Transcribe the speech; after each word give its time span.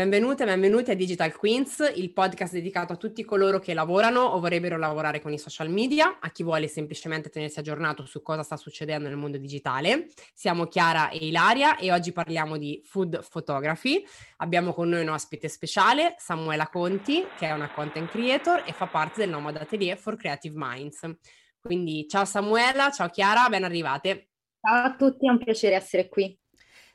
Benvenute 0.00 0.44
e 0.44 0.46
benvenuti 0.46 0.90
a 0.90 0.94
Digital 0.94 1.36
Queens, 1.36 1.92
il 1.94 2.12
podcast 2.12 2.54
dedicato 2.54 2.94
a 2.94 2.96
tutti 2.96 3.22
coloro 3.22 3.58
che 3.58 3.74
lavorano 3.74 4.20
o 4.20 4.40
vorrebbero 4.40 4.78
lavorare 4.78 5.20
con 5.20 5.30
i 5.30 5.38
social 5.38 5.68
media, 5.68 6.18
a 6.20 6.30
chi 6.30 6.42
vuole 6.42 6.68
semplicemente 6.68 7.28
tenersi 7.28 7.58
aggiornato 7.58 8.06
su 8.06 8.22
cosa 8.22 8.42
sta 8.42 8.56
succedendo 8.56 9.08
nel 9.08 9.18
mondo 9.18 9.36
digitale. 9.36 10.06
Siamo 10.32 10.68
Chiara 10.68 11.10
e 11.10 11.18
Ilaria 11.18 11.76
e 11.76 11.92
oggi 11.92 12.12
parliamo 12.12 12.56
di 12.56 12.80
food 12.82 13.24
photography. 13.28 14.02
Abbiamo 14.38 14.72
con 14.72 14.88
noi 14.88 15.02
un 15.02 15.10
ospite 15.10 15.48
speciale, 15.48 16.14
Samuela 16.16 16.68
Conti, 16.68 17.26
che 17.36 17.48
è 17.48 17.52
una 17.52 17.70
content 17.70 18.08
creator 18.08 18.64
e 18.66 18.72
fa 18.72 18.86
parte 18.86 19.20
del 19.20 19.28
Nomad 19.28 19.56
Atelier 19.56 19.98
for 19.98 20.16
Creative 20.16 20.54
Minds. 20.56 21.00
Quindi 21.62 22.06
ciao 22.08 22.24
Samuela, 22.24 22.90
ciao 22.90 23.08
Chiara, 23.08 23.48
ben 23.48 23.64
arrivate. 23.64 24.30
Ciao 24.60 24.84
a 24.84 24.96
tutti, 24.96 25.26
è 25.26 25.30
un 25.30 25.38
piacere 25.38 25.74
essere 25.74 26.08
qui. 26.08 26.38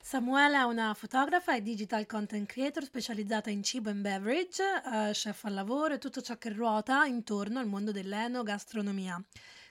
Samuela 0.01 0.59
è 0.59 0.63
una 0.63 0.93
fotografa 0.93 1.55
e 1.55 1.63
digital 1.63 2.05
content 2.05 2.47
creator 2.47 2.83
specializzata 2.83 3.49
in 3.49 3.63
cibo 3.63 3.89
e 3.89 3.95
beverage, 3.95 4.61
uh, 4.61 5.11
chef 5.11 5.45
al 5.45 5.53
lavoro 5.55 5.95
e 5.95 5.97
tutto 5.97 6.21
ciò 6.21 6.37
che 6.37 6.53
ruota 6.53 7.05
intorno 7.05 7.59
al 7.59 7.65
mondo 7.65 7.91
dell'enogastronomia. 7.91 9.19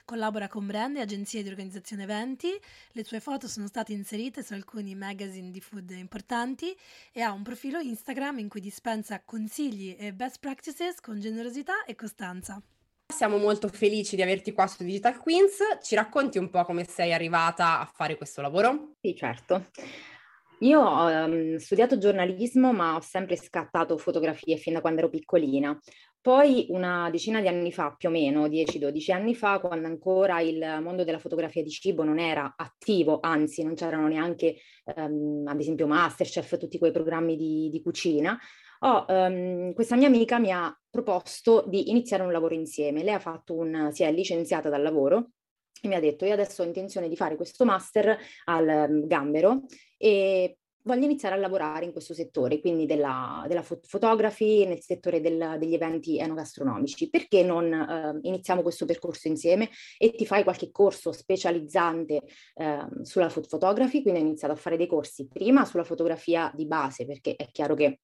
Collabora 0.03 0.47
con 0.47 0.67
brand 0.67 0.97
e 0.97 1.01
agenzie 1.01 1.41
di 1.41 1.49
organizzazione 1.49 2.03
eventi, 2.03 2.51
le 2.91 3.03
sue 3.03 3.19
foto 3.19 3.47
sono 3.47 3.67
state 3.67 3.93
inserite 3.93 4.43
su 4.43 4.53
alcuni 4.53 4.93
magazine 4.93 5.51
di 5.51 5.61
food 5.61 5.89
importanti 5.91 6.77
e 7.11 7.21
ha 7.21 7.31
un 7.31 7.41
profilo 7.41 7.79
Instagram 7.79 8.39
in 8.39 8.49
cui 8.49 8.61
dispensa 8.61 9.23
consigli 9.23 9.95
e 9.97 10.13
best 10.13 10.39
practices 10.39 10.99
con 10.99 11.19
generosità 11.19 11.85
e 11.85 11.95
costanza. 11.95 12.61
Siamo 13.07 13.37
molto 13.37 13.67
felici 13.67 14.15
di 14.15 14.23
averti 14.23 14.51
qua 14.51 14.67
su 14.67 14.83
Digital 14.83 15.17
Queens. 15.19 15.57
Ci 15.81 15.95
racconti 15.95 16.37
un 16.37 16.49
po' 16.49 16.65
come 16.65 16.85
sei 16.85 17.13
arrivata 17.13 17.79
a 17.79 17.85
fare 17.85 18.17
questo 18.17 18.41
lavoro? 18.41 18.95
Sì, 18.99 19.15
certo. 19.15 19.67
Io 20.59 20.81
ho 20.81 21.07
um, 21.07 21.57
studiato 21.57 21.97
giornalismo, 21.97 22.73
ma 22.73 22.95
ho 22.95 23.01
sempre 23.01 23.37
scattato 23.37 23.97
fotografie 23.97 24.57
fin 24.57 24.73
da 24.73 24.81
quando 24.81 24.99
ero 25.01 25.09
piccolina. 25.09 25.79
Poi 26.19 26.65
una 26.69 27.09
decina 27.11 27.39
di 27.39 27.47
anni 27.47 27.71
fa, 27.71 27.93
più 27.95 28.09
o 28.09 28.11
meno 28.11 28.47
10-12 28.47 29.11
anni 29.11 29.35
fa, 29.35 29.59
quando 29.59 29.85
ancora 29.85 30.41
il 30.41 30.79
mondo 30.81 31.03
della 31.03 31.19
fotografia 31.19 31.61
di 31.61 31.69
cibo 31.69 32.03
non 32.03 32.17
era 32.17 32.55
attivo, 32.57 33.19
anzi 33.21 33.63
non 33.63 33.75
c'erano 33.75 34.07
neanche, 34.07 34.55
um, 34.95 35.43
ad 35.45 35.59
esempio, 35.59 35.85
Masterchef, 35.85 36.57
tutti 36.57 36.79
quei 36.79 36.91
programmi 36.91 37.35
di, 37.37 37.69
di 37.69 37.81
cucina, 37.83 38.35
ho, 38.85 39.05
um, 39.07 39.73
questa 39.73 39.95
mia 39.95 40.07
amica 40.07 40.37
mi 40.39 40.51
ha 40.51 40.75
proposto 40.89 41.65
di 41.67 41.89
iniziare 41.89 42.23
un 42.23 42.31
lavoro 42.31 42.53
insieme. 42.53 43.03
Lei 43.03 43.17
un, 43.47 43.89
si 43.91 44.03
è 44.03 44.11
licenziata 44.11 44.69
dal 44.69 44.81
lavoro 44.81 45.31
e 45.81 45.87
mi 45.87 45.95
ha 45.95 45.99
detto 45.99 46.25
io 46.25 46.33
adesso 46.33 46.61
ho 46.61 46.65
intenzione 46.65 47.09
di 47.09 47.15
fare 47.15 47.35
questo 47.35 47.65
master 47.65 48.17
al 48.45 48.87
um, 48.89 49.07
Gambero 49.07 49.63
e 49.97 50.57
voglio 50.83 51.05
iniziare 51.05 51.33
a 51.33 51.39
lavorare 51.39 51.85
in 51.85 51.91
questo 51.91 52.13
settore, 52.13 52.59
quindi 52.59 52.85
della, 52.85 53.43
della 53.47 53.63
photography, 53.63 54.67
nel 54.67 54.81
settore 54.81 55.19
del, 55.19 55.55
degli 55.57 55.73
eventi 55.73 56.19
enogastronomici. 56.19 57.09
Perché 57.09 57.41
non 57.41 57.73
eh, 57.73 58.19
iniziamo 58.21 58.61
questo 58.61 58.85
percorso 58.85 59.27
insieme 59.27 59.69
e 59.97 60.11
ti 60.13 60.27
fai 60.27 60.43
qualche 60.43 60.69
corso 60.69 61.11
specializzante 61.11 62.21
eh, 62.53 62.87
sulla 63.01 63.29
food 63.29 63.47
photography? 63.47 64.03
Quindi 64.03 64.19
ho 64.19 64.23
iniziato 64.23 64.53
a 64.53 64.57
fare 64.57 64.77
dei 64.77 64.85
corsi 64.85 65.27
prima 65.27 65.65
sulla 65.65 65.83
fotografia 65.83 66.51
di 66.53 66.67
base, 66.67 67.07
perché 67.07 67.35
è 67.35 67.47
chiaro 67.51 67.73
che 67.73 68.01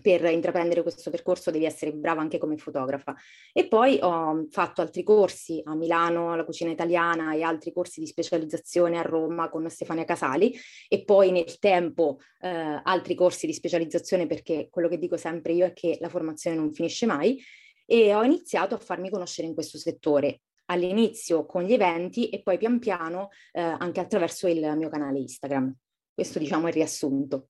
per 0.00 0.24
intraprendere 0.24 0.82
questo 0.82 1.10
percorso 1.10 1.50
devi 1.50 1.64
essere 1.64 1.92
brava 1.92 2.20
anche 2.20 2.38
come 2.38 2.56
fotografa. 2.56 3.14
E 3.52 3.68
poi 3.68 3.98
ho 4.00 4.46
fatto 4.50 4.80
altri 4.80 5.02
corsi 5.02 5.60
a 5.64 5.74
Milano, 5.74 6.32
alla 6.32 6.44
cucina 6.44 6.70
italiana 6.70 7.34
e 7.34 7.42
altri 7.42 7.72
corsi 7.72 8.00
di 8.00 8.06
specializzazione 8.06 8.98
a 8.98 9.02
Roma 9.02 9.48
con 9.48 9.68
Stefania 9.68 10.04
Casali 10.04 10.54
e 10.88 11.04
poi 11.04 11.30
nel 11.30 11.58
tempo 11.58 12.18
eh, 12.40 12.80
altri 12.82 13.14
corsi 13.14 13.46
di 13.46 13.52
specializzazione 13.52 14.26
perché 14.26 14.68
quello 14.70 14.88
che 14.88 14.98
dico 14.98 15.16
sempre 15.16 15.52
io 15.52 15.66
è 15.66 15.72
che 15.72 15.98
la 16.00 16.08
formazione 16.08 16.56
non 16.56 16.72
finisce 16.72 17.06
mai 17.06 17.42
e 17.84 18.14
ho 18.14 18.22
iniziato 18.22 18.74
a 18.74 18.78
farmi 18.78 19.10
conoscere 19.10 19.46
in 19.46 19.54
questo 19.54 19.78
settore 19.78 20.40
all'inizio 20.66 21.46
con 21.46 21.62
gli 21.62 21.72
eventi 21.72 22.28
e 22.28 22.42
poi 22.42 22.58
pian 22.58 22.78
piano 22.78 23.28
eh, 23.52 23.60
anche 23.60 24.00
attraverso 24.00 24.48
il 24.48 24.74
mio 24.76 24.88
canale 24.88 25.18
Instagram. 25.18 25.72
Questo 26.12 26.38
diciamo 26.38 26.66
è 26.66 26.68
il 26.68 26.74
riassunto. 26.74 27.48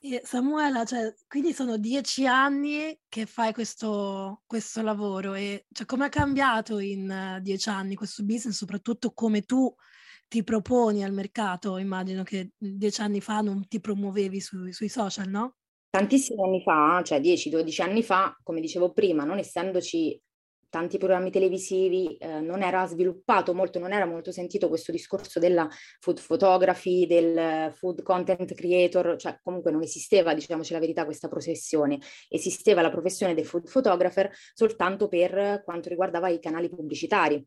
E 0.00 0.20
Samuela, 0.24 0.84
cioè, 0.84 1.12
quindi 1.26 1.52
sono 1.52 1.76
dieci 1.76 2.24
anni 2.24 2.96
che 3.08 3.26
fai 3.26 3.52
questo, 3.52 4.42
questo 4.46 4.80
lavoro 4.80 5.34
e 5.34 5.66
cioè, 5.72 5.86
come 5.86 6.06
è 6.06 6.08
cambiato 6.08 6.78
in 6.78 7.36
uh, 7.36 7.42
dieci 7.42 7.68
anni 7.68 7.96
questo 7.96 8.24
business, 8.24 8.56
soprattutto 8.56 9.12
come 9.12 9.42
tu 9.42 9.74
ti 10.28 10.44
proponi 10.44 11.02
al 11.02 11.12
mercato? 11.12 11.78
Immagino 11.78 12.22
che 12.22 12.52
dieci 12.56 13.00
anni 13.00 13.20
fa 13.20 13.40
non 13.40 13.66
ti 13.66 13.80
promuovevi 13.80 14.40
su, 14.40 14.70
sui 14.70 14.88
social, 14.88 15.28
no? 15.28 15.56
Tantissimi 15.90 16.42
anni 16.42 16.62
fa, 16.62 17.02
cioè 17.02 17.18
10-12 17.18 17.82
anni 17.82 18.02
fa, 18.04 18.38
come 18.44 18.60
dicevo 18.60 18.92
prima, 18.92 19.24
non 19.24 19.38
essendoci 19.38 20.20
tanti 20.68 20.98
programmi 20.98 21.30
televisivi 21.30 22.16
eh, 22.16 22.40
non 22.40 22.62
era 22.62 22.86
sviluppato 22.86 23.54
molto, 23.54 23.78
non 23.78 23.92
era 23.92 24.06
molto 24.06 24.32
sentito 24.32 24.68
questo 24.68 24.92
discorso 24.92 25.38
della 25.38 25.68
food 26.00 26.20
photography, 26.24 27.06
del 27.06 27.72
food 27.72 28.02
content 28.02 28.54
creator, 28.54 29.16
cioè 29.16 29.38
comunque 29.42 29.70
non 29.70 29.82
esisteva, 29.82 30.34
diciamoci 30.34 30.72
la 30.72 30.78
verità, 30.78 31.04
questa 31.04 31.28
professione. 31.28 31.98
Esisteva 32.28 32.82
la 32.82 32.90
professione 32.90 33.34
del 33.34 33.46
food 33.46 33.70
photographer 33.70 34.30
soltanto 34.54 35.08
per 35.08 35.62
quanto 35.64 35.88
riguardava 35.88 36.28
i 36.28 36.40
canali 36.40 36.68
pubblicitari 36.68 37.44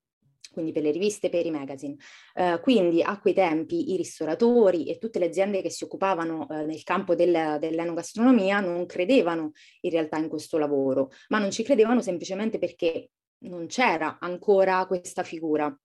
quindi 0.52 0.72
per 0.72 0.84
le 0.84 0.92
riviste, 0.92 1.30
per 1.30 1.46
i 1.46 1.52
magazine. 1.52 1.96
Uh, 2.36 2.60
quindi 2.62 3.02
a 3.02 3.20
quei 3.20 3.34
tempi 3.34 3.94
i 3.94 3.98
ristoratori 3.98 4.90
e 4.90 4.98
tutte 4.98 5.20
le 5.20 5.26
aziende 5.26 5.62
che 5.62 5.70
si 5.70 5.84
occupavano 5.84 6.46
uh, 6.50 6.66
nel 6.66 6.84
campo 6.84 7.16
del, 7.16 7.58
dell'enogastronomia 7.60 8.60
non 8.60 8.86
credevano 8.86 9.52
in 9.82 9.92
realtà 9.92 10.18
in 10.18 10.28
questo 10.28 10.58
lavoro, 10.58 11.10
ma 11.30 11.40
non 11.40 11.52
ci 11.52 11.64
credevano 11.64 12.02
semplicemente 12.02 12.60
perché 12.60 13.10
non 13.44 13.68
c'era 13.68 14.18
ancora 14.20 14.86
questa 14.86 15.24
figura. 15.24 15.76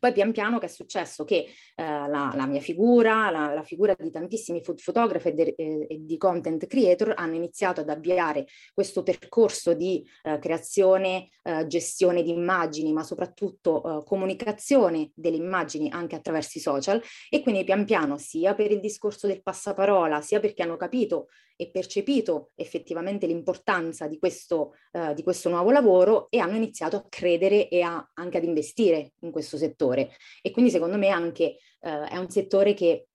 Poi 0.00 0.12
pian 0.12 0.32
piano 0.32 0.58
che 0.58 0.64
è 0.64 0.68
successo? 0.70 1.24
Che 1.24 1.34
eh, 1.34 1.84
la, 1.84 2.32
la, 2.34 2.46
mia 2.46 2.62
figura, 2.62 3.30
la, 3.30 3.52
la, 3.52 3.62
figura 3.62 3.94
di 3.98 4.10
tantissimi 4.10 4.62
food 4.62 4.80
photographer 4.82 5.30
e, 5.30 5.34
de, 5.34 5.54
e, 5.56 5.98
di 6.00 6.16
content 6.16 6.66
creator 6.66 7.12
hanno 7.14 7.34
iniziato 7.34 7.82
ad 7.82 7.90
avviare 7.90 8.46
questo 8.72 9.02
percorso 9.02 9.74
di 9.74 10.02
eh, 10.22 10.38
creazione, 10.38 11.28
eh, 11.42 11.66
gestione 11.66 12.22
di 12.22 12.30
immagini, 12.30 12.94
ma 12.94 13.02
soprattutto 13.02 14.00
eh, 14.00 14.04
comunicazione 14.06 15.10
delle 15.14 15.36
immagini 15.36 15.90
anche 15.90 16.16
attraverso 16.16 16.56
i 16.56 16.62
social 16.62 17.02
e 17.28 17.42
quindi 17.42 17.62
pian 17.64 17.84
piano 17.84 18.16
sia 18.16 18.54
per 18.54 18.70
il 18.70 18.80
discorso 18.80 19.26
del 19.26 19.42
passaparola, 19.42 20.22
sia 20.22 20.40
perché 20.40 20.62
hanno 20.62 20.78
capito 20.78 21.26
e 21.60 21.70
percepito 21.70 22.52
effettivamente 22.54 23.26
l'importanza 23.26 24.06
di 24.06 24.18
questo, 24.18 24.76
uh, 24.92 25.12
di 25.12 25.22
questo 25.22 25.50
nuovo 25.50 25.70
lavoro 25.70 26.30
e 26.30 26.38
hanno 26.38 26.56
iniziato 26.56 26.96
a 26.96 27.06
credere 27.06 27.68
e 27.68 27.82
a, 27.82 28.10
anche 28.14 28.38
ad 28.38 28.44
investire 28.44 29.12
in 29.20 29.30
questo 29.30 29.58
settore. 29.58 30.16
E 30.40 30.50
quindi 30.52 30.70
secondo 30.70 30.96
me 30.96 31.08
anche 31.08 31.58
uh, 31.80 32.06
è 32.08 32.16
un 32.16 32.30
settore 32.30 32.72
che 32.72 33.08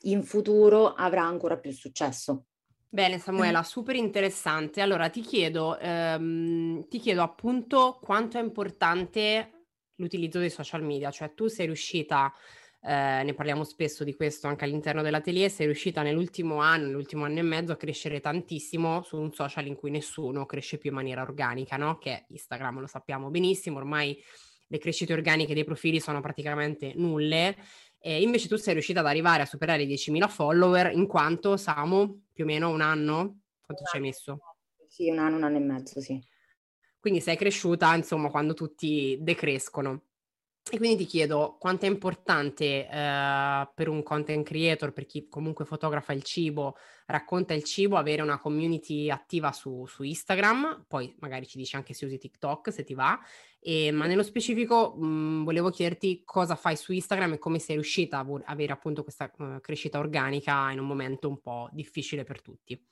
in 0.00 0.24
futuro 0.24 0.94
avrà 0.94 1.22
ancora 1.22 1.58
più 1.58 1.70
successo. 1.70 2.46
Bene 2.88 3.18
Samuela, 3.18 3.62
super 3.62 3.94
interessante. 3.94 4.80
Allora 4.80 5.08
ti 5.08 5.20
chiedo, 5.20 5.78
ehm, 5.78 6.88
ti 6.88 6.98
chiedo 6.98 7.22
appunto 7.22 7.98
quanto 8.02 8.38
è 8.38 8.42
importante 8.42 9.66
l'utilizzo 9.96 10.38
dei 10.38 10.50
social 10.50 10.82
media, 10.82 11.10
cioè 11.10 11.34
tu 11.34 11.46
sei 11.46 11.66
riuscita 11.66 12.32
eh, 12.86 13.22
ne 13.24 13.34
parliamo 13.34 13.64
spesso 13.64 14.04
di 14.04 14.14
questo 14.14 14.46
anche 14.46 14.64
all'interno 14.64 15.02
dell'atelier, 15.02 15.50
sei 15.50 15.66
riuscita 15.66 16.02
nell'ultimo 16.02 16.60
anno, 16.60 16.86
nell'ultimo 16.86 17.24
anno 17.24 17.40
e 17.40 17.42
mezzo 17.42 17.72
a 17.72 17.76
crescere 17.76 18.20
tantissimo 18.20 19.02
su 19.02 19.16
un 19.16 19.32
social 19.32 19.66
in 19.66 19.74
cui 19.74 19.90
nessuno 19.90 20.46
cresce 20.46 20.78
più 20.78 20.90
in 20.90 20.96
maniera 20.96 21.22
organica, 21.22 21.76
no? 21.76 21.98
Che 21.98 22.10
è 22.10 22.24
Instagram, 22.28 22.78
lo 22.78 22.86
sappiamo 22.86 23.28
benissimo, 23.28 23.78
ormai 23.78 24.16
le 24.68 24.78
crescite 24.78 25.12
organiche 25.12 25.52
dei 25.52 25.64
profili 25.64 25.98
sono 25.98 26.20
praticamente 26.20 26.92
nulle. 26.94 27.56
E 27.98 28.22
invece 28.22 28.46
tu 28.46 28.54
sei 28.54 28.74
riuscita 28.74 29.00
ad 29.00 29.06
arrivare 29.06 29.42
a 29.42 29.46
superare 29.46 29.82
i 29.82 29.86
10.000 29.88 30.28
follower 30.28 30.92
in 30.92 31.08
quanto, 31.08 31.56
Samu, 31.56 32.26
più 32.32 32.44
o 32.44 32.46
meno 32.46 32.70
un 32.70 32.82
anno? 32.82 33.40
Quanto 33.60 33.82
ci 33.84 33.96
hai 33.96 34.02
messo? 34.02 34.38
Sì, 34.86 35.10
un 35.10 35.18
anno, 35.18 35.36
un 35.36 35.42
anno 35.42 35.56
e 35.56 35.60
mezzo, 35.60 36.00
sì. 36.00 36.22
Quindi 37.00 37.20
sei 37.20 37.36
cresciuta, 37.36 37.92
insomma, 37.96 38.30
quando 38.30 38.54
tutti 38.54 39.18
decrescono. 39.20 40.02
E 40.68 40.78
quindi 40.78 40.96
ti 40.96 41.06
chiedo 41.06 41.56
quanto 41.60 41.86
è 41.86 41.88
importante 41.88 42.88
eh, 42.88 43.68
per 43.72 43.88
un 43.88 44.02
content 44.02 44.44
creator, 44.44 44.92
per 44.92 45.06
chi 45.06 45.28
comunque 45.28 45.64
fotografa 45.64 46.12
il 46.12 46.24
cibo, 46.24 46.76
racconta 47.06 47.54
il 47.54 47.62
cibo, 47.62 47.96
avere 47.96 48.20
una 48.20 48.40
community 48.40 49.08
attiva 49.08 49.52
su, 49.52 49.86
su 49.86 50.02
Instagram, 50.02 50.86
poi 50.88 51.14
magari 51.20 51.46
ci 51.46 51.56
dici 51.56 51.76
anche 51.76 51.94
se 51.94 52.04
usi 52.04 52.18
TikTok, 52.18 52.72
se 52.72 52.82
ti 52.82 52.94
va, 52.94 53.16
e, 53.60 53.92
ma 53.92 54.06
nello 54.06 54.24
specifico 54.24 54.96
mh, 54.96 55.44
volevo 55.44 55.70
chiederti 55.70 56.22
cosa 56.24 56.56
fai 56.56 56.76
su 56.76 56.92
Instagram 56.92 57.34
e 57.34 57.38
come 57.38 57.60
sei 57.60 57.76
riuscita 57.76 58.18
a 58.18 58.26
avere 58.46 58.72
appunto 58.72 59.04
questa 59.04 59.30
uh, 59.38 59.60
crescita 59.60 60.00
organica 60.00 60.72
in 60.72 60.80
un 60.80 60.86
momento 60.88 61.28
un 61.28 61.40
po' 61.40 61.68
difficile 61.70 62.24
per 62.24 62.42
tutti. 62.42 62.84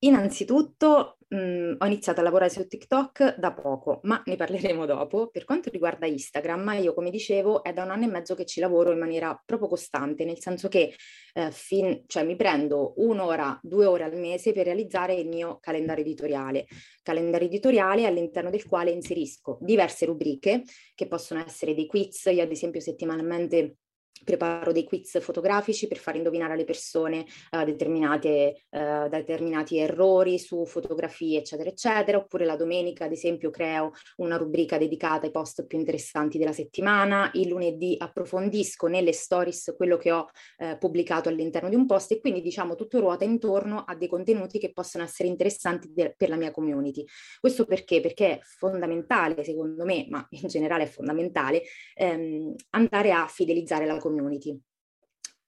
Innanzitutto 0.00 1.17
mh, 1.28 1.36
mhmm, 1.36 1.76
ho 1.78 1.86
iniziato 1.86 2.20
a 2.20 2.22
lavorare 2.22 2.50
su 2.50 2.66
TikTok 2.66 3.36
da 3.38 3.52
poco, 3.52 4.00
ma 4.04 4.22
ne 4.26 4.36
parleremo 4.36 4.86
dopo. 4.86 5.28
Per 5.28 5.44
quanto 5.44 5.70
riguarda 5.70 6.06
Instagram, 6.06 6.78
io 6.80 6.94
come 6.94 7.10
dicevo 7.10 7.62
è 7.62 7.72
da 7.72 7.84
un 7.84 7.90
anno 7.90 8.04
e 8.04 8.08
mezzo 8.08 8.34
che 8.34 8.44
ci 8.44 8.60
lavoro 8.60 8.92
in 8.92 8.98
maniera 8.98 9.40
proprio 9.44 9.68
costante, 9.68 10.24
nel 10.24 10.40
senso 10.40 10.68
che 10.68 10.94
eh, 11.34 11.50
fin, 11.50 12.04
cioè, 12.06 12.24
mi 12.24 12.36
prendo 12.36 12.94
un'ora, 12.96 13.58
due 13.62 13.86
ore 13.86 14.04
al 14.04 14.16
mese 14.16 14.52
per 14.52 14.64
realizzare 14.64 15.14
il 15.14 15.28
mio 15.28 15.58
calendario 15.60 16.04
editoriale. 16.04 16.66
Calendario 17.02 17.48
editoriale 17.48 18.06
all'interno 18.06 18.50
del 18.50 18.66
quale 18.66 18.90
inserisco 18.90 19.58
diverse 19.60 20.06
rubriche 20.06 20.62
che 20.94 21.06
possono 21.06 21.42
essere 21.44 21.74
dei 21.74 21.86
quiz, 21.86 22.26
io 22.26 22.42
ad 22.42 22.50
esempio 22.50 22.80
settimanalmente 22.80 23.76
preparo 24.24 24.72
dei 24.72 24.84
quiz 24.84 25.20
fotografici 25.20 25.86
per 25.86 25.98
far 25.98 26.16
indovinare 26.16 26.52
alle 26.54 26.64
persone 26.64 27.24
uh, 27.50 27.64
determinate, 27.64 28.64
uh, 28.70 29.08
determinati 29.08 29.78
errori 29.78 30.38
su 30.38 30.64
fotografie, 30.66 31.38
eccetera, 31.38 31.70
eccetera. 31.70 32.18
Oppure 32.18 32.44
la 32.44 32.56
domenica, 32.56 33.04
ad 33.04 33.12
esempio, 33.12 33.50
creo 33.50 33.92
una 34.16 34.36
rubrica 34.36 34.78
dedicata 34.78 35.26
ai 35.26 35.32
post 35.32 35.66
più 35.66 35.78
interessanti 35.78 36.38
della 36.38 36.52
settimana. 36.52 37.30
Il 37.34 37.48
lunedì 37.48 37.96
approfondisco 37.98 38.86
nelle 38.86 39.12
stories 39.12 39.74
quello 39.76 39.96
che 39.96 40.12
ho 40.12 40.28
uh, 40.58 40.78
pubblicato 40.78 41.28
all'interno 41.28 41.68
di 41.68 41.74
un 41.74 41.86
post 41.86 42.12
e 42.12 42.20
quindi 42.20 42.40
diciamo 42.40 42.74
tutto 42.74 42.98
ruota 43.00 43.24
intorno 43.24 43.84
a 43.86 43.94
dei 43.94 44.08
contenuti 44.08 44.58
che 44.58 44.72
possono 44.72 45.04
essere 45.04 45.28
interessanti 45.28 45.90
de- 45.92 46.14
per 46.16 46.28
la 46.28 46.36
mia 46.36 46.50
community. 46.50 47.04
Questo 47.40 47.64
perché? 47.64 48.00
Perché 48.00 48.30
è 48.30 48.38
fondamentale, 48.42 49.44
secondo 49.44 49.84
me, 49.84 50.06
ma 50.08 50.26
in 50.30 50.48
generale 50.48 50.84
è 50.84 50.86
fondamentale, 50.86 51.62
ehm, 51.94 52.54
andare 52.70 53.12
a 53.12 53.26
fidelizzare 53.26 53.86
la 53.86 53.98
community 53.98 54.07
community. 54.08 54.58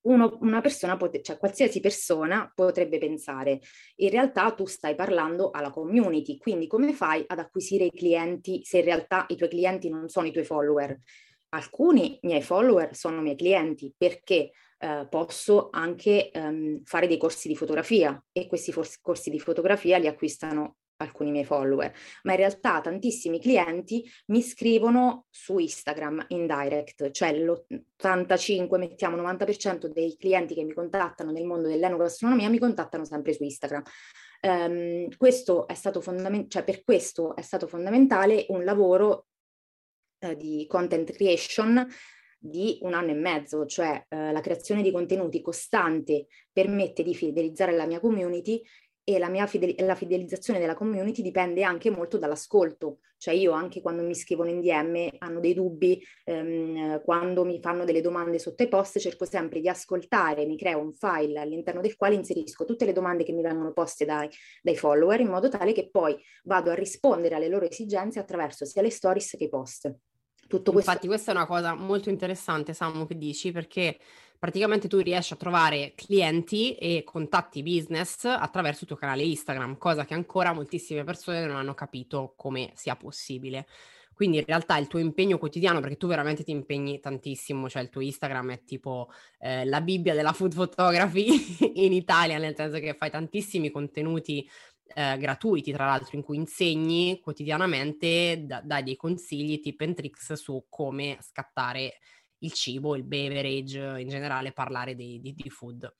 Uno, 0.02 0.38
una 0.40 0.62
persona, 0.62 0.96
pot- 0.96 1.20
cioè 1.20 1.36
qualsiasi 1.36 1.80
persona 1.80 2.50
potrebbe 2.54 2.98
pensare, 2.98 3.60
in 3.96 4.08
realtà 4.10 4.52
tu 4.52 4.64
stai 4.64 4.94
parlando 4.94 5.50
alla 5.50 5.70
community, 5.70 6.38
quindi 6.38 6.66
come 6.66 6.92
fai 6.94 7.22
ad 7.26 7.38
acquisire 7.38 7.84
i 7.84 7.90
clienti 7.90 8.60
se 8.64 8.78
in 8.78 8.84
realtà 8.84 9.26
i 9.28 9.36
tuoi 9.36 9.50
clienti 9.50 9.90
non 9.90 10.08
sono 10.08 10.26
i 10.26 10.32
tuoi 10.32 10.44
follower? 10.44 10.98
Alcuni 11.50 12.18
miei 12.22 12.42
follower 12.42 12.94
sono 12.94 13.20
miei 13.20 13.36
clienti 13.36 13.92
perché 13.94 14.52
eh, 14.78 15.06
posso 15.10 15.68
anche 15.70 16.30
ehm, 16.30 16.82
fare 16.84 17.06
dei 17.06 17.18
corsi 17.18 17.48
di 17.48 17.56
fotografia 17.56 18.22
e 18.32 18.46
questi 18.46 18.72
for- 18.72 18.88
corsi 19.02 19.28
di 19.28 19.38
fotografia 19.38 19.98
li 19.98 20.06
acquistano 20.06 20.76
alcuni 21.00 21.30
miei 21.30 21.44
follower, 21.44 21.92
ma 22.22 22.32
in 22.32 22.38
realtà 22.38 22.80
tantissimi 22.80 23.40
clienti 23.40 24.08
mi 24.26 24.42
scrivono 24.42 25.26
su 25.30 25.58
Instagram 25.58 26.26
in 26.28 26.46
direct, 26.46 27.10
cioè 27.10 27.32
l'85, 27.34 28.78
mettiamo 28.78 29.16
90% 29.16 29.86
dei 29.86 30.16
clienti 30.18 30.54
che 30.54 30.64
mi 30.64 30.72
contattano 30.72 31.30
nel 31.30 31.44
mondo 31.44 31.68
dell'enogastronomia 31.68 32.48
mi 32.48 32.58
contattano 32.58 33.04
sempre 33.04 33.32
su 33.32 33.42
Instagram. 33.42 33.82
Um, 34.42 35.08
questo 35.18 35.66
è 35.66 35.74
stato 35.74 36.00
fondamentale, 36.00 36.48
cioè 36.48 36.64
per 36.64 36.82
questo 36.82 37.36
è 37.36 37.42
stato 37.42 37.66
fondamentale 37.66 38.46
un 38.48 38.64
lavoro 38.64 39.26
uh, 40.20 40.34
di 40.34 40.64
content 40.66 41.12
creation 41.12 41.86
di 42.38 42.78
un 42.82 42.94
anno 42.94 43.10
e 43.10 43.14
mezzo, 43.14 43.66
cioè 43.66 44.02
uh, 44.08 44.32
la 44.32 44.40
creazione 44.40 44.80
di 44.80 44.90
contenuti 44.90 45.42
costante 45.42 46.26
permette 46.50 47.02
di 47.02 47.14
fidelizzare 47.14 47.76
la 47.76 47.86
mia 47.86 48.00
community 48.00 48.62
e 49.14 49.18
la 49.18 49.28
mia 49.28 49.46
fidel- 49.46 49.74
la 49.78 49.94
fidelizzazione 49.94 50.58
della 50.58 50.74
community 50.74 51.22
dipende 51.22 51.62
anche 51.62 51.90
molto 51.90 52.18
dall'ascolto, 52.18 52.98
cioè 53.16 53.34
io 53.34 53.52
anche 53.52 53.80
quando 53.80 54.02
mi 54.02 54.14
scrivono 54.14 54.50
in 54.50 54.60
DM 54.60 55.16
hanno 55.18 55.40
dei 55.40 55.54
dubbi, 55.54 56.02
ehm, 56.24 57.02
quando 57.02 57.44
mi 57.44 57.60
fanno 57.60 57.84
delle 57.84 58.00
domande 58.00 58.38
sotto 58.38 58.62
i 58.62 58.68
post 58.68 58.98
cerco 58.98 59.24
sempre 59.24 59.60
di 59.60 59.68
ascoltare, 59.68 60.46
mi 60.46 60.56
creo 60.56 60.80
un 60.80 60.92
file 60.92 61.40
all'interno 61.40 61.80
del 61.80 61.96
quale 61.96 62.14
inserisco 62.14 62.64
tutte 62.64 62.84
le 62.84 62.92
domande 62.92 63.24
che 63.24 63.32
mi 63.32 63.42
vengono 63.42 63.72
poste 63.72 64.04
dai, 64.04 64.28
dai 64.62 64.76
follower 64.76 65.20
in 65.20 65.28
modo 65.28 65.48
tale 65.48 65.72
che 65.72 65.90
poi 65.90 66.16
vado 66.44 66.70
a 66.70 66.74
rispondere 66.74 67.34
alle 67.34 67.48
loro 67.48 67.68
esigenze 67.68 68.18
attraverso 68.18 68.64
sia 68.64 68.82
le 68.82 68.90
stories 68.90 69.34
che 69.36 69.44
i 69.44 69.48
post. 69.48 69.92
Tutto. 70.50 70.72
Infatti 70.72 71.06
questa 71.06 71.30
è 71.30 71.34
una 71.36 71.46
cosa 71.46 71.74
molto 71.74 72.10
interessante, 72.10 72.72
Samu, 72.72 73.06
che 73.06 73.16
dici, 73.16 73.52
perché 73.52 73.96
praticamente 74.40 74.88
tu 74.88 74.98
riesci 74.98 75.34
a 75.34 75.36
trovare 75.36 75.92
clienti 75.94 76.74
e 76.74 77.04
contatti 77.04 77.62
business 77.62 78.24
attraverso 78.24 78.80
il 78.82 78.88
tuo 78.88 78.96
canale 78.96 79.22
Instagram, 79.22 79.76
cosa 79.76 80.06
che 80.06 80.14
ancora 80.14 80.54
moltissime 80.54 81.04
persone 81.04 81.44
non 81.44 81.56
hanno 81.56 81.74
capito 81.74 82.32
come 82.36 82.72
sia 82.74 82.96
possibile. 82.96 83.66
Quindi 84.14 84.38
in 84.38 84.44
realtà 84.46 84.78
il 84.78 84.86
tuo 84.86 84.98
impegno 84.98 85.38
quotidiano, 85.38 85.80
perché 85.80 85.96
tu 85.96 86.06
veramente 86.06 86.42
ti 86.42 86.52
impegni 86.52 87.00
tantissimo, 87.00 87.68
cioè 87.68 87.82
il 87.82 87.90
tuo 87.90 88.00
Instagram 88.00 88.52
è 88.52 88.64
tipo 88.64 89.10
eh, 89.38 89.66
la 89.66 89.82
Bibbia 89.82 90.14
della 90.14 90.32
food 90.32 90.54
photography 90.54 91.56
in 91.84 91.92
Italia, 91.92 92.38
nel 92.38 92.54
senso 92.56 92.78
che 92.78 92.94
fai 92.94 93.10
tantissimi 93.10 93.70
contenuti 93.70 94.48
eh, 94.94 95.16
gratuiti, 95.18 95.70
tra 95.72 95.84
l'altro, 95.84 96.16
in 96.16 96.22
cui 96.22 96.36
insegni 96.36 97.20
quotidianamente, 97.20 98.44
da, 98.46 98.62
dai 98.62 98.82
dei 98.82 98.96
consigli, 98.96 99.60
tip 99.60 99.80
and 99.82 99.94
tricks 99.94 100.32
su 100.32 100.64
come 100.68 101.18
scattare 101.20 101.98
il 102.40 102.52
cibo, 102.52 102.96
il 102.96 103.04
beverage, 103.04 104.00
in 104.00 104.08
generale 104.08 104.52
parlare 104.52 104.94
di, 104.94 105.20
di, 105.20 105.34
di 105.34 105.50
food. 105.50 105.92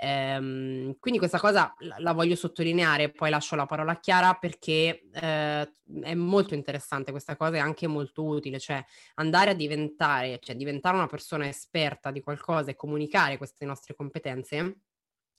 Ehm, 0.00 0.96
quindi 1.00 1.18
questa 1.18 1.40
cosa 1.40 1.74
la, 1.98 2.12
voglio 2.12 2.36
sottolineare, 2.36 3.10
poi 3.10 3.30
lascio 3.30 3.56
la 3.56 3.66
parola 3.66 3.92
a 3.92 3.98
Chiara 3.98 4.34
perché 4.34 5.08
eh, 5.12 5.72
è 6.02 6.14
molto 6.14 6.54
interessante 6.54 7.10
questa 7.10 7.36
cosa 7.36 7.56
e 7.56 7.58
anche 7.58 7.88
molto 7.88 8.24
utile, 8.24 8.60
cioè 8.60 8.82
andare 9.14 9.50
a 9.50 9.54
diventare, 9.54 10.38
cioè 10.40 10.54
diventare 10.54 10.96
una 10.96 11.08
persona 11.08 11.48
esperta 11.48 12.12
di 12.12 12.20
qualcosa 12.20 12.70
e 12.70 12.76
comunicare 12.76 13.38
queste 13.38 13.64
nostre 13.64 13.94
competenze 13.96 14.82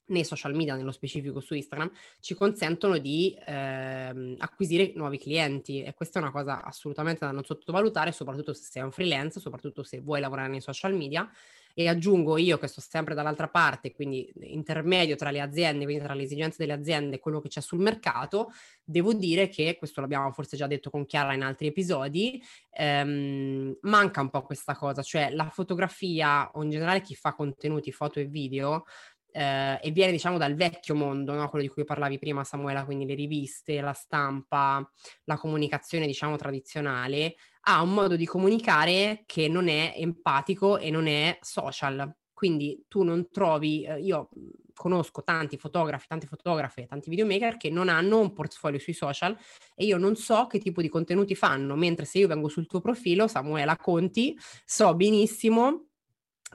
nei 0.09 0.23
social 0.23 0.55
media, 0.55 0.75
nello 0.75 0.91
specifico 0.91 1.39
su 1.39 1.55
Instagram, 1.55 1.91
ci 2.19 2.35
consentono 2.35 2.97
di 2.97 3.35
ehm, 3.45 4.35
acquisire 4.37 4.91
nuovi 4.95 5.17
clienti 5.17 5.81
e 5.81 5.93
questa 5.93 6.19
è 6.19 6.21
una 6.21 6.31
cosa 6.31 6.63
assolutamente 6.63 7.25
da 7.25 7.31
non 7.31 7.43
sottovalutare, 7.43 8.11
soprattutto 8.11 8.53
se 8.53 8.67
sei 8.69 8.83
un 8.83 8.91
freelance, 8.91 9.39
soprattutto 9.39 9.83
se 9.83 9.99
vuoi 9.99 10.19
lavorare 10.21 10.49
nei 10.49 10.61
social 10.61 10.95
media. 10.95 11.29
E 11.75 11.87
aggiungo 11.87 12.37
io 12.37 12.57
che 12.57 12.67
sto 12.67 12.81
sempre 12.81 13.13
dall'altra 13.15 13.47
parte, 13.47 13.93
quindi 13.93 14.29
intermedio 14.41 15.15
tra 15.15 15.29
le 15.29 15.39
aziende, 15.39 15.85
quindi 15.85 16.03
tra 16.03 16.13
le 16.13 16.23
esigenze 16.23 16.57
delle 16.59 16.73
aziende 16.73 17.15
e 17.15 17.19
quello 17.19 17.39
che 17.39 17.47
c'è 17.47 17.61
sul 17.61 17.79
mercato, 17.79 18.51
devo 18.83 19.13
dire 19.13 19.47
che, 19.47 19.77
questo 19.77 20.01
l'abbiamo 20.01 20.29
forse 20.33 20.57
già 20.57 20.67
detto 20.67 20.89
con 20.89 21.05
Chiara 21.05 21.33
in 21.33 21.41
altri 21.41 21.67
episodi, 21.67 22.43
ehm, 22.71 23.77
manca 23.83 24.19
un 24.19 24.29
po' 24.29 24.41
questa 24.41 24.75
cosa, 24.75 25.01
cioè 25.01 25.29
la 25.29 25.49
fotografia 25.49 26.51
o 26.53 26.63
in 26.63 26.69
generale 26.69 27.01
chi 27.01 27.15
fa 27.15 27.33
contenuti, 27.33 27.93
foto 27.93 28.19
e 28.19 28.25
video, 28.25 28.83
eh, 29.31 29.79
e 29.81 29.91
viene 29.91 30.11
diciamo 30.11 30.37
dal 30.37 30.55
vecchio 30.55 30.95
mondo, 30.95 31.33
no? 31.33 31.49
quello 31.49 31.65
di 31.65 31.71
cui 31.71 31.83
parlavi 31.83 32.19
prima 32.19 32.43
Samuela, 32.43 32.85
quindi 32.85 33.05
le 33.05 33.15
riviste, 33.15 33.81
la 33.81 33.93
stampa, 33.93 34.87
la 35.25 35.37
comunicazione 35.37 36.05
diciamo 36.05 36.35
tradizionale, 36.35 37.35
ha 37.61 37.81
un 37.81 37.93
modo 37.93 38.15
di 38.15 38.25
comunicare 38.25 39.23
che 39.25 39.47
non 39.47 39.67
è 39.67 39.93
empatico 39.97 40.77
e 40.77 40.89
non 40.89 41.07
è 41.07 41.37
social. 41.41 42.11
Quindi 42.33 42.85
tu 42.87 43.03
non 43.03 43.29
trovi, 43.29 43.83
eh, 43.83 43.99
io 43.99 44.29
conosco 44.73 45.23
tanti 45.23 45.57
fotografi, 45.57 46.07
tante 46.07 46.25
fotografe, 46.25 46.85
tanti 46.85 47.09
videomaker 47.09 47.57
che 47.57 47.69
non 47.69 47.89
hanno 47.89 48.19
un 48.19 48.31
portfolio 48.31 48.79
sui 48.79 48.93
social 48.93 49.37
e 49.75 49.83
io 49.83 49.97
non 49.97 50.15
so 50.15 50.47
che 50.47 50.57
tipo 50.57 50.81
di 50.81 50.87
contenuti 50.87 51.35
fanno, 51.35 51.75
mentre 51.75 52.05
se 52.05 52.19
io 52.19 52.27
vengo 52.27 52.47
sul 52.47 52.65
tuo 52.65 52.79
profilo, 52.79 53.27
Samuela 53.27 53.75
Conti, 53.75 54.37
so 54.63 54.95
benissimo 54.95 55.88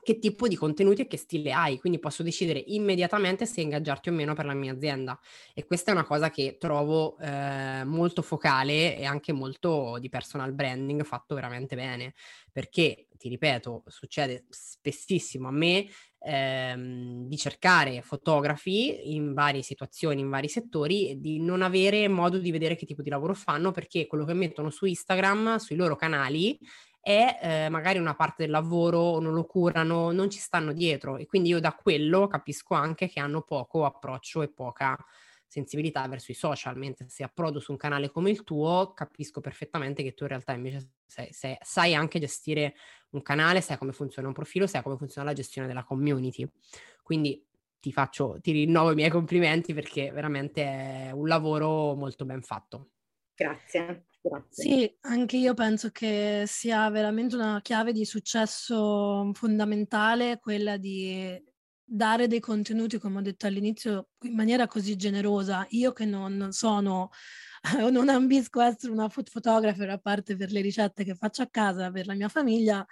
che 0.03 0.19
tipo 0.19 0.49
di 0.49 0.57
contenuti 0.57 1.03
e 1.03 1.07
che 1.07 1.17
stile 1.17 1.53
hai, 1.53 1.79
quindi 1.79 1.99
posso 1.99 2.23
decidere 2.23 2.63
immediatamente 2.67 3.47
se 3.47 3.61
ingaggiarti 3.61 4.09
o 4.09 4.13
meno 4.13 4.35
per 4.35 4.45
la 4.45 4.55
mia 4.55 4.73
azienda. 4.73 5.19
E 5.55 5.65
questa 5.65 5.91
è 5.91 5.95
una 5.95 6.05
cosa 6.05 6.31
che 6.31 6.57
trovo 6.59 7.17
eh, 7.19 7.85
molto 7.85 8.23
focale 8.23 8.97
e 8.97 9.05
anche 9.05 9.33
molto 9.33 9.99
di 9.99 10.09
personal 10.09 10.53
branding 10.53 11.05
fatto 11.05 11.35
veramente 11.35 11.75
bene, 11.77 12.15
perché 12.53 13.07
ti 13.17 13.29
ripeto, 13.29 13.85
succede 13.87 14.45
spessissimo 14.51 15.49
a 15.49 15.53
me 15.53 15.87
ehm, 16.19 17.27
di 17.27 17.37
cercare 17.37 18.03
fotografi 18.03 19.15
in 19.15 19.33
varie 19.33 19.63
situazioni, 19.63 20.21
in 20.21 20.29
vari 20.29 20.49
settori 20.49 21.09
e 21.11 21.21
di 21.21 21.41
non 21.41 21.63
avere 21.63 22.09
modo 22.09 22.39
di 22.39 22.51
vedere 22.51 22.77
che 22.77 22.87
tipo 22.87 23.03
di 23.03 23.11
lavoro 23.11 23.35
fanno 23.35 23.71
perché 23.71 24.07
quello 24.07 24.25
che 24.25 24.35
mettono 24.35 24.71
su 24.71 24.87
Instagram, 24.87 25.57
sui 25.57 25.77
loro 25.77 25.97
canali 25.97 26.59
e 27.07 27.37
eh, 27.43 27.69
magari 27.69 27.99
una 27.99 28.15
parte 28.15 28.45
del 28.45 28.51
lavoro 28.51 29.21
non 29.21 29.35
lo 29.35 29.45
curano, 29.45 30.11
non 30.11 30.31
ci 30.31 30.39
stanno 30.39 30.73
dietro 30.73 31.19
e 31.19 31.27
quindi 31.27 31.51
io 31.51 31.61
da 31.61 31.75
quello 31.75 32.27
capisco 32.29 32.73
anche 32.73 33.09
che 33.09 33.21
hanno 33.21 33.43
poco 33.43 33.85
approccio 33.85 34.41
e 34.41 34.49
poca 34.49 34.97
sensibilità 35.47 36.09
verso 36.09 36.33
i 36.33 36.35
social, 36.35 36.79
mentre 36.79 37.11
se 37.11 37.23
approdo 37.23 37.61
su 37.61 37.73
un 37.73 37.77
canale 37.77 38.11
come 38.11 38.31
il 38.31 38.43
tuo 38.43 38.95
capisco 38.95 39.43
perfettamente 39.43 40.03
che 40.03 40.15
tu 40.15 40.23
in 40.23 40.31
realtà 40.31 40.55
invece 40.55 40.93
sei, 41.07 41.31
sei, 41.31 41.59
sai 41.61 41.95
anche 41.95 42.19
gestire 42.19 42.75
un 43.11 43.21
canale, 43.21 43.61
sai 43.61 43.77
come 43.77 43.93
funziona 43.93 44.27
un 44.27 44.35
profilo, 44.35 44.67
sai 44.67 44.83
come 44.83 44.97
funziona 44.97 45.29
la 45.29 45.35
gestione 45.35 45.69
della 45.69 45.85
community. 45.85 46.51
Quindi 47.03 47.47
ti 47.81 47.93
faccio, 47.93 48.39
ti 48.41 48.51
rinnovo 48.53 48.93
i 48.93 48.95
miei 48.95 49.11
complimenti 49.11 49.75
perché 49.75 50.11
veramente 50.11 50.63
è 50.63 51.11
un 51.11 51.29
lavoro 51.29 51.95
molto 51.95 52.25
ben 52.25 52.41
fatto. 52.41 52.93
Grazie. 53.35 54.07
Grazie. 54.27 54.65
Sì, 54.65 54.97
anche 55.03 55.37
io 55.37 55.53
penso 55.53 55.91
che 55.91 56.45
sia 56.47 56.89
veramente 56.89 57.35
una 57.35 57.61
chiave 57.61 57.93
di 57.93 58.07
successo 58.07 59.31
fondamentale 59.35 60.39
quella 60.41 60.79
di 60.79 61.39
dare 61.87 62.27
dei 62.27 62.41
contenuti, 62.41 62.99
come 62.99 63.19
ho 63.19 63.21
detto 63.21 63.47
all'inizio, 63.47 64.09
in 64.23 64.35
maniera 64.35 64.67
così 64.67 64.97
generosa, 64.97 65.67
io 65.71 65.93
che 65.93 66.07
non 66.07 66.49
sono 66.53 67.11
non 67.91 68.09
ambisco 68.09 68.61
essere 68.63 68.93
una 68.93 69.11
food 69.11 69.29
photographer 69.31 69.91
a 69.91 69.99
parte 69.99 70.37
per 70.37 70.51
le 70.53 70.63
ricette 70.63 71.05
che 71.05 71.15
faccio 71.15 71.43
a 71.43 71.49
casa 71.51 71.91
per 71.91 72.07
la 72.07 72.15
mia 72.15 72.29
famiglia, 72.29 72.87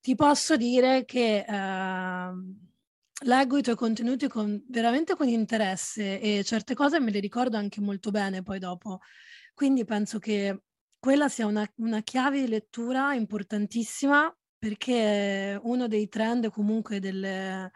ti 0.00 0.14
posso 0.14 0.56
dire 0.56 1.04
che 1.04 1.44
eh, 1.46 2.30
leggo 3.24 3.58
i 3.58 3.62
tuoi 3.62 3.76
contenuti 3.76 4.28
con, 4.28 4.62
veramente 4.68 5.14
con 5.14 5.28
interesse 5.28 6.20
e 6.20 6.42
certe 6.44 6.74
cose 6.74 7.00
me 7.00 7.10
le 7.10 7.20
ricordo 7.20 7.56
anche 7.58 7.80
molto 7.82 8.10
bene 8.10 8.42
poi 8.42 8.58
dopo. 8.58 9.00
Quindi 9.54 9.84
penso 9.84 10.18
che 10.18 10.62
quella 11.00 11.28
sia 11.28 11.46
una, 11.46 11.68
una 11.76 12.02
chiave 12.02 12.42
di 12.42 12.48
lettura 12.48 13.14
importantissima 13.14 14.32
perché 14.58 15.58
uno 15.62 15.88
dei 15.88 16.08
trend 16.08 16.50
comunque 16.50 17.00
delle, 17.00 17.72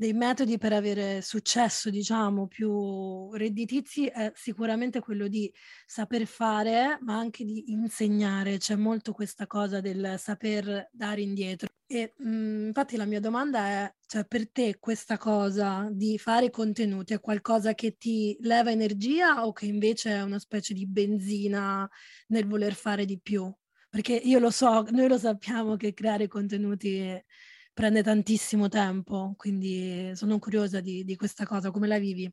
dei 0.00 0.14
metodi 0.14 0.56
per 0.56 0.72
avere 0.72 1.20
successo, 1.20 1.90
diciamo, 1.90 2.46
più 2.46 3.30
redditizi 3.34 4.06
è 4.06 4.32
sicuramente 4.34 5.00
quello 5.00 5.28
di 5.28 5.52
saper 5.84 6.24
fare, 6.24 6.98
ma 7.02 7.18
anche 7.18 7.44
di 7.44 7.70
insegnare. 7.70 8.56
C'è 8.56 8.76
molto 8.76 9.12
questa 9.12 9.46
cosa 9.46 9.80
del 9.82 10.14
saper 10.16 10.88
dare 10.90 11.20
indietro. 11.20 11.68
E 11.86 12.14
mh, 12.16 12.28
mhmm, 12.30 12.66
infatti 12.68 12.96
la 12.96 13.04
mia 13.04 13.20
domanda 13.20 13.66
è, 13.66 13.94
cioè 14.06 14.24
per 14.24 14.50
te 14.50 14.78
questa 14.78 15.18
cosa 15.18 15.86
di 15.92 16.16
fare 16.16 16.48
contenuti 16.48 17.12
è 17.12 17.20
qualcosa 17.20 17.74
che 17.74 17.98
ti 17.98 18.38
leva 18.40 18.70
energia 18.70 19.44
o 19.44 19.52
che 19.52 19.66
invece 19.66 20.12
è 20.12 20.22
una 20.22 20.38
specie 20.38 20.72
di 20.72 20.86
benzina 20.86 21.86
nel 22.28 22.46
voler 22.46 22.72
fare 22.72 23.04
di 23.04 23.20
più? 23.20 23.52
Perché 23.90 24.14
io 24.14 24.38
lo 24.38 24.50
so, 24.50 24.82
noi 24.92 25.08
lo 25.08 25.18
sappiamo 25.18 25.76
che 25.76 25.92
creare 25.92 26.26
contenuti 26.26 27.22
prende 27.80 28.02
tantissimo 28.02 28.68
tempo, 28.68 29.32
quindi 29.38 30.14
sono 30.14 30.38
curiosa 30.38 30.80
di, 30.80 31.02
di 31.02 31.16
questa 31.16 31.46
cosa, 31.46 31.70
come 31.70 31.86
la 31.86 31.98
vivi? 31.98 32.30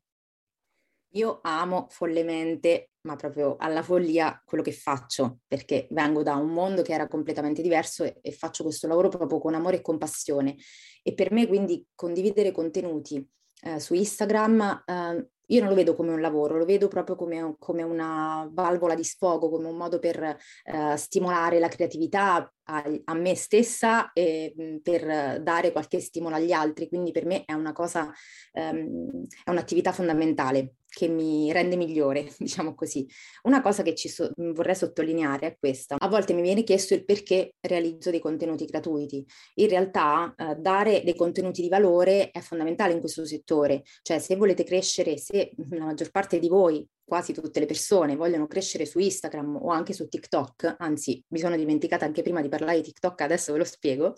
Io 1.12 1.39
amo 1.42 1.88
follemente, 1.89 2.89
ma 3.04 3.16
proprio 3.16 3.56
alla 3.58 3.82
follia, 3.82 4.42
quello 4.44 4.62
che 4.62 4.74
faccio, 4.74 5.39
perché 5.48 5.88
vengo 5.92 6.22
da 6.22 6.36
un 6.36 6.50
mondo 6.50 6.82
che 6.82 6.92
era 6.92 7.08
completamente 7.08 7.62
diverso 7.62 8.04
e, 8.04 8.18
e 8.22 8.34
faccio 8.34 8.63
questo 8.63 8.88
lavoro 8.88 9.08
proprio 9.08 9.39
con 9.39 9.54
amore 9.54 9.77
e 9.77 9.82
compassione. 9.82 10.58
E 11.01 11.13
per 11.13 11.32
me 11.32 11.48
quindi 11.48 11.88
condividere 11.96 12.51
contenuti 12.51 13.25
eh, 13.62 13.80
su 13.80 13.94
Instagram 13.94 14.84
eh, 14.86 15.28
io 15.48 15.60
non 15.62 15.70
lo 15.70 15.76
vedo 15.76 15.96
come 15.96 16.12
un 16.12 16.22
lavoro, 16.22 16.58
lo 16.58 16.66
vedo 16.66 16.88
proprio 16.88 17.16
come, 17.16 17.56
come 17.60 17.84
una 17.84 18.50
valvola 18.52 18.96
di 18.96 19.04
sfogo, 19.04 19.50
come 19.50 19.68
un 19.68 19.78
modo 19.78 20.00
per 20.00 20.22
eh, 20.64 20.98
stimolare 20.98 21.60
la 21.60 21.70
creatività 21.70 22.52
a, 22.64 22.84
a 23.06 23.14
me 23.14 23.36
stessa 23.36 24.12
e 24.12 24.54
mh, 24.56 24.64
mm, 24.64 24.78
per 24.78 25.42
dare 25.42 25.72
qualche 25.72 26.00
stimolo 26.00 26.36
agli 26.36 26.52
altri. 26.52 26.90
Quindi 26.90 27.12
per 27.12 27.26
me 27.26 27.46
è 27.46 27.54
una 27.54 27.72
cosa, 27.72 28.12
ehm, 28.52 29.26
è 29.46 29.50
un'attività 29.50 29.92
fondamentale 29.92 30.76
che 30.98 31.08
mi 31.08 31.51
rende 31.51 31.75
migliore, 31.75 32.27
diciamo 32.39 32.74
così. 32.74 33.08
Una 33.44 33.62
cosa 33.62 33.84
che 33.84 33.96
so- 33.96 34.32
vorrei 34.36 34.74
sottolineare 34.74 35.46
è 35.46 35.58
questa. 35.60 35.96
A 36.00 36.08
volte 36.08 36.34
mi 36.34 36.42
viene 36.42 36.63
chiesto 36.63 36.96
il 36.96 37.06
perché 37.06 37.54
realizzo 37.62 38.10
dei 38.10 38.20
contenuti 38.20 38.66
gratuiti. 38.66 39.24
In 39.56 39.70
realtà 39.70 40.34
eh, 40.36 40.56
dare 40.56 41.04
dei 41.04 41.16
contenuti 41.16 41.62
di 41.62 41.70
valore 41.70 42.32
è 42.32 42.39
fondamentale 42.39 42.94
in 42.94 43.00
questo 43.00 43.27
settore. 43.27 43.84
Cioè 44.01 44.18
se 44.18 44.36
volete 44.36 44.63
crescere, 44.63 45.18
se 45.20 45.51
la 45.70 45.86
maggior 45.86 46.10
parte 46.10 46.39
di 46.39 46.48
voi 46.48 46.84
quasi 47.08 47.32
tutte 47.32 47.62
le 47.62 47.66
persone 47.66 48.18
vogliono 48.18 48.48
crescere 48.48 48.86
su 48.86 49.00
Instagram 49.00 49.56
o 49.62 49.70
anche 49.70 49.94
su 49.94 50.10
TikTok, 50.10 50.76
anzi 50.78 51.24
mi 51.30 51.40
sono 51.40 51.56
dimenticata 51.56 52.04
anche 52.04 52.22
prima 52.22 52.42
di 52.42 52.50
parlare 52.50 52.78
di 52.78 52.84
TikTok, 52.84 53.22
adesso 53.22 53.54
ve 53.54 53.60
lo 53.60 53.64
spiego, 53.64 54.14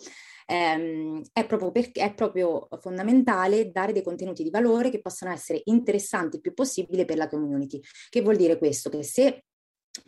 ehm, 0.46 1.22
è, 1.32 1.46
proprio 1.46 1.70
perché, 1.70 2.02
è 2.02 2.12
proprio 2.14 2.66
fondamentale 2.80 3.70
dare 3.70 3.92
dei 3.92 4.02
contenuti 4.02 4.42
di 4.42 4.50
valore 4.50 4.90
che 4.90 5.00
possano 5.00 5.32
essere 5.32 5.60
interessanti 5.66 6.36
il 6.36 6.42
più 6.42 6.52
possibile 6.52 7.04
per 7.04 7.16
la 7.16 7.28
community. 7.28 7.80
Che 8.08 8.22
vuol 8.22 8.36
dire 8.36 8.58
questo? 8.58 8.90
Che 8.90 9.04
se 9.04 9.44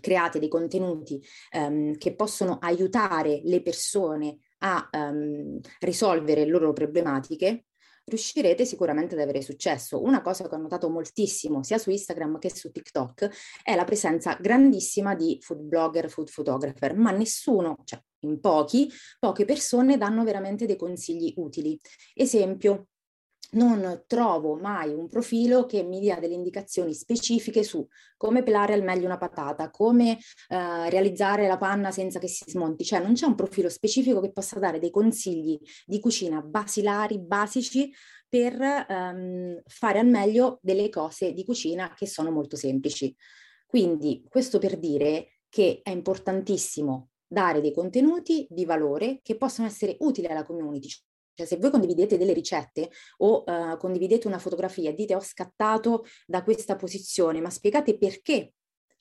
create 0.01 0.41
dei 0.41 0.49
contenuti 0.49 1.23
ehm, 1.51 1.97
che 1.97 2.17
possono 2.17 2.59
aiutare 2.61 3.43
le 3.45 3.63
persone 3.63 4.39
a 4.59 4.89
um, 4.93 5.61
risolvere 5.81 6.45
le 6.45 6.51
loro 6.51 6.73
problematiche, 6.73 7.67
riuscirete 8.13 8.65
sicuramente 8.67 9.15
ad 9.15 9.21
avere 9.21 9.41
successo. 9.41 10.03
Una 10.03 10.21
cosa 10.21 10.49
che 10.49 10.55
ho 10.55 10.59
notato 10.59 10.91
moltissimo 10.91 11.63
sia 11.63 11.79
su 11.79 11.91
Instagram 11.91 12.39
che 12.39 12.51
su 12.55 12.71
TikTok 12.71 13.31
è 13.63 13.75
la 13.75 13.85
presenza 13.85 14.37
grandissima 14.39 15.15
di 15.15 15.39
food 15.41 15.61
blogger, 15.61 16.11
food 16.11 16.31
photographer, 16.31 16.95
ma 16.95 17.11
nessuno, 17.11 17.79
cioè 17.85 18.01
in 18.25 18.39
pochi, 18.39 18.89
poche 19.19 19.45
persone 19.45 19.97
danno 19.97 20.25
veramente 20.25 20.67
dei 20.67 20.77
consigli 20.77 21.33
utili. 21.37 21.79
Esempio, 22.15 22.89
non 23.53 24.05
trovo 24.07 24.57
mai 24.57 24.93
un 24.93 25.09
profilo 25.09 25.67
che 25.67 25.83
mi 25.83 26.01
dia 26.01 26.19
delle 26.19 26.35
indicazioni 26.35 26.95
specifiche 26.95 27.63
su 27.63 27.87
come 28.17 28.43
pelare 28.43 28.73
al 28.73 28.83
meglio 28.83 29.07
una 29.07 29.19
patata, 29.19 29.71
come 29.71 30.19
eh, 30.49 30.91
realizzare 30.91 31.47
la 31.47 31.59
panna 31.59 31.91
senza 31.91 32.19
che 32.19 32.29
si 32.29 32.45
smonti, 32.47 32.85
cioè 32.85 33.01
non 33.01 33.15
c'è 33.15 33.27
un 33.27 33.35
profilo 33.35 33.69
specifico 33.69 34.21
che 34.21 34.33
possa 34.33 34.59
dare 34.59 34.79
dei 34.79 34.91
consigli 34.91 35.59
di 35.85 36.01
cucina 36.01 36.41
basilari, 36.41 37.21
basici 37.21 37.93
per 38.29 38.61
ehm, 38.61 39.61
fare 39.67 39.99
al 39.99 40.07
meglio 40.07 40.59
delle 40.63 40.89
cose 40.89 41.33
di 41.33 41.45
cucina 41.45 41.93
che 41.95 42.07
sono 42.07 42.31
molto 42.31 42.57
semplici. 42.57 43.15
Quindi 43.67 44.25
questo 44.29 44.59
per 44.59 44.79
dire 44.79 45.41
che 45.49 45.81
è 45.83 45.91
importantissimo 45.91 47.09
dare 47.27 47.61
dei 47.61 47.73
contenuti 47.73 48.47
di 48.49 48.65
valore 48.65 49.21
che 49.23 49.37
possono 49.37 49.67
essere 49.67 49.97
utili 50.01 50.27
alla 50.27 50.45
community, 50.45 50.89
cioè, 51.35 51.47
se 51.47 51.57
voi 51.57 51.71
condividete 51.71 52.19
delle 52.19 52.33
ricette 52.33 52.91
o 53.19 53.45
uh, 53.47 53.77
condividete 53.77 54.27
una 54.27 54.39
fotografia 54.39 54.91
e 54.91 54.95
dite 54.95 55.15
ho 55.15 55.21
scattato 55.21 56.05
da 56.27 56.43
questa 56.43 56.77
posizione, 56.77 57.41
ma 57.41 57.51
spiegate 57.51 57.97
perché 57.97 58.53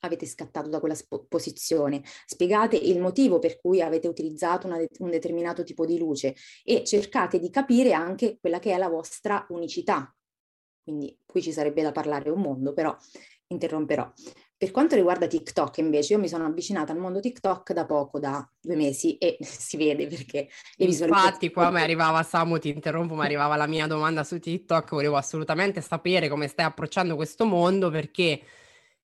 avete 0.03 0.25
scattato 0.25 0.69
da 0.69 0.79
quella 0.79 0.95
sp- 0.95 1.25
posizione, 1.27 2.01
spiegate 2.25 2.75
il 2.75 2.99
motivo 2.99 3.39
per 3.39 3.59
cui 3.59 3.81
avete 3.81 4.07
utilizzato 4.07 4.67
de- 4.67 4.89
un 4.99 5.09
determinato 5.09 5.63
tipo 5.63 5.85
di 5.85 5.97
luce 5.97 6.35
e 6.63 6.83
cercate 6.83 7.39
di 7.39 7.49
capire 7.49 7.93
anche 7.93 8.37
quella 8.39 8.59
che 8.59 8.71
è 8.71 8.77
la 8.77 8.89
vostra 8.89 9.45
unicità. 9.49 10.13
Quindi 10.83 11.15
qui 11.25 11.41
ci 11.41 11.51
sarebbe 11.51 11.83
da 11.83 11.91
parlare 11.91 12.29
un 12.29 12.41
mondo, 12.41 12.73
però 12.73 12.95
interromperò. 13.47 14.11
Per 14.61 14.69
quanto 14.69 14.93
riguarda 14.93 15.25
TikTok, 15.25 15.79
invece, 15.79 16.13
io 16.13 16.19
mi 16.19 16.27
sono 16.27 16.45
avvicinata 16.45 16.91
al 16.91 16.99
mondo 16.99 17.19
TikTok 17.19 17.73
da 17.73 17.83
poco, 17.87 18.19
da 18.19 18.47
due 18.61 18.75
mesi, 18.75 19.17
e 19.17 19.37
si 19.41 19.75
vede 19.75 20.05
perché 20.05 20.49
le 20.75 20.85
visualizzazioni... 20.85 21.25
Infatti, 21.25 21.51
qua 21.51 21.71
mi 21.71 21.81
arrivava, 21.81 22.21
Samu, 22.21 22.59
ti 22.59 22.69
interrompo, 22.69 23.15
ma 23.15 23.23
arrivava 23.23 23.55
la 23.55 23.65
mia 23.65 23.87
domanda 23.87 24.23
su 24.23 24.37
TikTok, 24.37 24.91
volevo 24.91 25.15
assolutamente 25.15 25.81
sapere 25.81 26.29
come 26.29 26.47
stai 26.47 26.67
approcciando 26.67 27.15
questo 27.15 27.43
mondo, 27.47 27.89
perché 27.89 28.39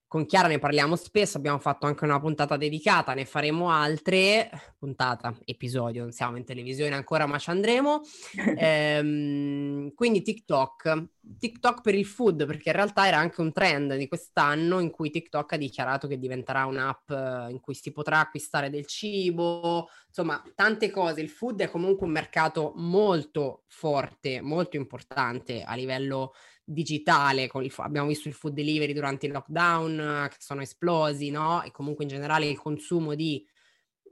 con 0.07 0.25
Chiara 0.25 0.47
ne 0.47 0.57
parliamo 0.57 0.95
spesso, 0.95 1.37
abbiamo 1.37 1.59
fatto 1.59 1.85
anche 1.85 2.05
una 2.05 2.19
puntata 2.19 2.55
dedicata, 2.55 3.13
ne 3.13 3.25
faremo 3.25 3.69
altre, 3.69 4.49
puntata, 4.79 5.35
episodio, 5.43 6.03
non 6.03 6.13
siamo 6.13 6.37
in 6.37 6.45
televisione 6.45 6.95
ancora 6.95 7.25
ma 7.25 7.37
ci 7.37 7.49
andremo. 7.49 8.01
ehm, 8.57 9.93
quindi 9.93 10.21
TikTok, 10.21 11.07
TikTok 11.37 11.81
per 11.81 11.93
il 11.93 12.05
food, 12.05 12.45
perché 12.45 12.69
in 12.69 12.75
realtà 12.75 13.05
era 13.05 13.17
anche 13.17 13.41
un 13.41 13.51
trend 13.51 13.95
di 13.95 14.07
quest'anno 14.07 14.79
in 14.79 14.91
cui 14.91 15.11
TikTok 15.11 15.53
ha 15.53 15.57
dichiarato 15.57 16.07
che 16.07 16.17
diventerà 16.17 16.65
un'app 16.65 17.09
eh, 17.11 17.47
in 17.49 17.59
cui 17.59 17.73
si 17.73 17.91
potrà 17.91 18.21
acquistare 18.21 18.69
del 18.69 18.85
cibo, 18.85 19.89
insomma 20.07 20.41
tante 20.55 20.89
cose. 20.89 21.19
Il 21.19 21.29
food 21.29 21.61
è 21.61 21.69
comunque 21.69 22.07
un 22.07 22.13
mercato 22.13 22.71
molto 22.77 23.63
forte, 23.67 24.39
molto 24.39 24.77
importante 24.77 25.63
a 25.63 25.75
livello 25.75 26.31
digitale, 26.69 27.49
il, 27.53 27.73
abbiamo 27.77 28.09
visto 28.09 28.27
il 28.27 28.33
food 28.33 28.53
delivery 28.53 28.91
durante 28.91 29.25
il 29.25 29.31
lockdown 29.31 30.27
che 30.29 30.35
sono 30.39 30.61
esplosi, 30.61 31.29
no? 31.29 31.63
E 31.63 31.71
comunque 31.71 32.03
in 32.03 32.09
generale 32.09 32.47
il 32.47 32.57
consumo 32.57 33.15
di 33.15 33.45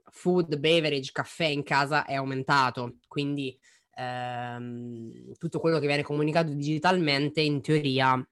food, 0.06 0.58
beverage, 0.58 1.12
caffè 1.12 1.48
in 1.48 1.64
casa 1.64 2.06
è 2.06 2.14
aumentato, 2.14 3.00
quindi 3.08 3.60
ehm, 3.96 5.34
tutto 5.38 5.60
quello 5.60 5.80
che 5.80 5.88
viene 5.88 6.04
comunicato 6.04 6.54
digitalmente 6.54 7.42
in 7.42 7.62
teoria 7.62 8.26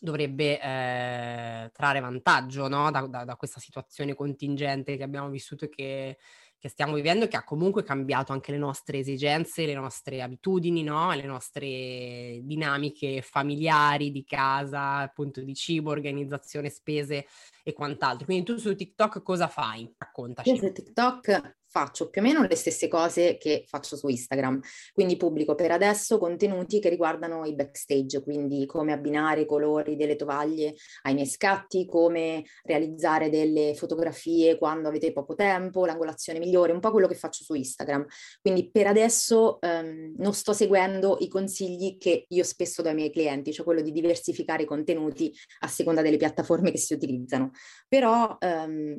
dovrebbe 0.00 0.60
eh, 0.60 1.70
trarre 1.72 2.00
vantaggio 2.00 2.68
no? 2.68 2.90
da, 2.90 3.06
da, 3.06 3.24
da, 3.24 3.36
questa 3.36 3.60
situazione 3.60 4.14
contingente 4.14 4.96
che 4.96 5.02
abbiamo 5.02 5.28
vissuto 5.28 5.64
e 5.64 5.68
che 5.68 6.18
che 6.58 6.68
stiamo 6.68 6.94
vivendo 6.94 7.28
che 7.28 7.36
ha 7.36 7.44
comunque 7.44 7.84
cambiato 7.84 8.32
anche 8.32 8.50
le 8.50 8.58
nostre 8.58 8.98
esigenze, 8.98 9.64
le 9.64 9.74
nostre 9.74 10.22
abitudini, 10.22 10.82
no? 10.82 11.12
le 11.12 11.24
nostre 11.24 12.40
dinamiche 12.42 13.22
familiari, 13.22 14.10
di 14.10 14.24
casa, 14.24 14.96
appunto 14.96 15.40
di 15.40 15.54
cibo, 15.54 15.90
organizzazione, 15.90 16.68
spese 16.68 17.26
e 17.62 17.72
quant'altro. 17.72 18.24
Quindi 18.24 18.44
tu 18.44 18.56
su 18.56 18.74
TikTok 18.74 19.22
cosa 19.22 19.46
fai? 19.46 19.92
Raccontaci. 19.96 20.50
Io 20.50 20.56
su 20.56 20.72
TikTok 20.72 21.57
faccio 21.68 22.08
più 22.08 22.20
o 22.20 22.24
meno 22.24 22.46
le 22.46 22.56
stesse 22.56 22.88
cose 22.88 23.36
che 23.36 23.64
faccio 23.66 23.96
su 23.96 24.08
Instagram. 24.08 24.60
Quindi 24.92 25.16
pubblico 25.16 25.54
per 25.54 25.70
adesso 25.70 26.18
contenuti 26.18 26.80
che 26.80 26.88
riguardano 26.88 27.44
i 27.44 27.54
backstage, 27.54 28.22
quindi 28.22 28.66
come 28.66 28.92
abbinare 28.92 29.42
i 29.42 29.46
colori 29.46 29.96
delle 29.96 30.16
tovaglie 30.16 30.74
ai 31.02 31.14
miei 31.14 31.26
scatti, 31.26 31.86
come 31.86 32.44
realizzare 32.64 33.30
delle 33.30 33.74
fotografie 33.74 34.58
quando 34.58 34.88
avete 34.88 35.12
poco 35.12 35.34
tempo, 35.34 35.84
l'angolazione 35.84 36.38
migliore, 36.38 36.72
un 36.72 36.80
po' 36.80 36.90
quello 36.90 37.06
che 37.06 37.14
faccio 37.14 37.44
su 37.44 37.54
Instagram. 37.54 38.06
Quindi 38.40 38.70
per 38.70 38.86
adesso 38.86 39.60
ehm, 39.60 40.14
non 40.16 40.34
sto 40.34 40.52
seguendo 40.52 41.16
i 41.20 41.28
consigli 41.28 41.98
che 41.98 42.24
io 42.28 42.44
spesso 42.44 42.82
do 42.82 42.88
ai 42.88 42.94
miei 42.94 43.10
clienti, 43.10 43.52
cioè 43.52 43.64
quello 43.64 43.82
di 43.82 43.92
diversificare 43.92 44.62
i 44.62 44.66
contenuti 44.66 45.32
a 45.60 45.68
seconda 45.68 46.02
delle 46.02 46.16
piattaforme 46.16 46.70
che 46.70 46.78
si 46.78 46.94
utilizzano. 46.94 47.50
Però 47.88 48.36
ehm, 48.38 48.98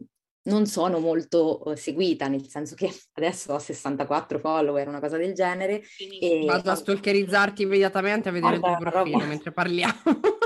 non 0.50 0.66
sono 0.66 1.00
molto 1.00 1.62
uh, 1.64 1.76
seguita, 1.76 2.28
nel 2.28 2.48
senso 2.48 2.76
che 2.76 2.92
adesso 3.14 3.54
ho 3.54 3.60
64 3.60 4.40
follower, 4.40 4.88
una 4.88 5.00
cosa 5.00 5.18
del 5.18 5.34
genere. 5.34 5.82
E... 6.20 6.44
Vado 6.46 6.72
a 6.72 6.76
stalkerizzarti 6.76 7.64
immediatamente 7.64 8.30
a 8.30 8.32
vedere 8.32 8.60
Guarda, 8.60 8.78
il 8.78 8.82
tuo 8.84 8.92
profilo 8.92 9.18
roba. 9.20 9.30
mentre 9.30 9.52
parliamo. 9.52 10.02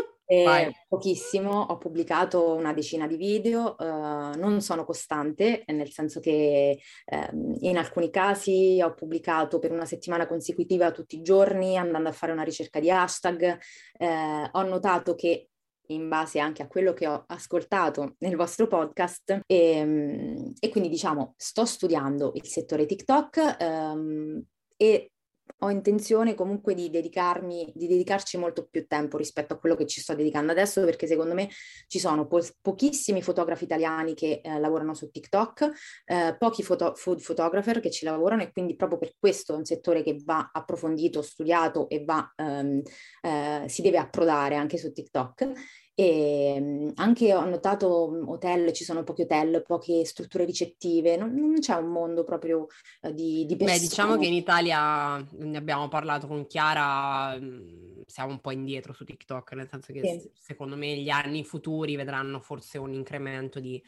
pochissimo, 0.87 1.59
ho 1.59 1.77
pubblicato 1.77 2.55
una 2.55 2.73
decina 2.73 3.05
di 3.05 3.17
video, 3.17 3.75
uh, 3.77 4.35
non 4.35 4.61
sono 4.61 4.83
costante, 4.83 5.63
nel 5.67 5.91
senso 5.91 6.19
che 6.19 6.79
uh, 7.05 7.57
in 7.59 7.77
alcuni 7.77 8.09
casi 8.09 8.81
ho 8.81 8.93
pubblicato 8.95 9.59
per 9.59 9.71
una 9.71 9.85
settimana 9.85 10.25
consecutiva 10.25 10.91
tutti 10.91 11.17
i 11.17 11.21
giorni, 11.21 11.77
andando 11.77 12.09
a 12.09 12.13
fare 12.13 12.31
una 12.31 12.43
ricerca 12.43 12.79
di 12.79 12.89
hashtag. 12.89 13.59
Uh, 13.99 14.47
ho 14.51 14.63
notato 14.63 15.13
che 15.13 15.49
in 15.87 16.07
base 16.07 16.39
anche 16.39 16.63
a 16.63 16.67
quello 16.67 16.93
che 16.93 17.07
ho 17.07 17.23
ascoltato 17.27 18.15
nel 18.19 18.35
vostro 18.35 18.67
podcast. 18.67 19.41
E, 19.45 19.55
ehm, 19.55 20.53
e 20.59 20.69
quindi 20.69 20.89
diciamo 20.89 21.33
sto 21.37 21.65
studiando 21.65 22.31
il 22.35 22.45
settore 22.45 22.85
TikTok 22.85 23.57
um, 23.59 24.43
e 24.77 25.12
ho 25.59 25.69
intenzione 25.69 26.35
comunque 26.35 26.73
di 26.73 26.89
dedicarmi, 26.89 27.71
di 27.73 27.87
dedicarci 27.87 28.37
molto 28.37 28.67
più 28.69 28.85
tempo 28.85 29.17
rispetto 29.17 29.53
a 29.53 29.57
quello 29.57 29.75
che 29.75 29.85
ci 29.85 30.01
sto 30.01 30.13
dedicando 30.13 30.51
adesso, 30.51 30.83
perché 30.83 31.07
secondo 31.07 31.33
me 31.33 31.49
ci 31.87 31.99
sono 31.99 32.27
po- 32.27 32.45
pochissimi 32.61 33.21
fotografi 33.21 33.63
italiani 33.63 34.13
che 34.13 34.41
eh, 34.43 34.59
lavorano 34.59 34.93
su 34.93 35.09
TikTok, 35.09 35.69
eh, 36.05 36.35
pochi 36.37 36.63
foto- 36.63 36.95
food 36.95 37.21
photographer 37.21 37.79
che 37.79 37.91
ci 37.91 38.03
lavorano 38.05 38.41
e 38.41 38.51
quindi 38.51 38.75
proprio 38.75 38.97
per 38.97 39.13
questo 39.17 39.53
è 39.53 39.57
un 39.57 39.65
settore 39.65 40.03
che 40.03 40.21
va 40.23 40.49
approfondito, 40.51 41.21
studiato 41.21 41.87
e 41.89 42.03
va, 42.03 42.31
ehm, 42.35 42.81
eh, 43.21 43.65
si 43.67 43.81
deve 43.81 43.97
approdare 43.97 44.55
anche 44.55 44.77
su 44.77 44.91
TikTok. 44.91 45.51
E 45.95 46.53
ehm, 46.55 46.91
anche 46.95 47.35
ho 47.35 47.45
notato 47.45 48.09
mm, 48.09 48.27
hotel, 48.27 48.71
ci 48.73 48.83
sono 48.83 49.03
pochi 49.03 49.21
hotel, 49.23 49.63
poche 49.65 50.03
strutture 50.05 50.43
ricettive, 50.43 51.17
non, 51.17 51.33
non 51.35 51.59
c'è 51.59 51.75
un 51.75 51.91
mondo 51.91 52.23
proprio 52.23 52.67
uh, 53.01 53.11
di, 53.11 53.45
di 53.45 53.55
persone. 53.55 53.79
Beh, 53.79 53.87
diciamo 53.87 54.17
che 54.17 54.25
in 54.25 54.33
Italia, 54.33 55.17
ne 55.17 55.57
abbiamo 55.57 55.87
parlato 55.89 56.25
con 56.25 56.47
Chiara, 56.47 57.37
mm, 57.39 58.01
siamo 58.07 58.31
un 58.31 58.39
po' 58.39 58.51
indietro 58.51 58.91
su 58.93 59.03
TikTok, 59.03 59.51
nel 59.53 59.67
senso 59.69 59.93
che 59.93 60.01
sì. 60.01 60.31
secondo 60.33 60.75
me 60.75 60.95
gli 60.95 61.09
anni 61.09 61.43
futuri 61.43 61.95
vedranno 61.95 62.39
forse 62.39 62.79
un 62.79 62.93
incremento 62.93 63.59
di, 63.59 63.81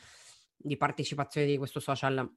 di 0.56 0.78
partecipazione 0.78 1.48
di 1.48 1.58
questo 1.58 1.80
social 1.80 2.32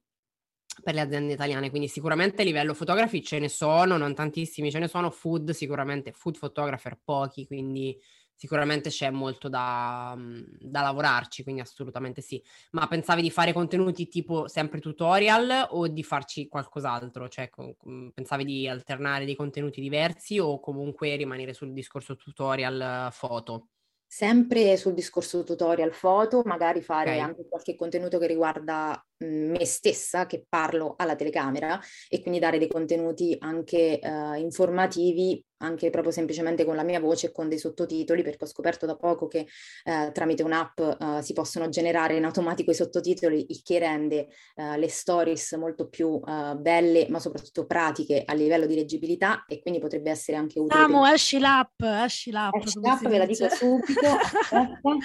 per 0.81 0.93
le 0.93 1.01
aziende 1.01 1.33
italiane, 1.33 1.69
quindi 1.69 1.87
sicuramente 1.87 2.41
a 2.41 2.45
livello 2.45 2.73
fotografi 2.73 3.21
ce 3.21 3.37
ne 3.37 3.49
sono, 3.49 3.97
non 3.97 4.15
tantissimi, 4.15 4.71
ce 4.71 4.79
ne 4.79 4.87
sono 4.87 5.11
food, 5.11 5.51
sicuramente 5.51 6.11
food 6.11 6.39
photographer 6.39 6.97
pochi, 7.03 7.45
quindi 7.45 7.99
sicuramente 8.39 8.89
c'è 8.89 9.09
molto 9.09 9.49
da, 9.49 10.13
mhmm, 10.15 10.45
da, 10.61 10.81
lavorarci, 10.81 11.43
quindi 11.43 11.59
assolutamente 11.61 12.21
sì. 12.21 12.41
Ma 12.71 12.87
pensavi 12.87 13.21
di 13.21 13.29
fare 13.29 13.51
contenuti 13.51 14.07
tipo 14.07 14.47
sempre 14.47 14.79
tutorial 14.79 15.67
o 15.71 15.87
di 15.89 16.03
farci 16.03 16.47
qualcos'altro? 16.47 17.27
Cioè, 17.27 17.49
com- 17.49 17.75
pensavi 18.13 18.45
di 18.45 18.67
alternare 18.67 19.25
dei 19.25 19.35
contenuti 19.35 19.81
diversi 19.81 20.39
o 20.39 20.59
comunque 20.61 21.15
rimanere 21.17 21.53
sul 21.53 21.73
discorso 21.73 22.15
tutorial 22.15 23.09
foto? 23.11 23.67
Sempre 24.11 24.75
sul 24.77 24.93
discorso 24.95 25.43
tutorial 25.43 25.93
foto, 25.93 26.41
magari 26.43 26.81
fare 26.81 27.11
okay. 27.11 27.19
anche 27.19 27.47
qualche 27.47 27.75
contenuto 27.75 28.17
che 28.17 28.25
riguarda 28.25 28.91
mhmm, 28.91 29.08
me 29.19 29.65
stessa, 29.65 30.25
che 30.25 30.45
parlo 30.47 30.95
alla 30.97 31.15
telecamera 31.15 31.79
e 32.07 32.21
quindi 32.21 32.39
dare 32.39 32.57
dei 32.57 32.67
contenuti 32.67 33.35
anche 33.39 33.99
uh, 34.01 34.33
informativi 34.35 35.43
anche 35.59 35.89
proprio 35.89 36.11
semplicemente 36.11 36.65
con 36.65 36.75
la 36.75 36.83
mia 36.83 36.99
voce 36.99 37.27
e 37.27 37.31
con 37.31 37.49
dei 37.49 37.57
sottotitoli, 37.57 38.23
perché 38.23 38.43
ho 38.43 38.47
scoperto 38.47 38.85
da 38.85 38.95
poco 38.95 39.27
che 39.27 39.47
eh, 39.83 40.11
tramite 40.13 40.43
un'app 40.43 40.79
eh, 40.79 41.21
si 41.21 41.33
possono 41.33 41.69
generare 41.69 42.15
in 42.15 42.25
automatico 42.25 42.71
i 42.71 42.75
sottotitoli, 42.75 43.45
il 43.49 43.61
che 43.63 43.79
rende 43.79 44.27
eh, 44.55 44.77
le 44.77 44.87
stories 44.87 45.53
molto 45.53 45.87
più 45.87 46.21
eh, 46.25 46.55
belle, 46.57 47.07
ma 47.09 47.19
soprattutto 47.19 47.65
pratiche 47.65 48.23
a 48.25 48.33
livello 48.33 48.65
di 48.65 48.75
leggibilità 48.75 49.45
e 49.47 49.61
quindi 49.61 49.79
potrebbe 49.79 50.11
essere 50.11 50.37
anche 50.37 50.59
utile. 50.59 50.81
Amo, 50.81 51.05
esci 51.05 51.39
l'app, 51.39 51.81
esci 51.81 52.31
l'app. 52.31 52.53
Esci 52.55 52.79
l'app, 52.79 53.05
ve 53.05 53.17
la 53.17 53.25
dico 53.25 53.49
subito. 53.49 54.17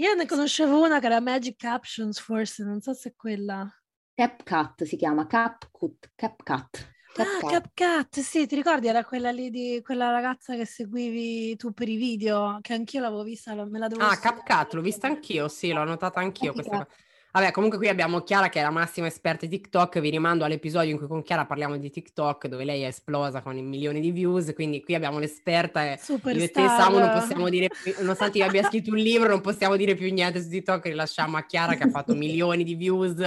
Io 0.00 0.14
ne 0.14 0.26
conoscevo 0.26 0.80
una 0.82 0.98
che 1.00 1.06
era 1.06 1.20
Magic 1.20 1.56
Captions, 1.56 2.18
forse, 2.20 2.64
non 2.64 2.80
so 2.80 2.92
se 2.94 3.10
è 3.10 3.14
quella. 3.14 3.68
CapCut 4.16 4.84
si 4.84 4.96
chiama, 4.96 5.26
CapCut, 5.26 6.10
CapCut. 6.14 6.94
Ah, 7.20 7.42
CapCut, 7.44 8.20
sì, 8.20 8.46
ti 8.46 8.54
ricordi? 8.54 8.86
Era 8.86 9.04
quella 9.04 9.30
lì 9.30 9.50
di 9.50 9.80
quella 9.82 10.10
ragazza 10.10 10.54
che 10.54 10.64
seguivi 10.66 11.56
tu 11.56 11.72
per 11.72 11.88
i 11.88 11.96
video, 11.96 12.58
che 12.60 12.74
anch'io 12.74 13.00
l'avevo 13.00 13.22
vista, 13.24 13.54
me 13.64 13.78
la 13.78 13.88
dovevo 13.88 14.10
Ah, 14.10 14.16
CapCut, 14.18 14.74
l'ho 14.74 14.80
vista 14.80 15.06
anch'io, 15.08 15.48
sì, 15.48 15.72
l'ho 15.72 15.84
notata 15.84 16.20
anch'io 16.20 16.52
questa 16.54 16.86
Vabbè, 17.30 17.50
comunque 17.50 17.76
qui 17.76 17.88
abbiamo 17.88 18.22
Chiara 18.22 18.48
che 18.48 18.58
è 18.58 18.62
la 18.62 18.70
massima 18.70 19.06
esperta 19.06 19.44
di 19.44 19.58
TikTok, 19.58 20.00
vi 20.00 20.08
rimando 20.08 20.44
all'episodio 20.44 20.92
in 20.92 20.96
cui 20.96 21.06
con 21.06 21.22
Chiara 21.22 21.44
parliamo 21.44 21.76
di 21.76 21.90
TikTok, 21.90 22.46
dove 22.46 22.64
lei 22.64 22.82
è 22.82 22.86
esplosa 22.86 23.42
con 23.42 23.54
i 23.56 23.62
milioni 23.62 24.00
di 24.00 24.10
views, 24.10 24.52
quindi 24.54 24.82
qui 24.82 24.94
abbiamo 24.94 25.18
l'esperta 25.18 25.84
e 25.84 26.00
io 26.06 26.18
e 26.22 26.50
te 26.50 26.66
Samu 26.66 26.98
non 26.98 27.10
possiamo 27.12 27.50
dire, 27.50 27.68
nonostante 27.98 28.38
io 28.38 28.46
abbia 28.46 28.62
scritto 28.62 28.90
un 28.90 28.96
libro, 28.96 29.28
non 29.28 29.42
possiamo 29.42 29.76
dire 29.76 29.94
più 29.94 30.10
niente 30.10 30.40
su 30.40 30.48
TikTok, 30.48 30.86
rilasciamo 30.86 31.36
a 31.36 31.44
Chiara 31.44 31.74
che 31.74 31.84
ha 31.84 31.90
fatto 31.90 32.14
milioni 32.16 32.64
di 32.64 32.74
views. 32.74 33.18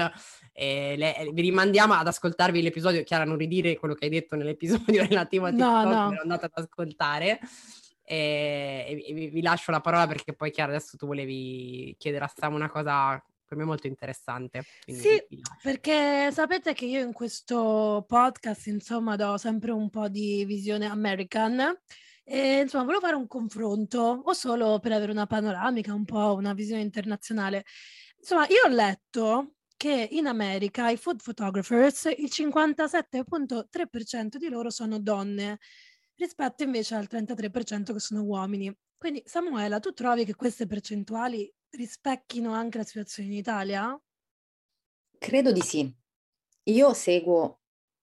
Le, 0.54 1.30
vi 1.32 1.42
rimandiamo 1.42 1.94
ad 1.94 2.08
ascoltarvi 2.08 2.62
l'episodio, 2.62 3.04
Chiara, 3.04 3.24
non 3.24 3.38
ridire 3.38 3.78
quello 3.78 3.94
che 3.94 4.06
hai 4.06 4.12
detto 4.12 4.36
nell'episodio 4.36 5.06
relativo 5.08 5.46
a 5.46 5.52
TikTok, 5.52 5.86
no, 5.86 6.10
no. 6.10 6.20
andate 6.22 6.46
ad 6.46 6.52
ascoltare. 6.56 7.40
E, 8.04 9.04
e 9.08 9.14
vi, 9.14 9.28
vi, 9.28 9.42
lascio 9.42 9.72
la 9.72 9.80
parola 9.80 10.08
perché 10.08 10.34
poi 10.34 10.52
Chiara 10.52 10.72
adesso 10.72 10.98
tu 10.98 11.06
volevi 11.06 11.96
chiedere 11.98 12.26
a 12.26 12.32
Sam 12.36 12.56
una 12.56 12.70
cosa 12.70 13.24
per 13.52 13.60
me 13.60 13.66
molto 13.66 13.88
interessante. 13.88 14.64
Sì, 14.86 15.22
perché 15.62 16.32
sapete 16.32 16.74
che 16.74 16.86
io 16.86 17.02
in 17.02 17.12
questo 17.12 18.06
podcast 18.08 18.68
insomma 18.68 19.18
do 19.18 19.36
sempre 19.36 19.72
un 19.72 19.90
po' 19.90 20.08
di 20.08 20.46
visione 20.46 20.86
American 20.86 21.60
e 22.24 22.62
insomma 22.62 22.86
volevo 22.86 23.02
fare 23.02 23.18
un 23.18 23.28
confronto 23.28 24.22
o 24.24 24.32
solo 24.32 24.80
per 24.80 24.94
avere 24.94 25.12
una 25.12 25.26
panoramica, 25.26 25.94
un 25.94 26.06
po' 26.06 26.34
una 26.34 26.54
visione 26.54 26.82
internazionale. 26.82 27.66
Insomma, 28.20 28.48
io 28.48 28.64
ho 28.66 28.70
letto 28.70 29.56
che 29.76 30.08
in 30.12 30.28
America 30.28 30.90
i 30.90 30.96
food 30.96 31.22
photographers, 31.22 32.06
il 32.06 32.30
57.3% 32.32 34.38
di 34.38 34.48
loro 34.48 34.70
sono 34.70 34.98
donne, 34.98 35.60
rispetto 36.16 36.64
invece 36.64 36.96
al 36.96 37.08
33% 37.10 37.92
che 37.92 38.00
sono 38.00 38.22
uomini. 38.22 38.74
Quindi 38.98 39.22
Samuela, 39.26 39.80
tu 39.80 39.92
trovi 39.92 40.24
che 40.24 40.36
queste 40.36 40.68
percentuali 40.68 41.52
rispecchino 41.72 42.54
anche 42.54 42.78
la 42.78 42.84
situazione 42.84 43.30
in 43.30 43.36
Italia? 43.36 44.02
Credo 45.18 45.52
di 45.52 45.62
sì. 45.62 45.96
Io 46.64 46.94
seguo 46.94 47.62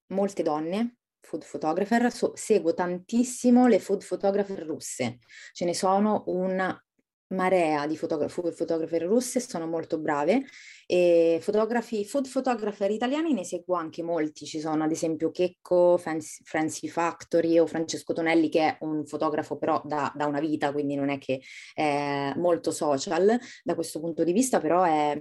molte 0.08 0.42
donne 0.42 0.98
food 1.20 1.44
photographer, 1.44 2.10
so, 2.12 2.34
seguo 2.36 2.74
tantissimo 2.74 3.66
le 3.66 3.78
food 3.80 4.04
photographer 4.04 4.64
russe. 4.64 5.18
Ce 5.52 5.64
ne 5.64 5.74
sono 5.74 6.24
una 6.26 6.80
marea 7.28 7.86
di 7.86 7.96
fotografe, 7.96 8.52
fotografe 8.52 8.98
russe, 8.98 9.40
sono 9.40 9.66
molto 9.66 9.98
brave. 9.98 10.44
E 10.86 11.38
fotografi, 11.42 12.04
food 12.06 12.28
photographer 12.28 12.90
italiani 12.90 13.34
ne 13.34 13.44
seguo 13.44 13.76
anche 13.76 14.02
molti, 14.02 14.46
ci 14.46 14.58
sono 14.58 14.84
ad 14.84 14.90
esempio 14.90 15.30
Checco, 15.30 15.98
Fancy 15.98 16.88
Factory 16.88 17.58
o 17.58 17.66
Francesco 17.66 18.14
Tonelli 18.14 18.48
che 18.48 18.60
è 18.60 18.76
un 18.80 19.04
fotografo 19.04 19.58
però 19.58 19.82
da, 19.84 20.10
da, 20.16 20.24
una 20.24 20.40
vita, 20.40 20.72
quindi 20.72 20.94
non 20.94 21.10
è 21.10 21.18
che 21.18 21.42
è 21.74 22.32
molto 22.36 22.70
social 22.70 23.38
da 23.62 23.74
questo 23.74 24.00
punto 24.00 24.24
di 24.24 24.32
vista, 24.32 24.60
però 24.60 24.82
è, 24.84 25.18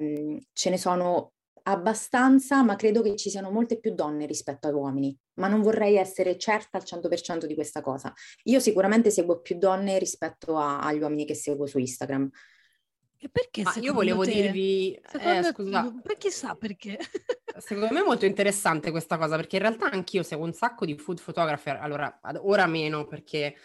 ce 0.53 0.69
ne 0.69 0.77
sono 0.77 1.33
abbastanza, 1.67 2.63
ma 2.63 2.75
credo 2.75 3.01
che 3.01 3.15
ci 3.15 3.29
siano 3.29 3.51
molte 3.51 3.79
più 3.79 3.93
donne 3.93 4.25
rispetto 4.25 4.67
ai 4.67 4.73
uomini, 4.73 5.17
ma 5.35 5.47
non 5.47 5.61
vorrei 5.61 5.95
essere 5.95 6.37
certa 6.37 6.77
al 6.77 6.83
100% 6.83 7.45
di 7.45 7.55
questa 7.55 7.81
cosa. 7.81 8.13
Io 8.43 8.59
sicuramente 8.59 9.11
seguo 9.11 9.41
più 9.41 9.57
donne 9.57 9.99
rispetto 9.99 10.57
a, 10.57 10.79
agli 10.79 11.01
uomini 11.01 11.25
che 11.25 11.35
seguo 11.35 11.65
su 11.65 11.77
Instagram. 11.77 12.29
E 13.19 13.29
perché? 13.29 13.63
Ma 13.63 13.73
io 13.79 13.93
volevo 13.93 14.23
te, 14.23 14.31
dirvi, 14.31 14.93
eh, 14.93 15.43
scusa, 15.43 15.93
per 16.03 16.17
chissà 16.17 16.55
perché. 16.55 16.99
secondo 17.57 17.91
me 17.91 18.01
è 18.01 18.05
molto 18.05 18.25
interessante 18.25 18.91
questa 18.91 19.17
cosa 19.17 19.35
perché 19.35 19.55
in 19.55 19.63
realtà 19.63 19.89
anch'io 19.89 20.21
seguo 20.21 20.45
un 20.45 20.53
sacco 20.53 20.85
di 20.85 20.95
food 20.97 21.21
photographer. 21.21 21.77
Allora, 21.77 22.19
ora 22.41 22.67
meno 22.67 23.05
perché 23.07 23.55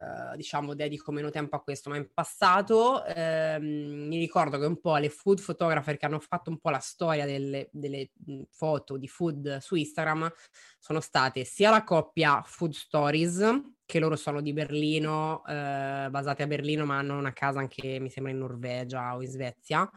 eh, 0.00 0.36
diciamo, 0.36 0.74
dedico 0.74 1.12
meno 1.12 1.30
tempo 1.30 1.56
a 1.56 1.62
questo, 1.62 1.90
ma 1.90 1.96
in 1.96 2.08
passato 2.12 3.04
ehm, 3.04 4.06
mi 4.06 4.18
ricordo 4.18 4.58
che 4.58 4.66
un 4.66 4.80
po' 4.80 4.96
le 4.96 5.08
food 5.08 5.40
photographer 5.40 5.96
che 5.96 6.06
hanno 6.06 6.20
fatto 6.20 6.50
un 6.50 6.58
po' 6.58 6.70
la 6.70 6.78
storia 6.78 7.26
delle, 7.26 7.68
delle 7.72 8.10
foto 8.50 8.96
di 8.96 9.08
food 9.08 9.58
su 9.58 9.74
Instagram 9.74 10.30
sono 10.78 11.00
state 11.00 11.44
sia 11.44 11.70
la 11.70 11.84
coppia 11.84 12.42
Food 12.44 12.72
Stories, 12.72 13.60
che 13.84 13.98
loro 13.98 14.16
sono 14.16 14.40
di 14.40 14.52
Berlino, 14.52 15.44
eh, 15.46 16.08
basate 16.10 16.42
a 16.42 16.46
Berlino, 16.46 16.84
ma 16.84 16.98
hanno 16.98 17.16
una 17.16 17.32
casa 17.32 17.58
anche, 17.60 17.98
mi 18.00 18.10
sembra, 18.10 18.32
in 18.32 18.38
Norvegia 18.38 19.14
o 19.14 19.22
in 19.22 19.28
Svezia. 19.28 19.90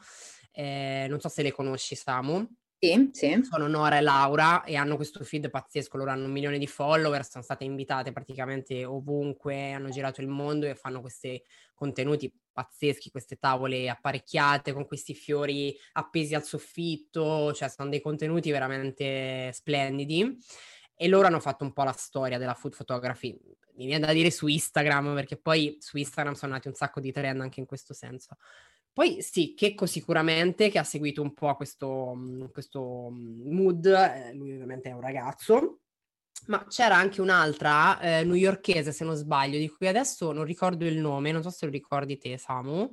Eh, 0.52 1.06
non 1.10 1.20
so 1.20 1.30
se 1.30 1.44
le 1.44 1.52
conosci, 1.52 1.96
Samu. 1.96 2.48
Sì, 2.82 3.10
sì. 3.12 3.40
Sono 3.44 3.68
Nora 3.68 3.98
e 3.98 4.02
Laura 4.02 4.64
e 4.64 4.78
hanno 4.78 4.96
questo 4.96 5.22
feed 5.26 5.50
pazzesco, 5.50 5.98
loro 5.98 6.12
hanno 6.12 6.26
un 6.28 6.32
milione 6.32 6.58
di 6.58 6.66
follower, 6.66 7.26
sono 7.26 7.44
state 7.44 7.66
invitate 7.66 8.14
praticamente 8.14 8.86
ovunque, 8.86 9.74
hanno 9.74 9.90
girato 9.90 10.22
il 10.22 10.28
mondo 10.30 10.66
e 10.66 10.76
fanno 10.76 11.02
questi 11.02 11.42
contenuti 11.74 12.34
pazzeschi, 12.54 13.12
queste 13.12 13.36
tavole 13.36 13.90
apparecchiate 13.90 14.72
con 14.72 14.86
questi 14.88 15.14
fiori 15.14 15.78
appesi 15.94 16.36
al 16.36 16.44
soffitto, 16.46 17.52
cioè 17.52 17.68
sono 17.68 17.90
dei 17.90 18.00
contenuti 18.00 18.50
veramente 18.50 19.52
splendidi. 19.52 20.38
E 21.02 21.08
loro 21.10 21.28
hanno 21.28 21.40
fatto 21.42 21.66
un 21.66 21.74
po' 21.74 21.84
la 21.84 21.92
storia 21.94 22.38
della 22.38 22.54
food 22.54 22.76
photography, 22.78 23.38
mi 23.76 23.86
viene 23.88 24.06
da 24.06 24.14
dire 24.14 24.32
su 24.32 24.48
Instagram, 24.48 25.14
perché 25.16 25.36
poi 25.38 25.78
su 25.80 25.98
Instagram 25.98 26.34
sono 26.34 26.54
nati 26.54 26.68
un 26.70 26.74
sacco 26.76 27.00
di 27.02 27.12
trend 27.12 27.42
anche 27.42 27.60
in 27.60 27.66
questo 27.66 27.94
senso. 27.94 28.36
Poi 28.94 29.22
sì, 29.22 29.54
Checco 29.56 29.86
sicuramente, 29.86 30.70
che 30.70 30.80
ha 30.80 30.84
seguito 30.84 31.22
un 31.22 31.34
po' 31.34 31.56
questo, 31.56 32.14
mhmm, 32.16 32.52
questo 32.52 33.10
mhmm, 33.10 33.54
mood, 33.56 33.86
eh, 33.86 34.34
lui 34.34 34.54
ovviamente 34.54 34.90
è 34.90 34.94
un 34.94 35.02
ragazzo, 35.02 35.80
ma 36.48 36.66
c'era 36.68 36.96
anche 36.98 37.22
un'altra 37.22 38.00
eh, 38.00 38.24
newyorkese, 38.24 38.92
se 38.92 39.04
non 39.06 39.16
sbaglio, 39.16 39.58
di 39.58 39.70
cui 39.70 39.88
adesso 39.88 40.32
non 40.32 40.44
ricordo 40.46 40.86
il 40.86 40.98
nome, 40.98 41.32
non 41.32 41.44
so 41.44 41.50
se 41.50 41.66
lo 41.66 41.72
ricordi 41.72 42.18
te, 42.18 42.38
Samu, 42.38 42.92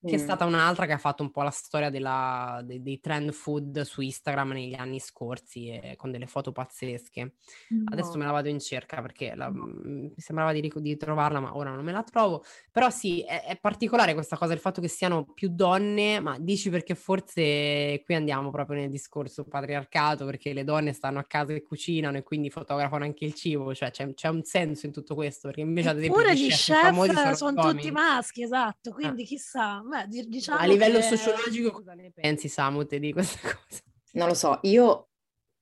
che 0.00 0.14
è 0.14 0.18
stata 0.18 0.44
un'altra 0.44 0.86
che 0.86 0.92
ha 0.92 0.98
fatto 0.98 1.22
un 1.22 1.30
po' 1.30 1.42
la 1.42 1.50
storia 1.50 1.90
della, 1.90 2.60
dei, 2.64 2.82
dei, 2.82 3.00
trend 3.00 3.32
food 3.32 3.80
su 3.82 4.00
Instagram 4.00 4.52
negli 4.52 4.74
anni 4.74 5.00
scorsi 5.00 5.68
eh, 5.68 5.96
con 5.96 6.10
delle 6.10 6.26
foto 6.26 6.52
pazzesche. 6.52 7.34
No. 7.70 7.84
Adesso 7.86 8.16
me 8.16 8.24
la 8.24 8.30
vado 8.30 8.48
in 8.48 8.60
cerca 8.60 9.00
perché 9.00 9.34
la, 9.34 9.48
no. 9.48 9.66
Mm, 9.66 10.04
mi 10.04 10.12
sembrava 10.16 10.52
di, 10.52 10.72
di, 10.76 10.96
trovarla, 10.96 11.40
ma 11.40 11.56
ora 11.56 11.70
non 11.70 11.84
me 11.84 11.92
la 11.92 12.02
trovo. 12.02 12.44
Però 12.70 12.90
sì, 12.90 13.22
è, 13.22 13.44
è, 13.44 13.58
particolare 13.58 14.14
questa 14.14 14.36
cosa, 14.36 14.52
il 14.52 14.60
fatto 14.60 14.80
che 14.80 14.88
siano 14.88 15.24
più 15.34 15.48
donne, 15.50 16.20
ma 16.20 16.36
dici 16.38 16.70
perché 16.70 16.94
forse 16.94 18.02
qui 18.04 18.14
andiamo 18.14 18.50
proprio 18.50 18.78
nel 18.80 18.90
discorso 18.90 19.44
patriarcato, 19.44 20.24
perché 20.24 20.52
le 20.52 20.64
donne 20.64 20.92
stanno 20.92 21.18
a 21.18 21.24
casa 21.24 21.52
e 21.54 21.62
cucinano 21.62 22.18
e 22.18 22.22
quindi 22.22 22.50
fotografano 22.50 23.04
anche 23.04 23.24
il 23.24 23.34
cibo, 23.34 23.74
cioè 23.74 23.90
c'è, 23.90 24.14
c'è 24.14 24.28
un 24.28 24.44
senso 24.44 24.86
in 24.86 24.92
tutto 24.92 25.14
questo, 25.14 25.48
perché 25.48 25.62
invece 25.62 25.88
ad 25.88 25.98
esempio... 25.98 26.20
Pure 26.20 26.36
gli 26.36 26.48
chef, 26.48 26.80
chef 26.80 26.94
sono, 26.94 27.34
sono 27.34 27.72
tutti 27.72 27.90
maschi, 27.90 28.42
esatto, 28.42 28.92
quindi 28.92 29.22
ah. 29.22 29.26
chissà 29.26 29.82
Beh, 29.88 30.06
diciamo 30.26 30.58
a 30.58 30.66
livello 30.66 30.98
che... 30.98 31.16
sociologico 31.16 31.70
cosa 31.70 31.94
ne 31.94 32.10
pensi 32.10 32.48
Samu 32.48 32.84
te 32.84 32.98
di 32.98 33.12
questa 33.12 33.38
cosa? 33.48 33.82
Non 34.12 34.28
lo 34.28 34.34
so, 34.34 34.58
io 34.62 35.08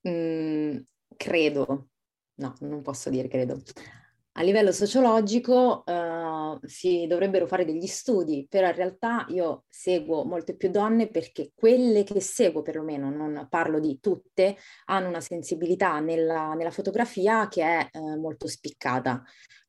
mh, 0.01 0.11
mm, 0.11 0.77
credo, 1.17 1.89
no, 2.35 2.55
non 2.61 2.83
posso 2.83 3.09
dire 3.09 3.29
credo. 3.29 3.63
A 4.39 4.43
livello 4.43 4.71
sociologico 4.71 5.83
uh, 5.87 6.59
si 6.67 7.07
dovrebbero 7.07 7.47
fare 7.47 7.65
degli 7.65 7.87
studi, 7.87 8.47
però 8.47 8.67
in 8.67 8.75
realtà 8.75 9.25
io 9.31 9.65
seguo 9.67 10.25
molte 10.25 10.57
più 10.57 10.71
donne 10.71 11.09
perché 11.09 11.53
quelle 11.55 12.05
che 12.05 12.21
seguo, 12.21 12.61
perlomeno 12.61 13.09
non 13.09 13.47
parlo 13.49 13.81
di 13.81 13.99
tutte, 13.99 14.59
hanno 14.87 15.09
una 15.09 15.23
sensibilità 15.23 16.01
nella, 16.01 16.53
nella 16.53 16.71
fotografia 16.71 17.49
che 17.49 17.63
è 17.63 17.89
uh, 17.93 18.21
molto 18.21 18.47
spiccata. 18.47 19.25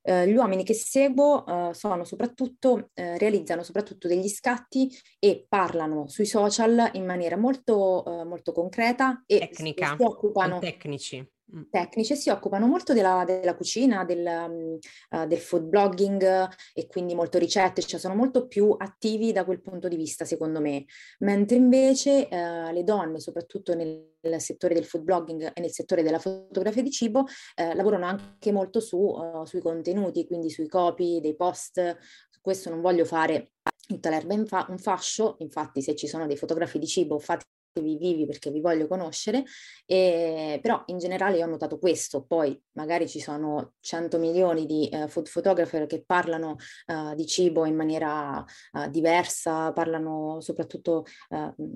Uh, 0.08 0.24
gli 0.24 0.36
uomini 0.36 0.64
che 0.64 0.74
seguo 0.74 1.44
sono 1.74 2.06
soprattutto, 2.06 2.92
realizzano 2.94 3.62
soprattutto 3.62 4.08
degli 4.08 4.30
scatti 4.30 4.90
e 5.20 5.46
parlano 5.50 6.08
sui 6.08 6.26
social 6.26 6.92
in 6.94 7.06
maniera 7.06 7.36
molto, 7.36 8.24
molto 8.26 8.54
concreta 8.54 9.24
e 9.26 9.40
Tecnica, 9.40 9.96
si 9.98 10.04
occupano... 10.04 10.60
tecnici 10.60 11.30
tecnici 11.70 12.16
si 12.16 12.30
occupano 12.30 12.68
molto 12.68 12.94
della, 12.94 13.24
della 13.26 13.56
cucina, 13.56 14.04
del, 14.04 14.80
uh, 15.10 15.26
del, 15.26 15.38
food 15.38 15.64
blogging 15.64 16.50
e 16.74 16.88
quindi 16.88 17.16
molto 17.16 17.38
ricette, 17.38 17.82
cioè 17.82 18.00
sono 18.00 18.16
molto 18.16 18.48
più 18.48 18.76
attivi 18.78 19.32
da 19.32 19.46
quel 19.46 19.62
punto 19.62 19.88
di 19.88 19.96
vista 19.96 20.26
secondo 20.26 20.60
me, 20.60 20.86
mentre 21.20 21.56
invece 21.56 22.28
uh, 22.30 22.72
le 22.72 22.84
donne, 22.84 23.20
soprattutto 23.20 23.74
nel, 23.74 24.16
settore 24.38 24.74
del 24.74 24.84
food 24.84 25.04
blogging 25.04 25.52
e 25.54 25.62
nel 25.62 25.72
settore 25.72 26.04
della 26.04 26.20
fotografia 26.20 26.82
di 26.82 26.92
cibo, 26.92 27.20
uh, 27.22 27.76
lavorano 27.76 28.06
anche 28.06 28.52
molto 28.52 28.80
su, 28.82 29.16
sui 29.46 29.62
contenuti, 29.62 30.28
quindi 30.28 30.50
sui 30.50 30.68
copy, 30.68 31.22
dei 31.22 31.36
post, 31.36 31.98
questo 32.42 32.70
non 32.70 32.82
voglio 32.82 33.06
fare 33.06 33.54
tutta 33.88 34.10
l'erba 34.10 34.34
in 34.34 34.46
fa- 34.46 34.66
un 34.70 34.78
fascio, 34.78 35.38
infatti 35.40 35.82
se 35.82 35.96
ci 35.96 36.08
sono 36.08 36.28
dei 36.28 36.36
fotografi 36.36 36.78
di 36.78 36.88
cibo 36.88 37.20
fate 37.20 37.46
vivi 37.82 38.26
perché 38.26 38.52
vi 38.52 38.62
voglio 38.62 38.88
conoscere, 38.88 39.44
e, 39.86 40.60
però 40.62 40.84
in 40.88 40.98
generale 40.98 41.38
io 41.38 41.46
ho 41.46 41.50
notato 41.50 41.80
questo, 41.80 42.24
poi 42.24 42.60
magari 42.74 43.08
ci 43.08 43.20
sono 43.20 43.74
100 43.80 44.20
milioni 44.20 44.66
di 44.66 44.90
uh, 44.92 45.08
food 45.08 45.30
photographer 45.32 45.86
che 45.86 46.04
parlano 46.06 46.56
uh, 46.88 47.16
di 47.16 47.26
cibo 47.26 47.66
in 47.66 47.76
maniera 47.76 48.44
uh, 48.74 48.90
diversa, 48.90 49.72
parlano 49.72 50.40
soprattutto, 50.42 51.06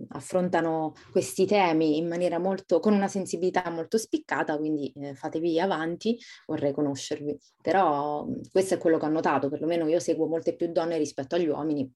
affrontano 0.10 0.94
questi 1.12 1.46
temi 1.46 1.98
in 1.98 2.08
maniera 2.08 2.40
molto, 2.40 2.80
con 2.80 2.94
una 2.94 3.08
sensibilità 3.08 3.70
molto 3.70 3.98
spiccata, 3.98 4.58
quindi 4.58 4.94
fatevi 5.14 5.60
avanti, 5.60 6.18
vorrei 6.46 6.72
conoscervi. 6.72 7.38
Però 7.62 8.28
questo 8.52 8.76
è 8.76 8.78
quello 8.78 8.98
che 8.98 9.06
ho 9.06 9.10
notato, 9.10 9.50
perlomeno 9.50 9.88
io 9.88 10.00
seguo 10.00 10.28
molte 10.28 10.56
più 10.56 10.72
donne 10.72 10.98
rispetto 10.98 11.36
agli 11.36 11.48
uomini 11.48 11.92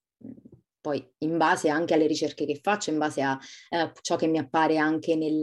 poi 0.86 1.04
in 1.20 1.36
base 1.36 1.68
anche 1.68 1.96
alle 1.96 2.06
ricerche 2.06 2.46
che 2.46 2.60
faccio, 2.62 2.92
in 2.92 3.00
base 3.00 3.24
a 3.24 3.36
eh, 3.70 3.92
ciò 4.02 4.16
che 4.18 4.28
mi 4.28 4.38
appare 4.38 4.78
anche 4.78 5.16
nel, 5.16 5.40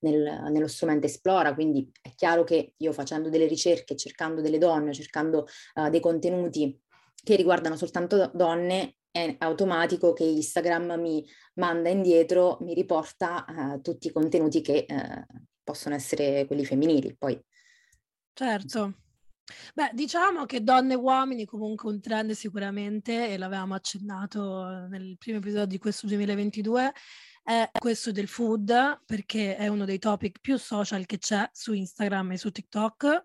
nel, 0.00 0.48
nello 0.50 0.68
strumento 0.68 1.04
Esplora, 1.04 1.52
quindi 1.52 1.92
è 2.00 2.14
chiaro 2.14 2.44
che 2.44 2.72
io 2.78 2.92
facendo 2.94 3.28
delle 3.28 3.46
ricerche, 3.46 3.94
cercando 3.94 4.40
delle 4.40 4.56
donne, 4.56 4.94
cercando 4.94 5.46
uh, 5.74 5.90
dei 5.90 6.00
contenuti 6.00 6.80
che 7.22 7.36
riguardano 7.36 7.76
soltanto 7.76 8.30
donne, 8.32 8.96
è 9.10 9.36
automatico 9.40 10.14
che 10.14 10.24
Instagram 10.24 10.98
mi 10.98 11.28
manda 11.56 11.90
indietro, 11.90 12.56
mi 12.62 12.72
riporta 12.72 13.44
uh, 13.46 13.82
tutti 13.82 14.06
i 14.06 14.12
contenuti 14.12 14.62
che 14.62 14.86
uh, 14.88 15.42
possono 15.62 15.94
essere 15.94 16.46
quelli 16.46 16.64
femminili. 16.64 17.14
Poi. 17.18 17.38
Certo. 18.32 18.94
Beh, 19.74 19.90
diciamo 19.92 20.44
che 20.44 20.62
donne 20.62 20.94
e 20.94 20.96
uomini 20.96 21.44
comunque 21.44 21.90
un 21.90 22.00
trend 22.00 22.32
sicuramente, 22.32 23.28
e 23.28 23.38
l'avevamo 23.38 23.74
accennato 23.74 24.86
nel 24.88 25.16
primo 25.18 25.38
episodio 25.38 25.66
di 25.66 25.78
questo 25.78 26.06
2022, 26.06 26.92
è 27.42 27.70
questo 27.78 28.12
del 28.12 28.28
food, 28.28 29.02
perché 29.04 29.56
è 29.56 29.68
uno 29.68 29.84
dei 29.84 29.98
topic 29.98 30.40
più 30.40 30.56
social 30.56 31.06
che 31.06 31.18
c'è 31.18 31.48
su 31.52 31.72
Instagram 31.72 32.32
e 32.32 32.38
su 32.38 32.50
TikTok. 32.50 33.22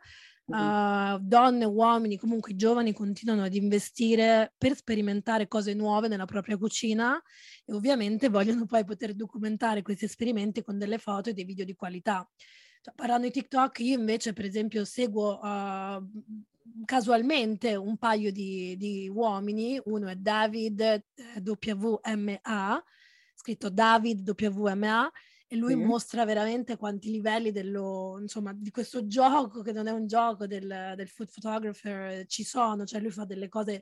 Uh, 0.47 1.17
donne 1.21 1.65
uomini, 1.65 2.17
comunque 2.17 2.51
i 2.51 2.55
giovani, 2.55 2.93
continuano 2.93 3.43
ad 3.43 3.55
investire 3.55 4.53
per 4.55 4.75
sperimentare 4.75 5.47
cose 5.47 5.73
nuove 5.73 6.07
nella 6.07 6.25
propria 6.25 6.55
cucina 6.55 7.19
e 7.65 7.73
ovviamente 7.73 8.29
vogliono 8.29 8.67
poi 8.67 8.85
poter 8.85 9.15
documentare 9.15 9.81
questi 9.81 10.05
esperimenti 10.05 10.61
con 10.61 10.77
delle 10.77 10.99
foto 10.99 11.31
e 11.31 11.33
dei 11.33 11.45
video 11.45 11.65
di 11.65 11.73
qualità. 11.73 12.29
Cioè, 12.85 12.93
parlando 12.93 13.25
di 13.25 13.33
TikTok, 13.33 13.79
io 13.79 13.97
invece, 13.97 14.33
per 14.33 14.45
esempio, 14.45 14.85
seguo 14.85 15.39
uh, 15.41 16.07
casualmente 16.85 17.75
un 17.75 17.97
paio 17.97 18.31
di, 18.31 18.77
di, 18.77 19.09
uomini. 19.09 19.81
Uno 19.85 20.07
è 20.07 20.15
David 20.15 20.81
eh, 20.81 21.03
WMA, 21.43 22.83
scritto 23.33 23.71
David 23.71 24.31
WMA, 24.37 25.11
e 25.47 25.55
lui 25.55 25.75
mm. 25.75 25.83
mostra 25.83 26.25
veramente 26.25 26.77
quanti 26.77 27.09
livelli 27.09 27.51
dello, 27.51 28.19
insomma, 28.21 28.53
di 28.53 28.69
questo 28.69 29.07
gioco, 29.07 29.63
che 29.63 29.71
non 29.71 29.87
è 29.87 29.91
un 29.91 30.05
gioco 30.05 30.45
del, 30.45 30.93
del 30.95 31.07
food 31.09 31.31
photographer, 31.33 32.27
ci 32.27 32.43
sono. 32.43 32.85
Cioè, 32.85 33.01
lui 33.01 33.09
fa 33.09 33.25
delle 33.25 33.49
cose 33.49 33.81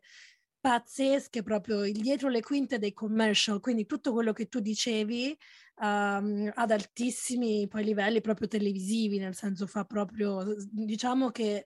pazzesche 0.64 1.44
proprio 1.44 1.92
dietro 1.92 2.30
le 2.30 2.40
quinte 2.40 2.80
dei 2.80 2.94
commercial, 2.94 3.60
quindi 3.60 3.86
tutto 3.86 4.14
quello 4.14 4.32
che 4.32 4.48
tu 4.48 4.62
dicevi 4.62 5.38
um, 5.82 6.50
ad 6.54 6.72
altissimi 6.72 7.68
poi 7.68 7.84
livelli 7.84 8.22
proprio 8.22 8.48
televisivi, 8.48 9.18
nel 9.18 9.36
senso 9.36 9.68
fa 9.68 9.84
proprio, 9.84 10.56
diciamo 10.72 11.32
che 11.32 11.66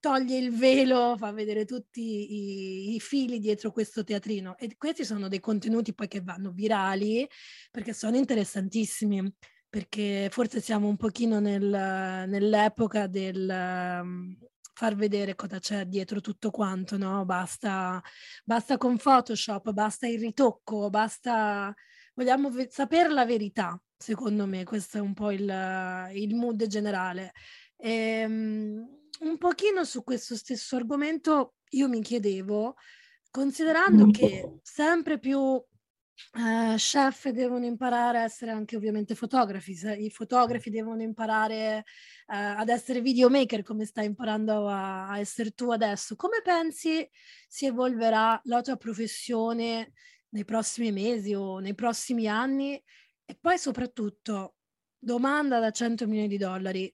toglie 0.00 0.38
il 0.38 0.56
velo, 0.56 1.16
fa 1.18 1.30
vedere 1.30 1.66
tutti 1.66 2.00
i, 2.00 2.94
i, 2.94 3.00
fili 3.00 3.38
dietro 3.38 3.70
questo 3.70 4.02
teatrino. 4.02 4.56
E 4.56 4.76
questi 4.78 5.04
sono 5.04 5.28
dei 5.28 5.40
contenuti 5.40 5.92
poi 5.92 6.08
che 6.08 6.22
vanno 6.22 6.50
virali 6.50 7.28
perché 7.70 7.92
sono 7.92 8.16
interessantissimi 8.16 9.30
perché 9.68 10.28
forse 10.32 10.62
siamo 10.62 10.88
un 10.88 10.96
pochino 10.96 11.38
nel, 11.38 11.68
nell'epoca 12.26 13.06
del 13.08 13.46
um, 13.46 14.34
far 14.78 14.94
vedere 14.94 15.34
cosa 15.34 15.58
c'è 15.58 15.86
dietro 15.86 16.20
tutto 16.20 16.52
quanto, 16.52 16.96
no? 16.96 17.24
Basta, 17.24 18.00
basta 18.44 18.76
con 18.76 18.96
Photoshop, 18.96 19.72
basta 19.72 20.06
il 20.06 20.20
ritocco, 20.20 20.88
basta 20.88 21.74
vogliamo 22.14 22.48
ve- 22.48 22.68
sapere 22.70 23.08
la 23.08 23.24
verità, 23.24 23.76
secondo 23.96 24.46
me, 24.46 24.62
questo 24.62 24.98
è 24.98 25.00
un 25.00 25.14
po' 25.14 25.32
il, 25.32 25.42
il 26.12 26.32
mood 26.36 26.64
generale. 26.66 27.32
E, 27.76 28.24
um, 28.24 28.88
un 29.22 29.36
pochino 29.36 29.82
su 29.82 30.04
questo 30.04 30.36
stesso 30.36 30.76
argomento 30.76 31.54
io 31.70 31.88
mi 31.88 32.00
chiedevo, 32.00 32.76
considerando 33.32 34.06
che 34.12 34.60
sempre 34.62 35.18
più 35.18 35.60
Uh, 36.32 36.74
chef 36.76 37.28
devono 37.30 37.64
imparare 37.64 38.18
a 38.18 38.22
essere 38.24 38.50
anche 38.50 38.76
ovviamente 38.76 39.14
fotografi, 39.14 39.76
i 39.98 40.10
fotografi 40.10 40.68
devono 40.68 41.02
imparare 41.02 41.78
uh, 41.78 42.34
ad 42.58 42.68
essere 42.68 43.00
videomaker 43.00 43.62
come 43.62 43.84
stai 43.84 44.06
imparando 44.06 44.68
a, 44.68 45.08
a, 45.08 45.18
essere 45.18 45.52
tu 45.52 45.70
adesso. 45.70 46.16
Come 46.16 46.40
pensi 46.42 47.08
si 47.46 47.66
evolverà 47.66 48.40
la 48.44 48.60
tua 48.60 48.76
professione 48.76 49.92
nei 50.30 50.44
prossimi 50.44 50.92
mesi 50.92 51.34
o 51.34 51.60
nei 51.60 51.74
prossimi 51.74 52.26
anni? 52.26 52.82
E 53.24 53.38
poi 53.40 53.58
soprattutto, 53.58 54.56
domanda 54.98 55.60
da 55.60 55.70
100 55.70 56.06
milioni 56.06 56.28
di 56.28 56.38
dollari, 56.38 56.92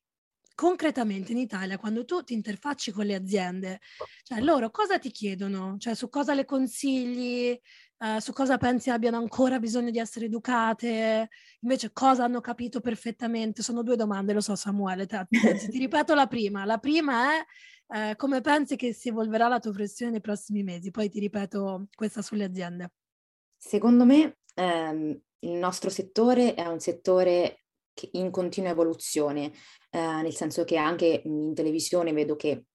concretamente 0.54 1.32
in 1.32 1.38
Italia, 1.38 1.78
quando 1.78 2.04
tu 2.04 2.22
ti 2.22 2.32
interfacci 2.34 2.92
con 2.92 3.06
le 3.06 3.14
aziende, 3.14 3.80
cioè 4.22 4.40
loro 4.40 4.70
cosa 4.70 4.98
ti 4.98 5.10
chiedono? 5.10 5.76
Cioè 5.78 5.94
su 5.94 6.08
cosa 6.08 6.34
le 6.34 6.44
consigli? 6.44 7.58
Uh, 8.04 8.18
su 8.18 8.34
cosa 8.34 8.58
pensi 8.58 8.90
abbiano 8.90 9.16
ancora 9.16 9.58
bisogno 9.58 9.90
di 9.90 9.98
essere 9.98 10.26
educate? 10.26 11.30
Invece 11.60 11.90
cosa 11.90 12.24
hanno 12.24 12.42
capito 12.42 12.80
perfettamente? 12.80 13.62
Sono 13.62 13.82
due 13.82 13.96
domande, 13.96 14.34
lo 14.34 14.42
so 14.42 14.54
Samuele, 14.54 15.06
te, 15.06 15.26
ti, 15.30 15.78
ripeto 15.78 16.14
la 16.14 16.26
prima. 16.26 16.66
La 16.66 16.76
prima 16.76 17.30
è 17.32 18.10
uh, 18.10 18.16
come 18.16 18.42
pensi 18.42 18.76
che 18.76 18.92
si 18.92 19.08
evolverà 19.08 19.48
la 19.48 19.58
tua 19.58 19.70
professione 19.70 20.10
nei 20.10 20.20
prossimi 20.20 20.62
mesi? 20.62 20.90
Poi 20.90 21.08
ti 21.08 21.18
ripeto 21.18 21.86
questa 21.94 22.20
sulle 22.20 22.44
aziende. 22.44 22.92
Secondo 23.56 24.04
me 24.04 24.36
ehm, 24.54 25.18
il 25.38 25.52
nostro 25.52 25.88
settore 25.88 26.52
è 26.52 26.66
un 26.66 26.80
settore 26.80 27.64
in 28.12 28.30
continua 28.30 28.68
evoluzione, 28.68 29.50
eh, 29.88 29.98
nel 29.98 30.34
senso 30.34 30.64
che 30.64 30.76
anche 30.76 31.22
in 31.24 31.54
televisione 31.54 32.12
vedo 32.12 32.36
che 32.36 32.66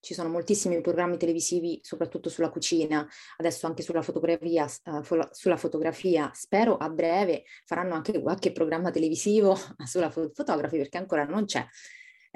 ci 0.00 0.14
sono 0.14 0.28
moltissimi 0.28 0.80
programmi 0.80 1.16
televisivi, 1.16 1.80
soprattutto 1.82 2.28
sulla 2.28 2.50
cucina, 2.50 3.08
adesso 3.38 3.66
anche 3.66 3.82
sulla 3.82 4.02
fotografia, 4.02 4.68
fo- 5.02 5.28
sulla 5.32 5.56
fotografia. 5.56 6.30
Spero 6.34 6.76
a 6.76 6.88
breve 6.90 7.44
faranno 7.64 7.94
anche 7.94 8.20
qualche 8.20 8.52
programma 8.52 8.90
televisivo 8.90 9.56
sulla 9.84 10.10
fo- 10.10 10.30
fotografi 10.34 10.76
perché 10.76 10.98
ancora 10.98 11.24
non 11.24 11.46
c'è. 11.46 11.66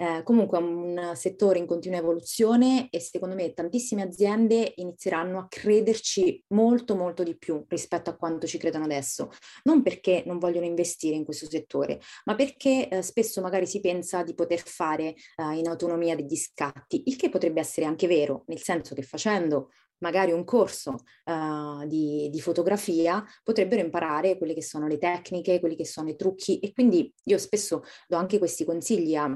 Eh, 0.00 0.22
comunque 0.22 0.58
è 0.58 0.62
un 0.62 1.12
settore 1.16 1.58
in 1.58 1.66
continua 1.66 1.98
evoluzione 1.98 2.88
e 2.88 3.00
secondo 3.00 3.34
me 3.34 3.52
tantissime 3.52 4.02
aziende 4.02 4.74
inizieranno 4.76 5.40
a 5.40 5.48
crederci 5.48 6.44
molto 6.50 6.94
molto 6.94 7.24
di 7.24 7.36
più 7.36 7.64
rispetto 7.66 8.08
a 8.08 8.14
quanto 8.14 8.46
ci 8.46 8.58
credono 8.58 8.84
adesso. 8.84 9.30
Non 9.64 9.82
perché 9.82 10.22
non 10.24 10.38
vogliono 10.38 10.66
investire 10.66 11.16
in 11.16 11.24
questo 11.24 11.50
settore, 11.50 12.00
ma 12.26 12.36
perché 12.36 12.88
eh, 12.88 13.02
spesso 13.02 13.40
magari 13.40 13.66
si 13.66 13.80
pensa 13.80 14.22
di 14.22 14.34
poter 14.34 14.60
fare 14.60 15.14
eh, 15.34 15.56
in 15.56 15.66
autonomia 15.66 16.14
degli 16.14 16.36
scatti, 16.36 17.02
il 17.06 17.16
che 17.16 17.28
potrebbe 17.28 17.58
essere 17.58 17.84
anche 17.84 18.06
vero, 18.06 18.44
nel 18.46 18.60
senso 18.62 18.94
che 18.94 19.02
facendo 19.02 19.70
magari 19.98 20.30
un 20.30 20.44
corso 20.44 20.98
uh, 21.24 21.84
di, 21.86 22.28
di, 22.30 22.40
fotografia, 22.40 23.24
potrebbero 23.42 23.82
imparare 23.82 24.38
quelle 24.38 24.54
che 24.54 24.62
sono 24.62 24.86
le 24.86 24.96
tecniche, 24.96 25.58
quelli 25.58 25.74
che 25.74 25.84
sono 25.84 26.08
i 26.08 26.14
trucchi 26.14 26.60
e 26.60 26.72
quindi 26.72 27.12
io 27.24 27.38
spesso 27.38 27.82
do 28.06 28.16
anche 28.16 28.38
questi 28.38 28.64
consigli 28.64 29.16
a 29.16 29.28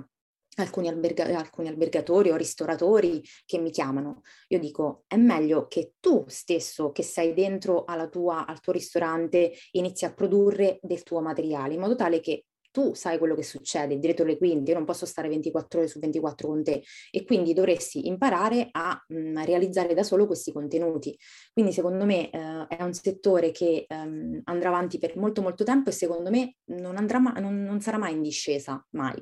alcuni, 0.57 0.89
alberga- 0.89 1.37
alcuni 1.37 1.69
albergatori 1.69 2.31
o 2.31 2.37
ristoratori 2.37 3.23
che 3.45 3.59
mi 3.59 3.71
chiamano. 3.71 4.23
Io 4.49 4.59
dico, 4.59 5.05
è 5.07 5.17
meglio 5.17 5.67
che 5.67 5.95
tu 6.01 6.25
stesso, 6.27 6.93
che 6.93 7.03
sei 7.03 7.35
dentro 7.35 7.85
tua, 8.11 8.47
al 8.47 8.61
tuo 8.61 8.73
ristorante, 8.73 9.53
inizi 9.73 10.05
a 10.05 10.13
produrre 10.13 10.79
del 10.83 11.03
tuo 11.03 11.21
materiale, 11.21 11.75
in 11.75 11.81
modo 11.81 11.95
tale 11.95 12.21
che 12.21 12.45
tu 12.73 12.95
sai 12.95 13.19
quello 13.19 13.37
che 13.37 13.45
succede 13.45 13.99
dietro 13.99 14.25
le 14.25 14.39
quinte, 14.39 14.71
io 14.71 14.77
non 14.77 14.87
posso 14.87 15.07
stare 15.07 15.29
24 15.29 15.79
ore 15.79 15.89
su 15.89 16.01
24 16.01 16.49
con 16.49 16.65
te. 16.65 16.83
E 17.11 17.25
quindi 17.25 17.53
dovresti 17.53 18.09
imparare 18.09 18.69
a 18.73 19.01
mh, 19.07 19.17
mm, 19.17 19.37
realizzare 19.45 19.95
da 19.95 20.03
solo 20.03 20.27
questi 20.27 20.53
contenuti. 20.53 21.17
Quindi 21.53 21.73
secondo 21.73 22.05
me 22.05 22.31
eh, 22.31 22.67
è 22.69 22.83
un 22.83 22.95
settore 22.95 23.53
che 23.53 23.85
ehm, 23.87 24.41
andrà 24.45 24.71
avanti 24.71 24.99
per 24.99 25.17
molto 25.17 25.43
molto 25.43 25.65
tempo 25.65 25.91
e 25.91 25.93
secondo 25.93 26.31
me 26.31 26.57
non, 26.71 26.97
andrà 26.97 27.21
ma- 27.21 27.35
non, 27.39 27.63
non 27.63 27.81
sarà 27.81 27.99
mai 27.99 28.15
in 28.15 28.23
discesa, 28.23 28.85
mai, 28.91 29.15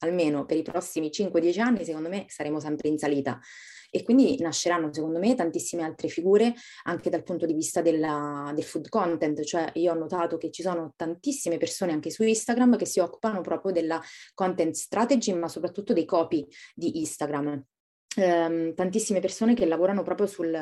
almeno 0.00 0.44
per 0.44 0.58
i 0.58 0.62
prossimi 0.62 1.08
5-10 1.08 1.60
anni 1.60 1.84
secondo 1.84 2.08
me 2.08 2.26
saremo 2.28 2.60
sempre 2.60 2.88
in 2.88 2.98
salita 2.98 3.40
e 3.90 4.02
quindi 4.02 4.40
nasceranno 4.40 4.92
secondo 4.92 5.18
me 5.18 5.34
tantissime 5.34 5.82
altre 5.82 6.08
figure 6.08 6.54
anche 6.84 7.10
dal 7.10 7.22
punto 7.22 7.46
di 7.46 7.54
vista 7.54 7.80
della, 7.80 8.52
del 8.54 8.64
food 8.64 8.88
content, 8.88 9.42
cioè 9.42 9.70
io 9.74 9.92
ho 9.92 9.96
notato 9.96 10.36
che 10.36 10.50
ci 10.50 10.62
sono 10.62 10.92
tantissime 10.96 11.56
persone 11.56 11.92
anche 11.92 12.10
su 12.10 12.22
Instagram 12.22 12.76
che 12.76 12.86
si 12.86 13.00
occupano 13.00 13.40
proprio 13.40 13.72
della 13.72 14.00
content 14.34 14.74
strategy 14.74 15.32
ma 15.32 15.48
soprattutto 15.48 15.92
dei 15.92 16.04
copy 16.04 16.46
di 16.74 16.98
Instagram 16.98 17.64
ehm, 18.16 18.74
tantissime 18.74 19.20
persone 19.20 19.54
che 19.54 19.66
lavorano 19.66 20.02
proprio 20.02 20.26
sul, 20.26 20.56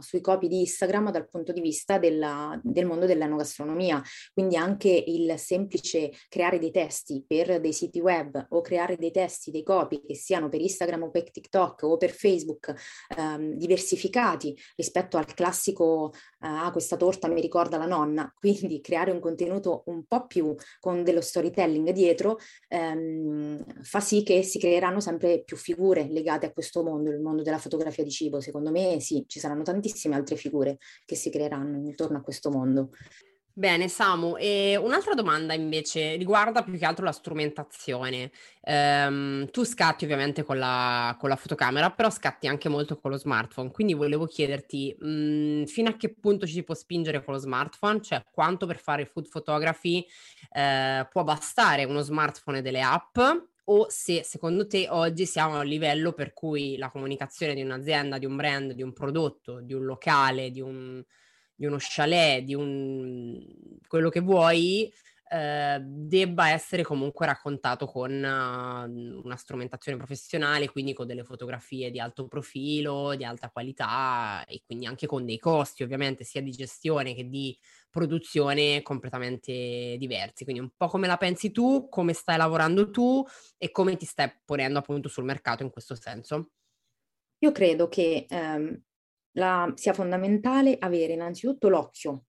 sui 0.00 0.20
copy 0.20 0.48
di 0.48 0.60
Instagram 0.60 1.10
dal 1.10 1.28
punto 1.28 1.52
di 1.52 1.60
vista 1.60 1.98
della, 1.98 2.58
del 2.62 2.86
mondo 2.86 3.06
dell'enogastronomia, 3.06 4.02
quindi 4.32 4.56
anche 4.56 5.04
il 5.06 5.38
semplice 5.38 6.12
creare 6.28 6.58
dei 6.58 6.70
testi 6.70 7.24
per 7.26 7.60
dei 7.60 7.72
siti 7.72 8.00
web 8.00 8.46
o 8.50 8.60
creare 8.60 8.96
dei 8.96 9.10
testi, 9.10 9.50
dei 9.50 9.62
copy 9.62 10.02
che 10.06 10.14
siano 10.14 10.48
per 10.48 10.60
Instagram 10.60 11.04
o 11.04 11.10
per 11.10 11.30
TikTok 11.30 11.82
o 11.82 11.96
per 11.96 12.10
Facebook 12.10 12.74
ehm, 13.16 13.52
diversificati 13.54 14.56
rispetto 14.76 15.16
al 15.16 15.32
classico 15.34 16.12
ah 16.40 16.70
questa 16.70 16.96
torta 16.96 17.28
mi 17.28 17.40
ricorda 17.40 17.76
la 17.76 17.86
nonna, 17.86 18.32
quindi 18.38 18.80
creare 18.80 19.10
un 19.10 19.20
contenuto 19.20 19.82
un 19.86 20.04
po' 20.06 20.26
più 20.26 20.54
con 20.80 21.02
dello 21.02 21.20
storytelling 21.20 21.90
dietro 21.90 22.38
ehm, 22.68 23.82
fa 23.82 24.00
sì 24.00 24.22
che 24.22 24.42
si 24.42 24.58
creeranno 24.58 25.00
sempre 25.00 25.42
più 25.44 25.56
figure 25.56 26.06
legate 26.08 26.46
a 26.46 26.52
questo 26.52 26.82
mondo, 26.86 27.10
il 27.10 27.20
mondo 27.20 27.42
della 27.42 27.58
fotografia 27.58 28.04
di 28.04 28.10
cibo. 28.10 28.40
Secondo 28.40 28.70
me 28.70 29.00
sì, 29.00 29.24
ci 29.26 29.38
saranno 29.38 29.62
tantissime 29.62 30.14
altre 30.14 30.36
figure 30.36 30.78
che 31.04 31.16
si 31.16 31.30
creeranno 31.30 31.76
intorno 31.76 32.18
a 32.18 32.22
questo 32.22 32.50
mondo. 32.50 32.90
Bene, 33.58 33.88
Samu, 33.88 34.36
e 34.38 34.76
un'altra 34.76 35.14
domanda 35.14 35.54
invece 35.54 36.16
riguarda 36.16 36.62
più 36.62 36.76
che 36.76 36.84
altro 36.84 37.06
la 37.06 37.12
strumentazione. 37.12 38.30
Ehm, 38.60 39.48
tu 39.50 39.64
scatti 39.64 40.04
ovviamente 40.04 40.42
con 40.42 40.58
la, 40.58 41.16
con 41.18 41.30
la, 41.30 41.36
fotocamera, 41.36 41.90
però 41.90 42.10
scatti 42.10 42.48
anche 42.48 42.68
molto 42.68 42.98
con 42.98 43.10
lo 43.10 43.16
smartphone, 43.16 43.70
quindi 43.70 43.94
volevo 43.94 44.26
chiederti 44.26 44.94
mh, 44.98 45.08
mm, 45.08 45.64
fino 45.64 45.88
a 45.88 45.96
che 45.96 46.12
punto 46.12 46.44
ci 46.44 46.52
si 46.52 46.64
può 46.64 46.74
spingere 46.74 47.24
con 47.24 47.32
lo 47.32 47.40
smartphone, 47.40 48.02
cioè 48.02 48.22
quanto 48.30 48.66
per 48.66 48.76
fare 48.78 49.06
food 49.06 49.26
photography 49.30 50.06
eh, 50.52 51.08
può 51.10 51.24
bastare 51.24 51.84
uno 51.84 52.02
smartphone 52.02 52.58
e 52.58 52.62
delle 52.62 52.82
app 52.82 53.18
o 53.68 53.86
se 53.88 54.22
secondo 54.24 54.66
te 54.66 54.88
oggi 54.90 55.26
siamo 55.26 55.56
a 55.56 55.60
un 55.60 55.66
livello 55.66 56.12
per 56.12 56.32
cui 56.32 56.76
la 56.76 56.90
comunicazione 56.90 57.54
di 57.54 57.62
un'azienda, 57.62 58.18
di 58.18 58.26
un 58.26 58.36
brand, 58.36 58.72
di 58.72 58.82
un 58.82 58.92
prodotto, 58.92 59.60
di 59.60 59.74
un 59.74 59.84
locale, 59.84 60.50
di 60.50 60.60
un 60.60 61.02
di 61.58 61.64
uno 61.66 61.78
chalet, 61.80 62.44
di 62.44 62.54
un 62.54 63.42
quello 63.88 64.10
che 64.10 64.20
vuoi, 64.20 64.92
eh, 65.28 65.78
debba 65.82 66.50
essere 66.50 66.82
comunque 66.82 67.26
raccontato 67.26 67.86
con 67.86 68.10
uh, 68.12 69.24
una 69.24 69.36
strumentazione 69.36 69.98
professionale, 69.98 70.70
quindi 70.70 70.92
con 70.92 71.06
delle 71.06 71.24
fotografie 71.24 71.90
di 71.90 71.98
alto 71.98 72.28
profilo, 72.28 73.14
di 73.16 73.24
alta 73.24 73.50
qualità 73.50 74.44
e 74.46 74.62
quindi 74.64 74.86
anche 74.86 75.06
con 75.06 75.24
dei 75.24 75.38
costi 75.38 75.82
ovviamente 75.82 76.22
sia 76.22 76.40
di 76.40 76.52
gestione 76.52 77.14
che 77.14 77.28
di 77.28 77.56
produzione 77.90 78.82
completamente 78.82 79.96
diversi. 79.98 80.44
Quindi 80.44 80.62
un 80.62 80.70
po' 80.76 80.86
come 80.86 81.06
la 81.06 81.16
pensi 81.16 81.50
tu, 81.50 81.88
come 81.88 82.12
stai 82.12 82.36
lavorando 82.36 82.90
tu 82.90 83.24
e 83.58 83.70
come 83.70 83.96
ti 83.96 84.04
stai 84.04 84.32
ponendo 84.44 84.78
appunto 84.78 85.08
sul 85.08 85.24
mercato 85.24 85.62
in 85.62 85.70
questo 85.70 85.94
senso. 85.96 86.50
Io 87.38 87.52
credo 87.52 87.88
che 87.88 88.26
ehm, 88.28 88.82
la, 89.32 89.72
sia 89.74 89.92
fondamentale 89.92 90.76
avere 90.78 91.14
innanzitutto 91.14 91.68
l'occhio, 91.68 92.26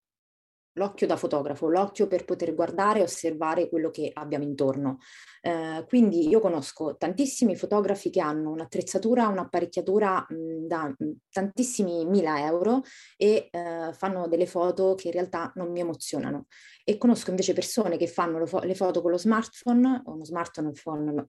l'occhio 0.77 1.07
da 1.07 1.17
fotografo, 1.17 1.67
l'occhio 1.67 2.07
per 2.07 2.23
poter 2.23 2.55
guardare 2.55 2.99
e 2.99 3.03
osservare 3.03 3.67
quello 3.67 3.89
che 3.89 4.09
abbiamo 4.13 4.45
intorno. 4.45 4.99
Eh, 5.41 5.85
quindi 5.87 6.27
io 6.27 6.39
conosco 6.39 6.95
tantissimi 6.97 7.55
fotografi 7.55 8.09
che 8.09 8.21
hanno 8.21 8.51
un'attrezzatura, 8.51 9.27
un'apparecchiatura 9.27 10.25
mh, 10.27 10.67
da 10.67 10.87
mh, 10.87 11.11
tantissimi 11.29 12.05
mila 12.05 12.45
euro 12.45 12.81
e 13.17 13.49
eh, 13.51 13.93
fanno 13.93 14.27
delle 14.27 14.45
foto 14.45 14.95
che 14.95 15.07
in 15.07 15.13
realtà 15.13 15.51
non 15.55 15.71
mi 15.71 15.79
emozionano. 15.79 16.45
E 16.83 16.97
conosco 16.97 17.31
invece 17.31 17.53
persone 17.53 17.97
che 17.97 18.07
fanno 18.07 18.45
fo- 18.45 18.59
le 18.59 18.75
foto 18.75 19.01
con 19.01 19.11
lo 19.11 19.17
smartphone, 19.17 20.01
uno 20.05 20.25
smartphone, 20.25 20.71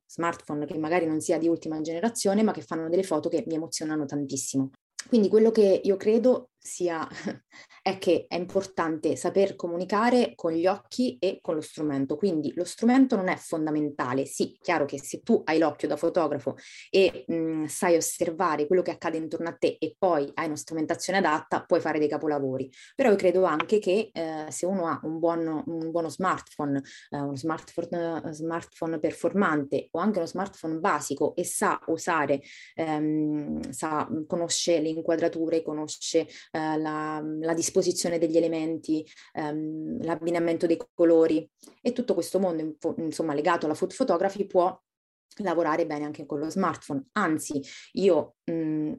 smartphone 0.07 0.67
che 0.67 0.79
magari 0.79 1.07
non 1.07 1.21
sia 1.21 1.39
di 1.39 1.49
ultima 1.49 1.81
generazione, 1.81 2.43
ma 2.43 2.53
che 2.53 2.63
fanno 2.63 2.89
delle 2.89 3.03
foto 3.03 3.29
che 3.29 3.45
mi 3.47 3.55
emozionano 3.55 4.05
tantissimo. 4.05 4.71
Quindi 5.09 5.29
quello 5.29 5.51
che 5.51 5.81
io 5.83 5.97
credo 5.97 6.51
sia, 6.59 7.07
è 7.83 7.99
che 7.99 8.27
è 8.29 8.37
importante 8.37 9.17
saper 9.17 9.57
comunicare 9.57 10.33
con 10.35 10.53
gli 10.53 10.67
occhi 10.67 11.17
e 11.19 11.39
con 11.41 11.55
lo 11.55 11.61
strumento. 11.61 12.17
Quindi 12.17 12.53
lo 12.55 12.65
strumento 12.65 13.17
non 13.17 13.29
è 13.29 13.37
fondamentale. 13.37 14.27
Sì, 14.27 14.57
chiaro 14.61 14.85
che 14.85 15.01
se 15.01 15.23
tu 15.23 15.41
hai 15.45 15.59
l'occhio 15.59 15.89
da 15.89 15.97
fotografo 15.97 16.57
e 16.91 17.25
mh, 17.27 17.35
mm, 17.35 17.65
sai 17.65 17.97
osservare 17.97 18.67
quello 18.67 18.83
che 18.83 18.91
accade 18.91 19.17
intorno 19.17 19.49
a 19.49 19.57
te 19.57 19.77
e 19.79 19.95
poi 19.99 20.31
hai 20.35 20.47
una 20.47 20.57
strumentazione 20.57 21.19
adatta, 21.19 21.65
puoi 21.65 21.81
fare 21.81 21.99
dei 21.99 22.09
capolavori. 22.09 22.71
Però 22.95 23.11
io 23.11 23.17
credo 23.17 23.45
anche 23.45 23.79
che 23.79 24.11
eh, 24.13 24.47
se 24.51 24.67
uno 24.67 24.87
ha 24.87 25.01
un, 25.05 25.19
buon, 25.19 25.63
un 25.67 25.91
buono 25.91 26.09
smartphone, 26.09 26.83
eh, 27.11 27.19
uno 27.19 27.37
smartphone, 27.37 28.33
smartphone 28.33 28.99
performante 28.99 29.89
o 29.93 29.99
anche 29.99 30.19
uno 30.19 30.27
smartphone 30.27 30.79
basico 30.79 31.35
e 31.35 31.45
sa 31.45 31.81
usare, 31.87 32.41
ehm, 32.75 33.71
sa, 33.71 34.09
conosce 34.27 34.81
le 34.81 34.89
inquadrature, 34.89 35.63
conosce 35.63 36.27
eh, 36.51 36.79
la, 36.79 37.23
la, 37.41 37.55
disposizione 37.55 38.19
degli 38.19 38.37
elementi, 38.37 39.07
ehm, 39.33 40.03
l'abbinamento 40.05 40.67
dei 40.67 40.79
colori 40.95 41.49
e 41.83 41.93
tutto 41.93 42.15
questo 42.15 42.39
mondo 42.39 42.77
insomma 42.97 43.35
legato 43.35 43.67
alla 43.67 43.75
food 43.75 43.95
photography 43.95 44.47
può 44.47 44.81
lavorare 45.43 45.87
bene 45.87 46.05
anche 46.05 46.27
con 46.27 46.39
lo 46.39 46.51
smartphone. 46.51 47.07
Anzi, 47.13 47.61
io 47.93 48.37
mh, 48.45 48.93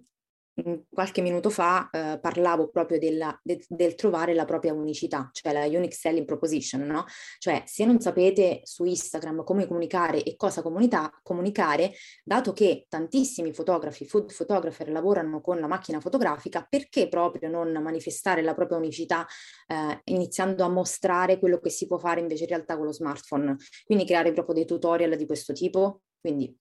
qualche 0.89 1.21
minuto 1.21 1.49
fa 1.49 1.89
eh, 1.91 2.19
parlavo 2.19 2.69
proprio 2.69 2.99
della, 2.99 3.37
de, 3.43 3.63
del 3.67 3.95
trovare 3.95 4.33
la 4.33 4.45
propria 4.45 4.73
unicità, 4.73 5.29
cioè 5.31 5.53
la 5.53 5.65
unique 5.65 5.93
selling 5.93 6.25
proposition, 6.25 6.81
no? 6.81 7.05
Cioè 7.37 7.63
se 7.65 7.85
non 7.85 7.99
sapete 7.99 8.61
su 8.63 8.83
Instagram 8.83 9.43
come 9.43 9.67
comunicare 9.67 10.23
e 10.23 10.35
cosa 10.35 10.61
comunicare, 10.61 11.93
dato 12.23 12.53
che 12.53 12.85
tantissimi 12.87 13.53
fotografi, 13.53 14.05
food 14.05 14.33
photographer 14.35 14.89
lavorano 14.89 15.41
con 15.41 15.59
la 15.59 15.67
macchina 15.67 15.99
fotografica, 15.99 16.65
perché 16.69 17.07
proprio 17.07 17.49
non 17.49 17.71
manifestare 17.81 18.41
la 18.41 18.53
propria 18.53 18.77
unicità 18.77 19.25
eh, 19.67 20.01
iniziando 20.05 20.63
a 20.63 20.69
mostrare 20.69 21.39
quello 21.39 21.59
che 21.59 21.69
si 21.69 21.87
può 21.87 21.97
fare 21.97 22.19
invece 22.19 22.43
in 22.43 22.49
realtà 22.49 22.75
con 22.77 22.85
lo 22.85 22.93
smartphone? 22.93 23.55
Quindi 23.85 24.05
creare 24.05 24.31
proprio 24.31 24.55
dei 24.55 24.65
tutorial 24.65 25.15
di 25.15 25.25
questo 25.25 25.53
tipo. 25.53 26.01
Quindi 26.19 26.53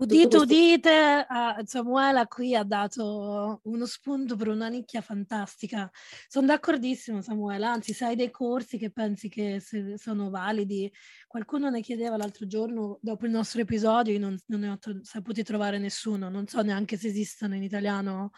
Udite, 0.00 0.38
udite, 0.38 1.26
uh, 1.28 1.62
Samuela 1.66 2.26
qui 2.26 2.54
ha 2.54 2.64
dato 2.64 3.60
uno 3.64 3.84
spunto 3.84 4.34
per 4.34 4.48
una 4.48 4.68
nicchia 4.68 5.02
fantastica. 5.02 5.90
Sono 6.26 6.46
d'accordissimo 6.46 7.20
Samuela, 7.20 7.70
anzi 7.70 7.92
sai 7.92 8.16
dei 8.16 8.30
corsi 8.30 8.78
che 8.78 8.90
pensi 8.90 9.28
che 9.28 9.62
sono 9.96 10.30
validi. 10.30 10.90
Qualcuno 11.26 11.68
ne 11.68 11.82
chiedeva 11.82 12.16
l'altro 12.16 12.46
giorno, 12.46 12.98
dopo 13.02 13.26
il 13.26 13.30
nostro 13.30 13.60
episodio, 13.60 14.14
io 14.14 14.20
non, 14.20 14.38
non 14.46 14.60
ne 14.60 14.68
ho 14.70 14.78
tro- 14.78 15.00
saputi 15.02 15.42
trovare 15.42 15.78
nessuno, 15.78 16.30
non 16.30 16.46
so 16.46 16.62
neanche 16.62 16.96
se 16.96 17.08
esistono 17.08 17.54
in 17.54 17.62
italiano 17.62 18.30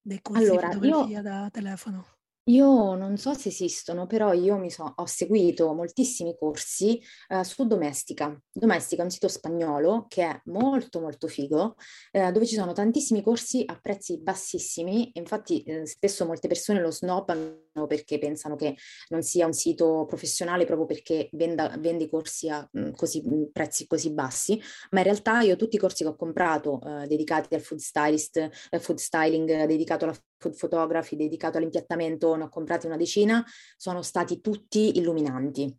dei 0.00 0.20
corsi 0.20 0.42
allora, 0.42 0.68
di 0.68 0.74
fotografia 0.74 1.16
io... 1.18 1.22
da 1.22 1.48
telefono. 1.52 2.13
Io 2.48 2.94
non 2.94 3.16
so 3.16 3.32
se 3.32 3.48
esistono, 3.48 4.06
però 4.06 4.34
io 4.34 4.58
mi 4.58 4.70
so, 4.70 4.92
ho 4.96 5.06
seguito 5.06 5.72
moltissimi 5.72 6.36
corsi 6.36 7.00
eh, 7.28 7.42
su 7.42 7.66
Domestica. 7.66 8.38
Domestica 8.52 9.00
è 9.00 9.04
un 9.06 9.10
sito 9.10 9.28
spagnolo 9.28 10.04
che 10.08 10.24
è 10.24 10.40
molto 10.46 11.00
molto 11.00 11.26
figo, 11.26 11.76
eh, 12.10 12.32
dove 12.32 12.44
ci 12.44 12.54
sono 12.54 12.72
tantissimi 12.72 13.22
corsi 13.22 13.62
a 13.66 13.78
prezzi 13.80 14.20
bassissimi. 14.20 15.12
Infatti 15.14 15.62
eh, 15.62 15.86
spesso 15.86 16.26
molte 16.26 16.48
persone 16.48 16.82
lo 16.82 16.90
snobbano 16.90 17.63
perché 17.86 18.18
pensano 18.18 18.56
che 18.56 18.76
non 19.08 19.22
sia 19.22 19.46
un 19.46 19.52
sito 19.52 20.04
professionale 20.06 20.64
proprio 20.64 20.86
perché 20.86 21.28
vende 21.32 22.08
corsi 22.08 22.48
a 22.48 22.68
così, 22.94 23.22
prezzi 23.52 23.86
così 23.86 24.12
bassi, 24.12 24.60
ma 24.90 25.00
in 25.00 25.04
realtà 25.04 25.40
io 25.40 25.56
tutti 25.56 25.76
i 25.76 25.78
corsi 25.78 26.04
che 26.04 26.10
ho 26.10 26.16
comprato 26.16 26.80
eh, 26.84 27.06
dedicati 27.06 27.54
al 27.54 27.60
food 27.60 27.80
stylist, 27.80 28.36
eh, 28.36 28.78
food 28.78 28.98
styling, 28.98 29.64
dedicato 29.64 30.04
alla 30.04 30.16
food 30.38 30.56
photography 30.56 31.16
dedicato 31.16 31.58
all'impiattamento, 31.58 32.34
ne 32.34 32.44
ho 32.44 32.48
comprati 32.48 32.86
una 32.86 32.96
decina, 32.96 33.44
sono 33.76 34.02
stati 34.02 34.40
tutti 34.40 34.98
illuminanti. 34.98 35.76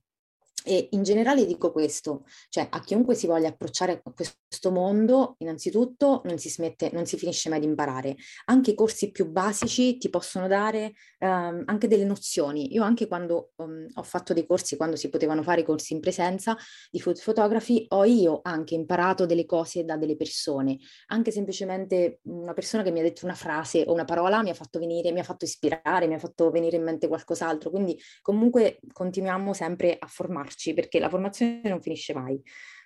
E 0.68 0.88
in 0.92 1.04
generale 1.04 1.46
dico 1.46 1.72
questo, 1.72 2.26
cioè 2.50 2.68
a 2.72 2.80
chiunque 2.80 3.14
si 3.14 3.28
voglia 3.28 3.50
approcciare 3.50 4.02
a 4.04 4.12
questo 4.12 4.38
mondo, 4.72 5.36
innanzitutto 5.40 6.22
non 6.26 6.38
si 6.38 6.50
smette, 6.50 6.90
non 6.94 7.06
si 7.06 7.18
finisce 7.18 7.50
mai 7.50 7.60
di 7.60 7.66
imparare. 7.66 8.16
Anche 8.46 8.72
i 8.72 8.76
corsi 8.76 9.12
più 9.12 9.30
basici 9.30 9.98
ti 9.98 10.10
possono 10.10 10.48
dare 10.48 10.94
um, 11.20 11.64
anche 11.66 11.88
delle 11.88 12.06
nozioni. 12.06 12.74
Io 12.74 12.84
anche 12.84 13.08
quando 13.08 13.52
um, 13.58 13.86
ho 13.94 14.04
fatto 14.04 14.34
dei 14.34 14.46
corsi, 14.46 14.78
quando 14.78 14.96
si 14.96 15.10
potevano 15.10 15.44
fare 15.44 15.62
i 15.62 15.64
corsi 15.64 15.94
in 15.94 16.00
presenza 16.00 16.58
di 16.90 17.00
food 17.00 17.22
photography, 17.22 17.86
ho 17.90 18.04
io 18.06 18.40
anche 18.44 18.76
imparato 18.76 19.26
delle 19.26 19.46
cose 19.46 19.84
da 19.86 19.98
delle 19.98 20.16
persone. 20.16 20.78
Anche 21.08 21.32
semplicemente 21.32 22.20
una 22.24 22.54
persona 22.54 22.84
che 22.84 22.92
mi 22.92 23.00
ha 23.00 23.04
detto 23.04 23.26
una 23.26 23.36
frase 23.36 23.84
o 23.88 23.94
una 23.94 24.06
parola 24.06 24.42
mi 24.42 24.50
ha 24.50 24.54
fatto 24.54 24.80
venire, 24.80 25.12
mi 25.12 25.20
ha 25.20 25.24
fatto 25.24 25.46
ispirare, 25.46 26.08
mi 26.08 26.14
ha 26.14 26.20
fatto 26.20 26.50
venire 26.50 26.78
in 26.78 26.84
mente 26.84 27.08
qualcos'altro. 27.08 27.70
Quindi 27.70 28.00
comunque 28.22 28.80
continuiamo 28.92 29.54
sempre 29.54 29.96
a 29.98 30.08
formarci 30.08 30.74
perché 30.74 31.00
la 31.00 31.10
formazione 31.10 31.62
non 31.64 31.82
finisce 31.82 32.14
mai. 32.14 32.42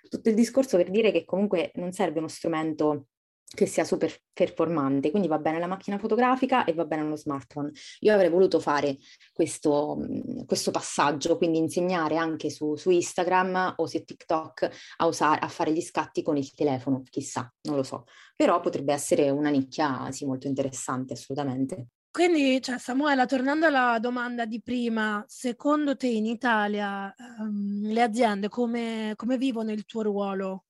Tutto 0.08 0.28
il 0.28 0.34
discorso 0.34 0.76
per 0.76 0.90
dire 0.90 1.12
che 1.12 1.24
comunque 1.24 1.70
non 1.74 1.92
serve 1.92 2.18
uno 2.18 2.28
strumento 2.28 3.06
che 3.52 3.66
sia 3.66 3.84
super 3.84 4.16
performante, 4.32 5.10
quindi 5.10 5.26
va 5.26 5.38
bene 5.38 5.58
la 5.58 5.66
macchina 5.66 5.98
fotografica 5.98 6.64
e 6.64 6.72
va 6.72 6.84
bene 6.84 7.02
uno 7.02 7.16
smartphone. 7.16 7.72
Io 8.00 8.14
avrei 8.14 8.30
voluto 8.30 8.60
fare 8.60 8.96
questo, 9.32 9.98
questo 10.46 10.70
passaggio, 10.70 11.36
quindi 11.36 11.58
insegnare 11.58 12.16
anche 12.16 12.48
su, 12.48 12.76
su 12.76 12.90
Instagram 12.90 13.74
o 13.76 13.86
su 13.86 14.04
TikTok 14.04 14.70
a, 14.98 15.06
usare, 15.06 15.40
a 15.40 15.48
fare 15.48 15.72
gli 15.72 15.82
scatti 15.82 16.22
con 16.22 16.36
il 16.36 16.54
telefono, 16.54 17.02
chissà, 17.10 17.52
non 17.62 17.74
lo 17.74 17.82
so, 17.82 18.04
però 18.36 18.60
potrebbe 18.60 18.92
essere 18.92 19.30
una 19.30 19.50
nicchia 19.50 20.10
sì, 20.12 20.24
molto 20.26 20.46
interessante 20.46 21.14
assolutamente. 21.14 21.88
Quindi, 22.12 22.60
cioè, 22.60 22.76
Samuela, 22.78 23.24
tornando 23.24 23.66
alla 23.66 23.98
domanda 24.00 24.44
di 24.44 24.60
prima, 24.60 25.24
secondo 25.28 25.96
te 25.96 26.08
in 26.08 26.26
Italia 26.26 27.14
um, 27.38 27.82
le 27.84 28.02
aziende 28.02 28.48
come, 28.48 29.12
come, 29.14 29.38
vivono 29.38 29.70
il 29.70 29.84
tuo 29.84 30.02
ruolo? 30.02 30.64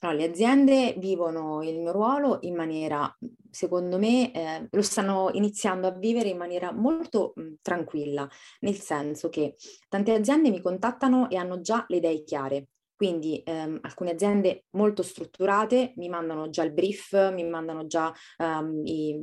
No, 0.00 0.10
le 0.12 0.24
aziende 0.24 0.96
vivono 0.98 1.62
il 1.62 1.78
mio 1.78 1.92
ruolo 1.92 2.38
in 2.42 2.56
maniera, 2.56 3.16
secondo 3.48 3.96
me, 3.96 4.32
eh, 4.32 4.66
lo 4.68 4.82
stanno 4.82 5.30
iniziando 5.32 5.86
a 5.86 5.92
vivere 5.92 6.30
in 6.30 6.36
maniera 6.36 6.72
molto 6.72 7.32
mh, 7.36 7.52
tranquilla, 7.62 8.28
nel 8.60 8.74
senso 8.74 9.28
che 9.28 9.54
tante 9.88 10.12
aziende 10.12 10.50
mi 10.50 10.60
contattano 10.60 11.30
e 11.30 11.36
hanno 11.36 11.60
già 11.60 11.84
le 11.86 11.98
idee 11.98 12.24
chiare. 12.24 12.66
Quindi 13.02 13.42
ehm, 13.44 13.80
alcune 13.80 14.12
aziende 14.12 14.66
molto 14.76 15.02
strutturate 15.02 15.92
mi 15.96 16.08
mandano 16.08 16.50
già 16.50 16.62
il 16.62 16.72
brief, 16.72 17.32
mi 17.32 17.42
mandano 17.42 17.88
già 17.88 18.14
um, 18.38 18.80
i, 18.84 19.18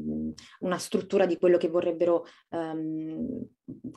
una 0.60 0.78
struttura 0.78 1.26
di 1.26 1.38
quello 1.38 1.56
che 1.56 1.70
vorrebbero, 1.70 2.26
um, 2.50 3.42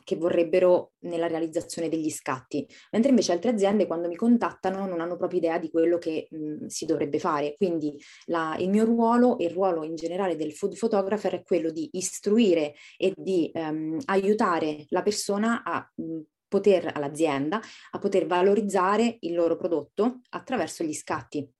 che 0.05 0.15
vorrebbero 0.15 0.93
nella 0.99 1.27
realizzazione 1.27 1.89
degli 1.89 2.09
scatti, 2.09 2.65
mentre 2.91 3.09
invece 3.09 3.33
altre 3.33 3.49
aziende 3.51 3.85
quando 3.85 4.07
mi 4.07 4.15
contattano 4.15 4.87
non 4.87 5.01
hanno 5.01 5.17
proprio 5.17 5.39
idea 5.39 5.59
di 5.59 5.69
quello 5.69 5.97
che 5.97 6.29
mh, 6.31 6.67
si 6.67 6.85
dovrebbe 6.85 7.19
fare. 7.19 7.55
Quindi 7.57 8.01
la, 8.27 8.55
il 8.59 8.69
mio 8.69 8.85
ruolo 8.85 9.37
e 9.37 9.47
il 9.47 9.51
ruolo 9.51 9.83
in 9.83 9.95
generale 9.95 10.37
del 10.37 10.53
food 10.53 10.77
photographer 10.77 11.33
è 11.33 11.43
quello 11.43 11.71
di 11.71 11.89
istruire 11.91 12.73
e 12.95 13.11
di 13.17 13.51
um, 13.53 13.97
aiutare 14.05 14.85
la 14.91 15.01
persona 15.01 15.61
a 15.61 15.85
mh, 15.93 16.19
poter, 16.53 16.91
all'azienda 16.93 17.59
a 17.91 17.97
poter 17.97 18.27
valorizzare 18.27 19.17
il 19.21 19.33
loro 19.33 19.55
prodotto 19.55 20.19
attraverso 20.29 20.83
gli 20.83 20.93
scatti 20.93 21.51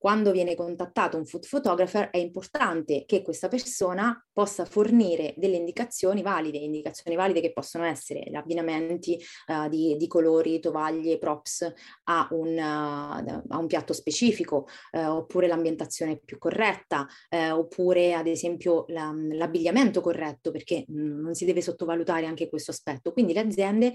quando 0.00 0.30
viene 0.32 0.54
contattato 0.54 1.18
un 1.18 1.26
food 1.26 1.46
photographer 1.46 2.08
è 2.08 2.16
importante 2.16 3.04
che 3.04 3.20
questa 3.20 3.48
persona 3.48 4.18
possa 4.32 4.64
fornire 4.64 5.34
delle 5.36 5.56
indicazioni 5.56 6.22
valide, 6.22 6.56
indicazioni 6.56 7.18
valide 7.18 7.42
che 7.42 7.52
possono 7.52 7.84
essere 7.84 8.22
abbinamenti 8.32 9.22
uh, 9.48 9.68
di, 9.68 9.96
di, 9.98 10.06
colori, 10.06 10.58
tovaglie, 10.58 11.18
props 11.18 11.70
a 12.04 12.26
un, 12.30 12.48
uh, 12.48 13.44
a 13.46 13.58
un 13.58 13.66
piatto 13.66 13.92
specifico, 13.92 14.66
uh, 14.92 15.00
oppure 15.00 15.46
l'ambientazione 15.46 16.18
più 16.24 16.38
corretta, 16.38 17.06
oppure 17.52 18.14
ad 18.14 18.26
esempio 18.26 18.86
la, 18.88 19.14
l'abbigliamento 19.14 20.00
corretto, 20.00 20.50
perché 20.50 20.84
mh, 20.88 21.20
non 21.20 21.34
si 21.34 21.44
deve 21.44 21.60
sottovalutare 21.60 22.24
anche 22.24 22.48
questo 22.48 22.70
aspetto. 22.70 23.12
Quindi 23.12 23.34
le 23.34 23.40
aziende, 23.40 23.92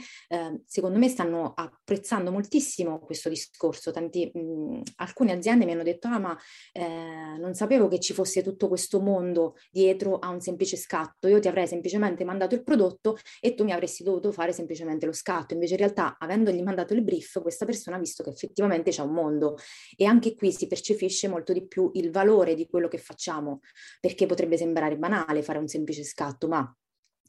secondo 0.65 0.99
me, 0.99 1.09
stanno 1.09 1.53
apprezzando 1.55 2.31
moltissimo 2.31 2.99
questo 2.99 3.29
discorso. 3.29 3.91
Tanti, 3.91 4.29
mh, 4.31 4.81
alcune 4.97 5.31
aziende 5.31 5.65
mi 5.65 5.71
hanno 5.71 5.81
detto 5.81 5.94
detto, 5.95 6.07
ah 6.07 6.19
ma 6.19 6.37
eh, 6.73 7.37
non 7.39 7.53
sapevo 7.53 7.87
che 7.87 7.99
ci 7.99 8.13
fosse 8.13 8.43
tutto 8.43 8.67
questo 8.67 8.99
mondo 9.01 9.55
dietro 9.71 10.19
a 10.19 10.29
un 10.29 10.41
semplice 10.41 10.77
scatto, 10.77 11.27
io 11.27 11.39
ti 11.39 11.47
avrei 11.47 11.67
semplicemente 11.67 12.23
mandato 12.23 12.55
il 12.55 12.63
prodotto 12.63 13.17
e 13.39 13.53
tu 13.55 13.63
mi 13.63 13.71
avresti 13.71 14.03
dovuto 14.03 14.31
fare 14.31 14.53
semplicemente 14.53 15.05
lo 15.05 15.13
scatto, 15.13 15.53
invece 15.53 15.73
in 15.73 15.79
realtà 15.79 16.17
avendogli 16.19 16.61
mandato 16.61 16.93
il 16.93 17.03
brief 17.03 17.41
questa 17.41 17.65
persona 17.65 17.97
ha 17.97 17.99
visto 17.99 18.23
che 18.23 18.29
effettivamente 18.29 18.91
c'è 18.91 19.01
un 19.01 19.13
mondo. 19.13 19.57
E 19.95 20.05
anche 20.05 20.35
qui 20.35 20.51
si 20.51 20.67
percepisce 20.67 21.27
molto 21.27 21.53
di 21.53 21.65
più 21.67 21.89
il 21.93 22.11
valore 22.11 22.55
di 22.55 22.67
quello 22.67 22.87
che 22.87 22.97
facciamo, 22.97 23.59
perché 23.99 24.25
potrebbe 24.25 24.57
sembrare 24.57 24.97
banale 24.97 25.43
fare 25.43 25.59
un 25.59 25.67
semplice 25.67 26.03
scatto, 26.03 26.47
ma 26.47 26.75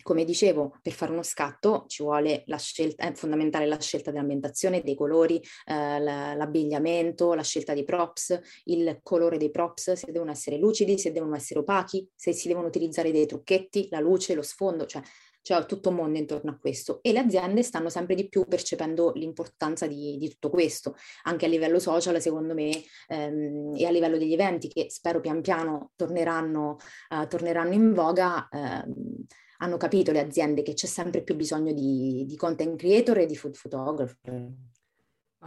come 0.03 0.25
dicevo, 0.25 0.77
per 0.83 0.93
fare 0.93 1.13
uno 1.13 1.23
scatto 1.23 1.85
ci 1.89 2.03
vuole 2.03 2.45
la 2.47 2.59
scelta, 2.59 3.09
è 3.09 3.13
fondamentale 3.15 3.67
la 3.67 3.81
scelta 3.81 4.11
dell'ambientazione, 4.11 4.83
dei 4.83 4.95
colori, 4.95 5.43
eh, 5.67 5.99
l'abbigliamento, 6.01 7.35
la 7.35 7.43
scelta 7.43 7.75
dei 7.75 7.85
props, 7.85 8.39
il 8.65 9.01
colore 9.03 9.39
dei 9.39 9.51
props, 9.51 9.93
se 9.93 10.13
devono 10.13 10.31
essere 10.31 10.59
lucidi, 10.59 10.99
se 10.99 11.13
devono 11.13 11.35
essere 11.35 11.61
opachi, 11.61 12.09
se 12.15 12.33
si 12.33 12.49
devono 12.49 12.67
utilizzare 12.67 13.11
dei 13.11 13.27
trucchetti, 13.27 13.89
la 13.91 14.01
luce, 14.01 14.35
lo 14.35 14.43
sfondo, 14.43 14.87
cioè 14.87 15.03
c'è 15.47 15.65
tutto 15.65 15.91
un 15.91 15.95
mondo 15.95 16.19
intorno 16.19 16.51
a 16.51 16.59
questo 16.59 16.99
e 17.03 17.13
le 17.13 17.21
aziende 17.21 17.63
stanno 17.63 17.89
sempre 17.89 18.17
di 18.17 18.29
più 18.29 18.47
percependo 18.47 19.13
l'importanza 19.15 19.87
di, 19.87 20.17
di 20.19 20.29
tutto 20.29 20.51
questo, 20.51 20.97
anche 21.23 21.47
a 21.47 21.49
livello 21.49 21.79
social 21.79 22.21
secondo 22.21 22.53
me 22.53 22.83
ehm, 23.07 23.75
e 23.77 23.87
a 23.87 23.91
livello 23.91 24.19
degli 24.19 24.33
eventi 24.33 24.67
che 24.67 24.87
spero 24.91 25.21
pian 25.21 25.43
piano 25.43 25.93
torneranno, 25.95 26.79
uh, 27.11 27.29
torneranno 27.29 27.75
in 27.75 27.93
voga. 27.93 28.49
Ehm, 28.51 29.25
hanno 29.59 29.77
capito 29.77 30.13
le 30.13 30.21
aziende 30.21 30.63
che 30.63 30.75
c'è 30.75 30.87
sempre 30.87 31.23
più 31.23 31.35
bisogno 31.35 31.73
di, 31.73 32.25
di 32.27 32.37
content 32.37 32.77
creator 32.77 33.19
e 33.19 33.27
di 33.27 33.37
food 33.37 33.57
photographer. 33.61 34.53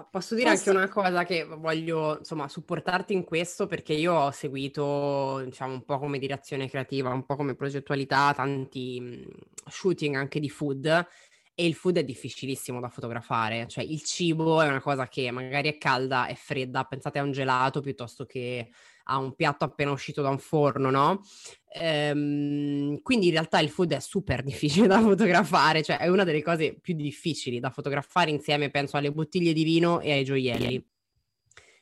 Posso 0.09 0.35
dire 0.35 0.51
Posso... 0.51 0.69
anche 0.69 0.79
una 0.79 0.87
cosa 0.87 1.25
che 1.25 1.43
voglio, 1.43 2.19
insomma, 2.19 2.47
supportarti 2.47 3.13
in 3.13 3.23
questo 3.23 3.65
perché 3.67 3.93
io 3.93 4.13
ho 4.13 4.31
seguito, 4.31 5.41
diciamo, 5.43 5.73
un 5.73 5.83
po' 5.83 5.99
come 5.99 6.19
direzione 6.19 6.69
creativa, 6.69 7.09
un 7.09 7.25
po' 7.25 7.35
come 7.35 7.55
progettualità, 7.55 8.33
tanti 8.33 9.27
shooting 9.67 10.15
anche 10.15 10.39
di 10.39 10.49
food 10.49 10.85
e 11.59 11.65
il 11.65 11.73
food 11.73 11.97
è 11.97 12.05
difficilissimo 12.05 12.79
da 12.79 12.87
fotografare, 12.87 13.67
cioè 13.67 13.83
il 13.83 14.01
cibo 14.03 14.61
è 14.61 14.67
una 14.67 14.79
cosa 14.79 15.09
che 15.09 15.29
magari 15.29 15.67
è 15.67 15.77
calda, 15.77 16.27
è 16.27 16.33
fredda, 16.33 16.85
pensate 16.85 17.19
a 17.19 17.23
un 17.23 17.33
gelato 17.33 17.81
piuttosto 17.81 18.25
che 18.25 18.69
a 19.09 19.17
un 19.17 19.33
piatto 19.35 19.65
appena 19.65 19.91
uscito 19.91 20.21
da 20.21 20.29
un 20.29 20.39
forno, 20.39 20.89
no? 20.89 21.21
Ehm, 21.73 23.01
quindi 23.01 23.27
in 23.27 23.33
realtà 23.33 23.59
il 23.59 23.69
food 23.69 23.93
è 23.93 23.99
super 23.99 24.43
difficile 24.43 24.87
da 24.87 25.01
fotografare, 25.01 25.83
cioè 25.83 25.97
è 25.97 26.07
una 26.07 26.23
delle 26.23 26.43
cose 26.43 26.75
più 26.79 26.95
difficili 26.95 27.59
da 27.59 27.69
fotografare 27.69 28.31
insieme, 28.31 28.69
penso, 28.69 28.97
alle 28.97 29.11
bottiglie 29.11 29.53
di 29.53 29.63
vino 29.63 29.99
e 29.99 30.11
ai 30.11 30.23
gioielli. 30.23 30.87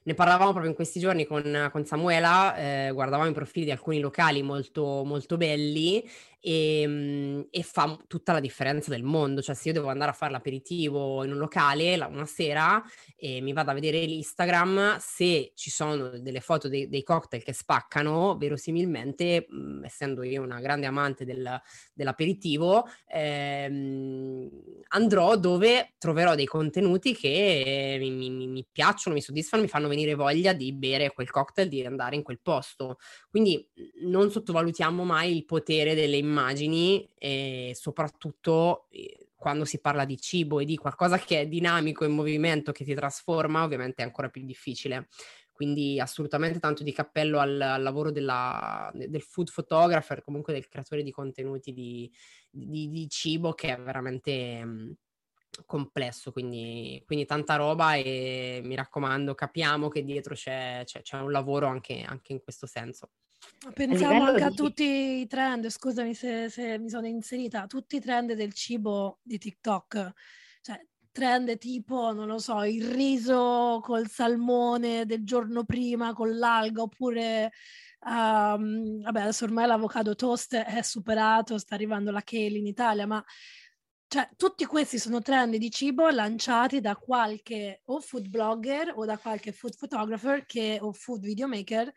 Ne 0.08 0.14
parlavamo 0.14 0.52
proprio 0.52 0.70
in 0.70 0.76
questi 0.76 1.02
giorni 1.02 1.26
con, 1.26 1.70
con 1.70 1.86
Samuela, 1.86 2.56
eh, 2.56 2.92
guardavamo 2.94 3.30
i 3.30 3.34
profili 3.34 3.66
di 3.66 3.72
alcuni 3.72 4.00
locali 4.00 4.42
molto, 4.42 5.04
molto 5.04 5.36
belli 5.36 6.02
e, 6.40 6.82
ehm, 6.82 7.48
e, 7.50 7.64
fa 7.64 7.98
tutta 8.08 8.34
la 8.34 8.40
differenza 8.40 8.90
del 8.90 9.04
mondo. 9.04 9.42
Cioè, 9.42 9.56
se 9.56 9.70
io 9.70 9.74
devo 9.74 9.90
andare 9.90 10.12
a 10.12 10.14
fare 10.14 10.32
l'aperitivo 10.32 11.24
in 11.24 11.32
un 11.32 11.38
locale 11.38 11.96
la, 11.96 12.08
una 12.08 12.26
sera 12.26 12.84
e 13.16 13.42
mi 13.42 13.54
vado 13.54 13.72
a 13.72 13.74
vedere 13.74 14.04
l'Instagram, 14.06 14.98
se 15.00 15.52
ci 15.56 15.70
sono 15.70 16.20
delle 16.20 16.42
foto 16.42 16.68
dei, 16.68 16.88
dei 16.90 17.04
cocktail 17.04 17.44
che 17.44 17.54
spaccano, 17.54 18.38
verosimilmente, 18.38 19.46
mh, 19.50 19.56
mhmm, 19.58 19.84
essendo 19.86 20.24
io 20.24 20.42
una 20.44 20.60
grande 20.60 20.86
amante 20.86 21.26
del, 21.26 21.60
dell'aperitivo, 21.94 22.86
ehm, 23.08 24.50
andrò 24.90 25.36
dove 25.38 25.94
troverò 25.98 26.36
dei 26.36 26.46
contenuti 26.46 27.16
che 27.16 27.98
mi, 28.00 28.12
mi, 28.12 28.48
mi 28.48 28.68
piacciono, 28.72 29.16
mi 29.16 29.22
soddisfano, 29.22 29.64
mi 29.64 29.70
fanno 29.70 29.88
venire 29.88 30.14
voglia 30.16 30.54
di 30.54 30.74
bere 30.74 31.12
quel 31.14 31.30
cocktail, 31.30 31.68
di 31.68 31.86
andare 31.86 32.16
in 32.16 32.24
quel 32.24 32.40
posto. 32.42 32.98
Quindi 33.30 33.68
non 34.02 34.30
sottovalutiamo 34.32 35.04
mai 35.04 35.36
il 35.36 35.46
potere 35.46 35.96
delle 35.96 36.18
immagini 36.28 37.10
e 37.18 37.72
soprattutto 37.76 38.88
quando 39.36 39.66
si 39.66 39.80
parla 39.80 40.04
di 40.04 40.20
cibo 40.20 40.60
e 40.60 40.66
di 40.66 40.78
qualcosa 40.78 41.20
che 41.20 41.42
è 41.42 41.48
dinamico 41.48 42.04
in 42.04 42.14
movimento, 42.14 42.72
che 42.72 42.84
ti 42.84 42.96
trasforma, 42.96 43.64
ovviamente 43.64 44.02
è 44.02 44.06
ancora 44.06 44.30
più 44.30 44.44
difficile. 44.44 45.08
Quindi 45.52 46.00
assolutamente 46.00 46.60
tanto 46.60 46.84
di 46.84 46.92
cappello 46.92 47.40
al, 47.40 47.60
al 47.60 47.82
lavoro 47.82 48.12
della, 48.12 48.92
del 48.94 49.22
food 49.22 49.52
photographer, 49.52 50.22
comunque 50.22 50.54
del 50.54 50.68
creatore 50.68 51.02
di 51.02 51.12
contenuti 51.12 51.74
di, 51.74 52.12
di, 52.50 52.90
di 52.90 53.10
cibo 53.10 53.54
che 53.54 53.76
è 53.76 53.80
veramente 53.80 54.64
mh, 54.64 54.70
mm, 54.70 54.92
complesso, 55.66 56.32
quindi, 56.32 57.02
quindi, 57.06 57.26
tanta 57.26 57.56
roba 57.56 57.96
e 57.96 58.62
mi 58.64 58.76
raccomando, 58.76 59.34
capiamo 59.34 59.88
che 59.88 60.04
dietro 60.04 60.36
c'è, 60.36 60.84
c'è, 60.86 61.02
c'è 61.02 61.18
un 61.18 61.32
lavoro 61.32 61.68
anche, 61.68 62.04
anche 62.04 62.34
in 62.34 62.42
questo 62.44 62.68
senso. 62.68 63.12
Pensiamo 63.74 64.24
a 64.24 64.28
anche 64.28 64.44
a 64.44 64.52
tutti 64.52 65.20
i 65.20 65.28
trend, 65.28 65.68
scusami 65.68 66.14
se, 66.14 66.50
se, 66.50 66.78
mi 66.80 66.90
sono 66.90 67.08
inserita, 67.08 67.68
tutti 67.68 67.98
i 67.98 68.00
trend 68.00 68.34
del 68.34 68.54
cibo 68.54 69.20
di 69.22 69.38
TikTok, 69.38 70.14
cioè 70.62 70.86
trend 71.12 71.58
tipo, 71.58 72.14
non 72.14 72.28
lo 72.28 72.38
so, 72.38 72.64
il 72.64 72.86
riso 72.86 73.80
col 73.84 74.08
salmone 74.08 75.06
del 75.06 75.24
giorno 75.24 75.64
prima 75.64 76.14
con 76.14 76.38
l'alga, 76.38 76.84
oppure, 76.84 77.52
um, 78.06 79.02
vabbè, 79.02 79.22
adesso 79.22 79.46
ormai 79.46 79.66
l'avocado 79.66 80.16
toast 80.16 80.56
è 80.56 80.82
superato, 80.84 81.58
sta 81.58 81.74
arrivando 81.74 82.12
la 82.12 82.22
kale 82.22 82.58
in 82.58 82.68
Italia, 82.68 83.08
ma 83.08 83.24
cioè, 84.08 84.30
tutti 84.38 84.66
questi 84.66 85.00
sono 85.00 85.22
trend 85.22 85.56
di 85.56 85.70
cibo 85.70 86.10
lanciati 86.10 86.80
da 86.80 86.96
qualche 86.96 87.82
o 87.86 88.00
food 88.00 88.28
blogger 88.30 88.94
o 88.96 89.04
da 89.04 89.18
qualche 89.18 89.52
food 89.52 89.76
photographer 89.76 90.46
che, 90.46 90.78
o 90.80 90.94
food 90.94 91.22
videomaker 91.22 91.92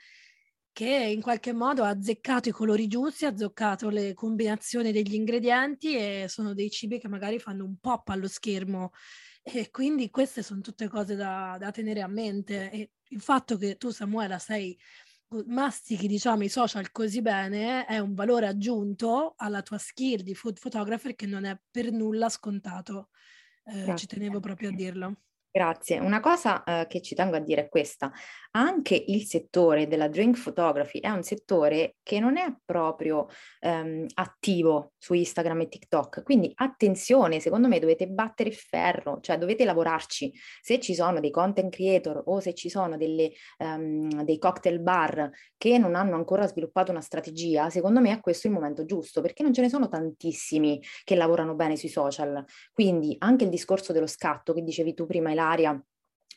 che 0.81 1.13
in 1.13 1.21
qualche 1.21 1.53
modo 1.53 1.83
ha 1.83 1.91
azzeccato 1.91 2.49
i 2.49 2.53
colori 2.53 2.87
giusti, 2.87 3.27
ha 3.27 3.29
azzeccato 3.29 3.91
le 3.91 4.15
combinazioni 4.15 4.93
degli 4.93 5.13
ingredienti 5.13 5.95
e 5.95 6.25
sono 6.27 6.55
dei 6.55 6.71
cibi 6.71 6.99
che 6.99 7.07
magari 7.07 7.39
fanno 7.39 7.67
un 7.67 7.77
pop 7.79 8.09
allo 8.09 8.27
schermo. 8.27 8.93
E 9.43 9.69
quindi 9.69 10.09
queste 10.09 10.43
sono 10.43 10.63
tutte 10.63 10.89
cose 10.89 11.17
da, 11.17 11.59
da 11.61 11.71
tenere 11.71 12.01
a 12.01 12.07
mente. 12.07 12.71
E 12.71 12.93
il 13.09 13.21
fatto 13.21 13.59
che 13.59 13.77
tu, 13.77 13.91
Samuela, 13.91 14.39
sei 14.39 14.75
mastichi 15.49 16.07
diciamo 16.07 16.45
i 16.45 16.49
social 16.49 16.91
così 16.91 17.21
bene 17.21 17.85
è 17.85 17.99
un 17.99 18.15
valore 18.15 18.47
aggiunto 18.47 19.35
alla 19.37 19.61
tua 19.61 19.79
skill 19.79 20.23
di 20.23 20.35
food 20.35 20.59
photographer 20.59 21.15
che 21.15 21.27
non 21.27 21.45
è 21.45 21.61
per 21.71 21.93
nulla 21.93 22.31
scontato. 22.31 23.11
Eh, 23.65 23.95
ci 23.97 24.07
tenevo 24.07 24.41
proprio 24.41 24.71
a 24.71 24.73
dirlo. 24.73 25.25
Grazie. 25.53 25.99
Una 25.99 26.21
cosa 26.21 26.63
eh, 26.63 26.87
che 26.87 27.01
ci 27.03 27.17
tengo 27.17 27.35
a 27.35 27.41
dire 27.41 27.63
è 27.63 27.69
questa. 27.69 28.13
Anche 28.53 29.03
il 29.09 29.25
settore 29.25 29.89
della 29.89 30.07
drink 30.07 30.41
photography 30.41 31.01
è 31.01 31.09
un 31.09 31.25
settore 31.25 31.97
che 32.05 32.21
non 32.21 32.37
è 32.37 32.55
proprio 32.65 33.27
ehm, 33.59 34.07
attivo 34.15 34.93
su 34.97 35.13
Instagram 35.13 35.63
e 35.63 35.69
TikTok. 35.69 36.23
Quindi 36.23 36.53
attenzione, 36.55 37.41
secondo 37.41 37.67
me 37.67 37.81
dovete 37.81 38.07
battere 38.07 38.51
il 38.51 38.55
ferro, 38.55 39.19
cioè 39.21 39.39
dovete 39.39 39.65
lavorarci. 39.65 40.33
Se 40.61 40.79
ci 40.79 40.95
sono 40.95 41.19
dei 41.19 41.33
content 41.33 41.73
creator 41.73 42.23
o 42.27 42.39
se 42.39 42.55
ci 42.55 42.69
sono 42.69 42.97
delle, 42.97 43.33
um, 43.59 44.23
dei 44.23 44.39
cocktail 44.39 44.81
bar 44.81 45.31
che 45.57 45.79
non 45.79 45.97
hanno 45.97 46.15
ancora 46.15 46.47
sviluppato 46.47 46.93
una 46.93 47.01
strategia, 47.01 47.71
secondo 47.71 48.01
me 48.01 48.13
è 48.13 48.21
questo 48.21 48.47
il 48.47 48.53
momento 48.53 48.85
giusto, 48.85 49.21
perché 49.21 49.43
non 49.43 49.53
ce 49.53 49.63
ne 49.63 49.69
sono 49.69 49.89
tantissimi 49.89 50.81
che 51.03 51.17
lavorano 51.17 51.55
bene 51.57 51.77
sui 51.77 51.89
social. 51.89 52.45
Quindi 52.73 53.17
anche 53.19 53.45
il 53.45 53.51
discorso 53.51 53.93
dello 53.93 54.07
scatto 54.07 54.53
che 54.53 54.63
dicevi 54.63 54.95
tu 54.95 55.07
prima, 55.07 55.31
dell'aria 55.41 55.83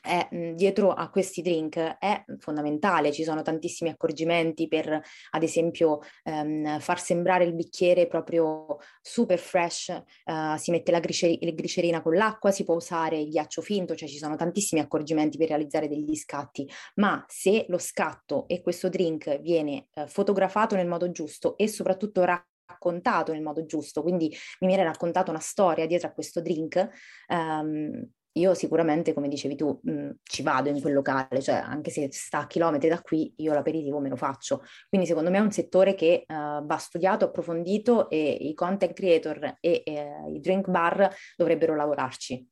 è, 0.01 0.28
dietro 0.54 0.91
a 0.91 1.10
questi 1.10 1.41
drink 1.41 1.78
è 1.78 2.26
fondamentale, 2.39 3.14
ci 3.14 3.24
sono 3.24 3.41
tantissimi 3.41 3.89
accorgimenti 3.89 4.68
per 4.68 5.01
ad 5.32 5.43
esempio 5.43 5.99
ehm, 6.24 6.80
far 6.80 6.99
sembrare 6.99 7.45
il 7.45 7.54
bicchiere 7.54 8.08
proprio 8.08 8.80
super 9.01 9.39
fresh, 9.39 9.89
eh, 9.89 10.56
si 10.58 10.72
mette 10.72 10.91
la 10.91 10.99
glicer- 10.99 11.41
glicerina 11.41 12.01
con 12.01 12.16
l'acqua, 12.16 12.51
si 12.51 12.66
può 12.66 12.76
usare 12.76 13.18
il 13.18 13.30
ghiaccio 13.30 13.62
finto, 13.62 13.95
cioè 13.95 14.10
ci 14.10 14.18
sono 14.18 14.36
tantissimi 14.36 14.82
accorgimenti 14.82 15.38
per 15.38 15.47
realizzare 15.47 15.88
degli 15.88 16.16
scatti, 16.16 16.70
ma 16.95 17.24
se 17.30 17.66
lo 17.70 17.78
scatto 17.78 18.45
e 18.49 18.62
questo 18.62 18.89
drink 18.89 19.39
viene 19.39 19.88
eh, 19.93 20.08
fotografato 20.08 20.76
nel 20.76 20.88
modo 20.88 21.12
giusto 21.12 21.56
e 21.56 21.70
soprattutto 21.70 22.26
raccontato 22.26 23.32
nel 23.32 23.41
modo 23.41 23.66
giusto, 23.66 24.01
quindi 24.01 24.28
mi 24.60 24.68
viene 24.68 24.84
raccontata 24.84 25.32
una 25.32 25.39
storia 25.39 25.86
dietro 25.86 26.10
a 26.10 26.12
questo 26.12 26.41
drink, 26.41 26.89
um, 27.30 28.06
io 28.34 28.53
sicuramente, 28.53 29.13
come 29.13 29.27
dicevi 29.27 29.55
tu, 29.55 29.79
mh, 29.84 29.91
mhmm, 29.91 30.11
ci 30.23 30.43
vado 30.43 30.69
in 30.69 30.81
quel 30.81 30.93
locale, 30.93 31.41
cioè 31.41 31.55
anche 31.55 31.91
se 31.91 32.07
sta 32.11 32.39
a 32.39 32.47
chilometri 32.47 32.89
da 32.89 33.01
qui, 33.01 33.34
io 33.38 33.53
l'aperitivo 33.53 33.99
me 33.99 34.09
lo 34.09 34.15
faccio. 34.15 34.61
Quindi 34.89 35.07
secondo 35.07 35.29
me 35.29 35.38
è 35.38 35.41
un 35.41 35.51
settore 35.51 35.95
che 35.95 36.25
uh, 36.27 36.65
va 36.65 36.77
studiato, 36.77 37.25
approfondito 37.25 38.09
e 38.09 38.21
i 38.21 38.53
content 38.53 38.93
creator 38.93 39.57
e 39.59 39.81
eh, 39.86 40.31
i 40.34 40.39
drink 40.39 40.69
bar 40.69 41.13
dovrebbero 41.36 41.75
lavorarci. 41.75 42.47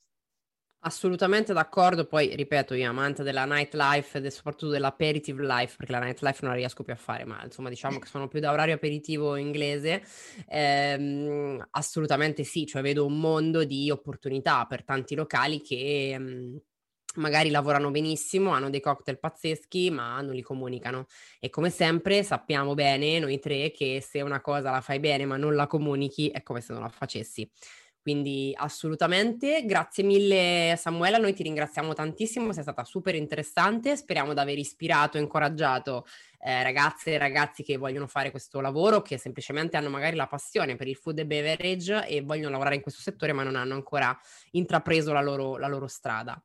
Assolutamente 0.83 1.53
d'accordo, 1.53 2.05
poi 2.07 2.35
ripeto, 2.35 2.73
io 2.73 2.89
amante 2.89 3.21
della 3.21 3.45
nightlife 3.45 4.17
e 4.17 4.31
soprattutto 4.31 4.71
dell'aperitive 4.71 5.43
life, 5.45 5.75
perché 5.77 5.91
la 5.91 5.99
nightlife 5.99 6.39
non 6.41 6.49
la 6.51 6.57
riesco 6.57 6.81
più 6.83 6.91
a 6.91 6.95
fare, 6.95 7.23
ma 7.23 7.39
insomma 7.43 7.69
diciamo 7.69 7.99
che 7.99 8.07
sono 8.07 8.27
più 8.27 8.39
da 8.39 8.51
orario 8.51 8.73
aperitivo 8.73 9.35
inglese, 9.35 10.01
ehm, 10.47 11.67
assolutamente 11.71 12.43
sì, 12.43 12.65
cioè 12.65 12.81
vedo 12.81 13.05
un 13.05 13.19
mondo 13.19 13.63
di 13.63 13.91
opportunità 13.91 14.65
per 14.65 14.83
tanti 14.83 15.13
locali 15.13 15.61
che 15.61 16.13
ehm, 16.13 16.59
magari 17.17 17.51
lavorano 17.51 17.91
benissimo, 17.91 18.49
hanno 18.51 18.71
dei 18.71 18.79
cocktail 18.79 19.19
pazzeschi, 19.19 19.91
ma 19.91 20.19
non 20.21 20.33
li 20.33 20.41
comunicano. 20.41 21.05
E 21.39 21.49
come 21.51 21.69
sempre 21.69 22.23
sappiamo 22.23 22.73
bene 22.73 23.19
noi 23.19 23.37
tre 23.37 23.69
che 23.69 24.01
se 24.01 24.21
una 24.21 24.41
cosa 24.41 24.71
la 24.71 24.81
fai 24.81 24.99
bene 24.99 25.25
ma 25.25 25.37
non 25.37 25.53
la 25.53 25.67
comunichi 25.67 26.29
è 26.29 26.41
come 26.41 26.61
se 26.61 26.73
non 26.73 26.81
la 26.81 26.89
facessi. 26.89 27.47
Quindi 28.01 28.51
assolutamente, 28.57 29.63
grazie 29.63 30.03
mille 30.03 30.75
Samuela, 30.75 31.19
noi 31.19 31.33
ti 31.33 31.43
ringraziamo 31.43 31.93
tantissimo, 31.93 32.51
sei 32.51 32.63
stata 32.63 32.83
super 32.83 33.13
interessante, 33.13 33.95
speriamo 33.95 34.33
di 34.33 34.39
aver 34.39 34.57
ispirato 34.57 35.17
e 35.17 35.21
incoraggiato 35.21 36.05
eh, 36.39 36.63
ragazze 36.63 37.11
e 37.11 37.17
ragazzi 37.19 37.61
che 37.61 37.77
vogliono 37.77 38.07
fare 38.07 38.31
questo 38.31 38.59
lavoro, 38.59 39.03
che 39.03 39.19
semplicemente 39.19 39.77
hanno 39.77 39.89
magari 39.89 40.15
la 40.15 40.25
passione 40.25 40.75
per 40.75 40.87
il 40.87 40.95
food 40.95 41.19
e 41.19 41.25
beverage 41.27 42.07
e 42.07 42.21
vogliono 42.21 42.49
lavorare 42.49 42.75
in 42.75 42.81
questo 42.81 43.01
settore 43.01 43.33
ma 43.33 43.43
non 43.43 43.55
hanno 43.55 43.75
ancora 43.75 44.17
intrapreso 44.51 45.13
la 45.13 45.21
loro, 45.21 45.57
la 45.57 45.67
loro 45.67 45.85
strada. 45.85 46.41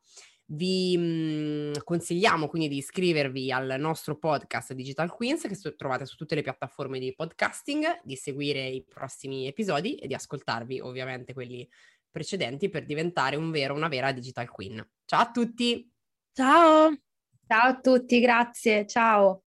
Vi 0.49 0.97
mh, 0.97 1.01
mhmm, 1.01 1.71
consigliamo 1.83 2.47
quindi 2.47 2.69
di 2.69 2.77
iscrivervi 2.77 3.51
al 3.51 3.75
nostro 3.79 4.17
podcast 4.17 4.73
Digital 4.73 5.11
Queens 5.11 5.41
che 5.41 5.55
so- 5.55 5.75
trovate 5.75 6.05
su 6.05 6.15
tutte 6.15 6.35
le 6.35 6.41
piattaforme 6.41 6.99
di 6.99 7.13
podcasting, 7.13 8.01
di 8.03 8.15
seguire 8.15 8.65
i 8.65 8.83
prossimi 8.83 9.47
episodi 9.47 9.95
e 9.95 10.07
di 10.07 10.13
ascoltarvi 10.13 10.79
ovviamente 10.79 11.33
quelli 11.33 11.67
precedenti 12.09 12.69
per 12.69 12.85
diventare 12.85 13.35
un 13.35 13.51
vero, 13.51 13.73
una 13.73 13.89
vera 13.89 14.11
Digital 14.11 14.49
Queen. 14.49 14.85
Ciao 15.05 15.21
a 15.21 15.31
tutti! 15.31 15.91
Ciao! 16.33 16.95
Ciao 17.45 17.67
a 17.69 17.79
tutti, 17.79 18.19
grazie, 18.19 18.85
ciao! 18.87 19.43